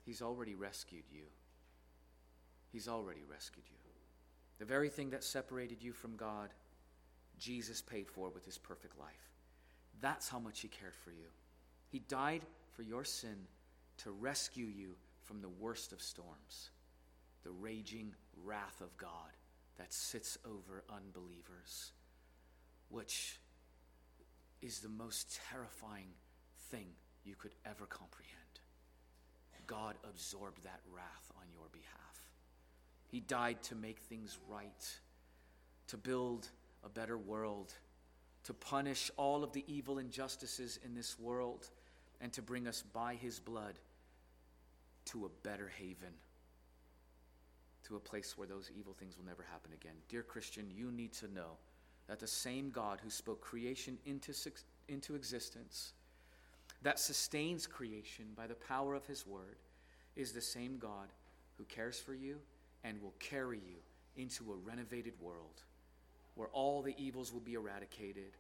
He's 0.06 0.22
already 0.22 0.56
rescued 0.56 1.04
you. 1.12 1.24
He's 2.72 2.88
already 2.88 3.22
rescued 3.30 3.66
you. 3.70 3.78
The 4.60 4.66
very 4.66 4.90
thing 4.90 5.12
that 5.12 5.24
separated 5.24 5.82
you 5.82 5.94
from 5.94 6.16
God, 6.16 6.50
Jesus 7.40 7.82
paid 7.82 8.08
for 8.08 8.30
with 8.30 8.46
his 8.46 8.58
perfect 8.58 9.00
life. 9.00 9.30
That's 10.02 10.30
how 10.30 10.40
much 10.40 10.62
he 10.62 10.68
cared 10.68 10.96
for 10.96 11.12
you. 11.12 11.28
He 11.90 12.00
died 12.00 12.42
for 12.76 12.84
your 12.84 13.04
sin 13.04 13.48
to 14.00 14.12
rescue 14.12 14.66
you 14.66 14.96
from 15.24 15.42
the 15.42 15.50
worst 15.50 15.92
of 15.92 16.02
storms, 16.02 16.70
the 17.44 17.52
raging 17.52 18.14
wrath 18.44 18.82
of 18.82 18.96
God 18.98 19.32
that 19.78 19.94
sits 19.94 20.38
over 20.46 20.84
unbelievers, 20.90 21.92
which 22.90 23.40
is 24.62 24.80
the 24.80 24.90
most 24.90 25.40
terrifying 25.50 26.10
thing 26.70 26.88
you 27.24 27.36
could 27.36 27.56
ever 27.66 27.86
comprehend. 27.86 28.36
God 29.70 29.98
absorbed 30.04 30.64
that 30.64 30.80
wrath 30.92 31.32
on 31.38 31.44
your 31.54 31.68
behalf. 31.72 32.24
He 33.06 33.20
died 33.20 33.62
to 33.64 33.76
make 33.76 34.00
things 34.00 34.40
right, 34.50 35.00
to 35.90 35.98
build 35.98 36.48
a 36.84 36.90
better 36.90 37.18
world, 37.18 37.74
to 38.44 38.54
punish 38.54 39.12
all 39.18 39.44
of 39.44 39.54
the 39.54 39.64
evil 39.68 40.00
injustices 40.00 40.80
in 40.84 40.96
this 40.96 41.20
world, 41.20 41.70
and 42.22 42.32
to 42.34 42.42
bring 42.42 42.68
us 42.68 42.84
by 42.94 43.16
his 43.16 43.40
blood 43.40 43.80
to 45.06 45.26
a 45.26 45.48
better 45.48 45.72
haven, 45.78 46.14
to 47.88 47.96
a 47.96 48.00
place 48.00 48.38
where 48.38 48.48
those 48.48 48.70
evil 48.78 48.94
things 48.94 49.18
will 49.18 49.26
never 49.26 49.46
happen 49.52 49.72
again. 49.74 49.96
Dear 50.08 50.24
Christian, 50.24 50.70
you 50.70 50.92
need 50.92 51.14
to 51.14 51.34
know 51.34 51.58
that 52.08 52.20
the 52.20 52.28
same 52.28 52.70
God 52.72 53.00
who 53.04 53.10
spoke 53.10 53.42
creation 53.42 53.98
into, 54.06 54.34
into 54.88 55.16
existence, 55.16 55.94
that 56.82 57.00
sustains 57.00 57.68
creation 57.68 58.26
by 58.36 58.48
the 58.48 58.56
power 58.56 58.96
of 58.96 59.06
his 59.06 59.26
word, 59.26 59.58
is 60.16 60.32
the 60.32 60.42
same 60.42 60.78
God 60.78 61.10
who 61.58 61.64
cares 61.66 62.00
for 62.00 62.14
you 62.14 62.38
and 62.84 63.02
will 63.02 63.14
carry 63.20 63.58
you 63.58 63.78
into 64.16 64.52
a 64.52 64.56
renovated 64.56 65.14
world 65.22 65.64
where 66.36 66.50
all 66.50 66.82
the 66.82 66.96
evils 66.98 67.34
will 67.34 67.40
be 67.40 67.54
eradicated 67.54 68.38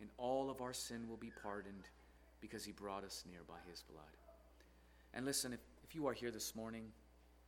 and 0.00 0.10
all 0.18 0.50
of 0.50 0.60
our 0.60 0.72
sin 0.72 1.08
will 1.08 1.16
be 1.16 1.32
pardoned 1.42 1.84
because 2.40 2.64
he 2.64 2.72
brought 2.72 3.04
us 3.04 3.24
near 3.30 3.40
by 3.48 3.58
his 3.70 3.82
blood. 3.82 4.04
And 5.14 5.24
listen, 5.24 5.52
if, 5.52 5.60
if 5.84 5.94
you 5.94 6.06
are 6.06 6.12
here 6.12 6.30
this 6.30 6.54
morning 6.54 6.84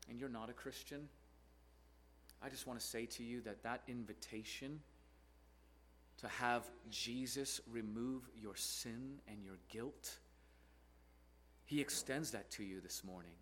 and 0.08 0.18
you're 0.18 0.28
not 0.28 0.48
a 0.48 0.54
Christian, 0.54 1.08
I 2.42 2.48
just 2.48 2.66
want 2.66 2.78
to 2.80 2.86
say 2.86 3.06
to 3.06 3.22
you 3.22 3.40
that 3.42 3.62
that 3.64 3.82
invitation 3.88 4.80
to 6.18 6.28
have 6.28 6.64
Jesus 6.90 7.60
remove 7.70 8.28
your 8.40 8.56
sin 8.56 9.18
and 9.28 9.42
your 9.44 9.58
guilt, 9.68 10.18
he 11.64 11.80
extends 11.80 12.30
that 12.32 12.50
to 12.52 12.64
you 12.64 12.80
this 12.80 13.04
morning. 13.04 13.32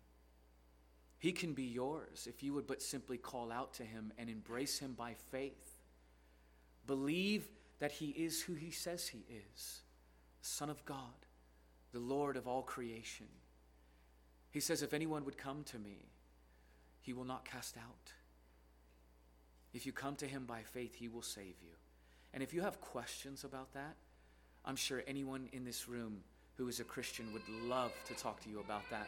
He 1.19 1.31
can 1.31 1.53
be 1.53 1.63
yours 1.63 2.27
if 2.29 2.43
you 2.43 2.53
would 2.53 2.67
but 2.67 2.81
simply 2.81 3.17
call 3.17 3.51
out 3.51 3.73
to 3.75 3.83
him 3.83 4.11
and 4.17 4.29
embrace 4.29 4.77
him 4.79 4.93
by 4.93 5.15
faith. 5.31 5.66
Believe 6.87 7.47
that 7.79 7.91
he 7.91 8.07
is 8.07 8.41
who 8.41 8.55
he 8.55 8.71
says 8.71 9.07
he 9.07 9.23
is 9.29 9.81
Son 10.41 10.69
of 10.69 10.83
God, 10.85 10.97
the 11.91 11.99
Lord 11.99 12.37
of 12.37 12.47
all 12.47 12.63
creation. 12.63 13.27
He 14.49 14.59
says, 14.59 14.81
If 14.81 14.93
anyone 14.93 15.25
would 15.25 15.37
come 15.37 15.63
to 15.65 15.77
me, 15.77 15.97
he 17.01 17.13
will 17.13 17.25
not 17.25 17.45
cast 17.45 17.77
out. 17.77 18.13
If 19.73 19.85
you 19.85 19.91
come 19.91 20.15
to 20.15 20.25
him 20.25 20.45
by 20.45 20.61
faith, 20.61 20.95
he 20.95 21.07
will 21.07 21.21
save 21.21 21.55
you. 21.61 21.75
And 22.33 22.41
if 22.41 22.53
you 22.53 22.61
have 22.61 22.81
questions 22.81 23.43
about 23.43 23.73
that, 23.73 23.95
I'm 24.65 24.75
sure 24.75 25.03
anyone 25.07 25.49
in 25.51 25.63
this 25.63 25.87
room 25.87 26.21
who 26.55 26.67
is 26.67 26.79
a 26.79 26.83
Christian 26.83 27.31
would 27.33 27.47
love 27.47 27.91
to 28.07 28.13
talk 28.15 28.41
to 28.43 28.49
you 28.49 28.59
about 28.59 28.83
that. 28.89 29.07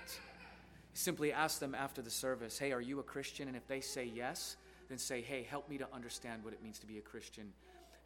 Simply 0.94 1.34
ask 1.34 1.60
them 1.60 1.74
after 1.74 2.02
the 2.02 2.10
service, 2.10 2.58
hey, 2.60 2.72
are 2.72 2.82
you 2.82 3.00
a 3.00 3.04
Christian? 3.04 3.48
And 3.48 3.58
if 3.58 3.68
they 3.68 3.82
say 3.82 4.06
yes, 4.06 4.58
then 4.88 4.98
say, 4.98 5.22
hey, 5.22 5.44
help 5.50 5.70
me 5.70 5.78
to 5.78 5.88
understand 5.94 6.44
what 6.44 6.54
it 6.54 6.64
means 6.64 6.80
to 6.80 6.88
be 6.88 6.98
a 6.98 7.02
Christian. 7.02 7.52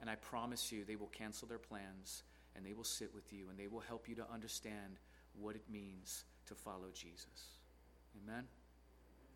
And 0.03 0.09
I 0.09 0.15
promise 0.15 0.69
you, 0.69 0.83
they 0.83 0.97
will 0.97 1.07
cancel 1.07 1.47
their 1.47 1.57
plans 1.57 2.23
and 2.57 2.65
they 2.65 2.73
will 2.73 2.83
sit 2.83 3.15
with 3.15 3.31
you 3.31 3.45
and 3.49 3.57
they 3.57 3.67
will 3.67 3.79
help 3.79 4.09
you 4.09 4.15
to 4.15 4.29
understand 4.29 4.99
what 5.39 5.55
it 5.55 5.63
means 5.71 6.25
to 6.45 6.55
follow 6.55 6.89
Jesus. 6.93 7.61
Amen? 8.21 8.43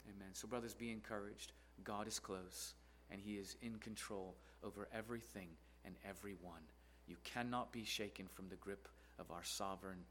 Amen. 0.09 0.27
So, 0.33 0.45
brothers, 0.45 0.73
be 0.73 0.91
encouraged. 0.91 1.53
God 1.85 2.05
is 2.05 2.19
close 2.19 2.73
and 3.09 3.21
He 3.21 3.35
is 3.35 3.55
in 3.61 3.77
control 3.77 4.35
over 4.61 4.89
everything 4.93 5.47
and 5.85 5.95
everyone. 6.05 6.67
You 7.07 7.15
cannot 7.23 7.71
be 7.71 7.85
shaken 7.85 8.27
from 8.27 8.49
the 8.49 8.57
grip 8.57 8.89
of 9.19 9.31
our 9.31 9.45
sovereign 9.45 10.03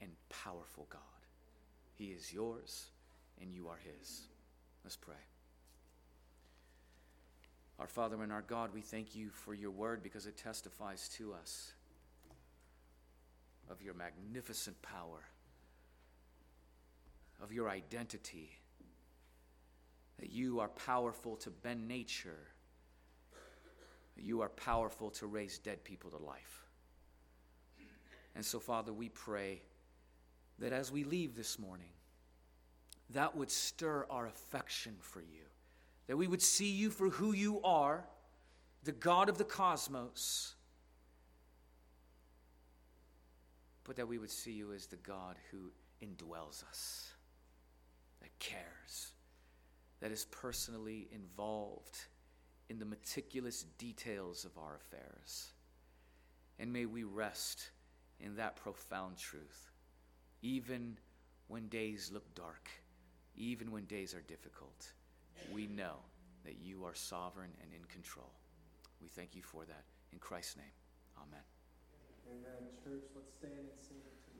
and 0.00 0.12
powerful 0.30 0.86
God. 0.88 1.00
He 1.92 2.06
is 2.06 2.32
yours 2.32 2.86
and 3.42 3.52
you 3.52 3.68
are 3.68 3.78
His. 3.84 4.22
Let's 4.84 4.96
pray. 4.96 5.31
Our 7.82 7.88
Father 7.88 8.22
and 8.22 8.30
our 8.30 8.42
God, 8.42 8.70
we 8.72 8.80
thank 8.80 9.16
you 9.16 9.30
for 9.30 9.54
your 9.54 9.72
word 9.72 10.04
because 10.04 10.26
it 10.26 10.36
testifies 10.36 11.08
to 11.16 11.34
us 11.34 11.72
of 13.68 13.82
your 13.82 13.92
magnificent 13.92 14.80
power, 14.82 15.24
of 17.42 17.52
your 17.52 17.68
identity, 17.68 18.56
that 20.20 20.30
you 20.30 20.60
are 20.60 20.68
powerful 20.68 21.34
to 21.38 21.50
bend 21.50 21.88
nature, 21.88 22.46
that 24.14 24.22
you 24.22 24.42
are 24.42 24.50
powerful 24.50 25.10
to 25.10 25.26
raise 25.26 25.58
dead 25.58 25.82
people 25.82 26.12
to 26.12 26.18
life. 26.18 26.68
And 28.36 28.44
so, 28.44 28.60
Father, 28.60 28.92
we 28.92 29.08
pray 29.08 29.60
that 30.60 30.72
as 30.72 30.92
we 30.92 31.02
leave 31.02 31.34
this 31.34 31.58
morning, 31.58 31.90
that 33.10 33.36
would 33.36 33.50
stir 33.50 34.06
our 34.08 34.28
affection 34.28 34.94
for 35.00 35.20
you 35.20 35.42
that 36.06 36.16
we 36.16 36.26
would 36.26 36.42
see 36.42 36.70
you 36.70 36.90
for 36.90 37.08
who 37.10 37.32
you 37.32 37.60
are, 37.62 38.04
the 38.84 38.92
God 38.92 39.28
of 39.28 39.38
the 39.38 39.44
cosmos, 39.44 40.54
but 43.84 43.96
that 43.96 44.08
we 44.08 44.18
would 44.18 44.30
see 44.30 44.52
you 44.52 44.72
as 44.72 44.86
the 44.86 44.96
God 44.96 45.36
who 45.50 45.70
indwells 46.02 46.64
us, 46.68 47.10
that 48.20 48.36
cares, 48.38 49.12
that 50.00 50.10
is 50.10 50.26
personally 50.26 51.08
involved 51.12 51.98
in 52.68 52.78
the 52.78 52.84
meticulous 52.84 53.64
details 53.78 54.44
of 54.44 54.56
our 54.58 54.76
affairs. 54.76 55.52
And 56.58 56.72
may 56.72 56.86
we 56.86 57.04
rest 57.04 57.70
in 58.20 58.36
that 58.36 58.56
profound 58.56 59.16
truth, 59.16 59.70
even 60.42 60.96
when 61.48 61.68
days 61.68 62.10
look 62.12 62.34
dark, 62.34 62.68
even 63.36 63.70
when 63.70 63.84
days 63.84 64.14
are 64.14 64.22
difficult 64.22 64.92
we 65.52 65.66
know 65.66 65.96
that 66.44 66.56
you 66.60 66.84
are 66.84 66.94
sovereign 66.94 67.50
and 67.62 67.72
in 67.72 67.84
control. 67.86 68.32
We 69.00 69.08
thank 69.08 69.34
you 69.34 69.42
for 69.42 69.64
that. 69.64 69.84
In 70.12 70.18
Christ's 70.18 70.56
name, 70.56 70.76
amen. 71.18 71.44
Amen. 72.28 72.70
Church, 72.84 73.04
let's 73.14 73.32
stand 73.38 73.54
and 73.58 73.80
sing 73.80 73.98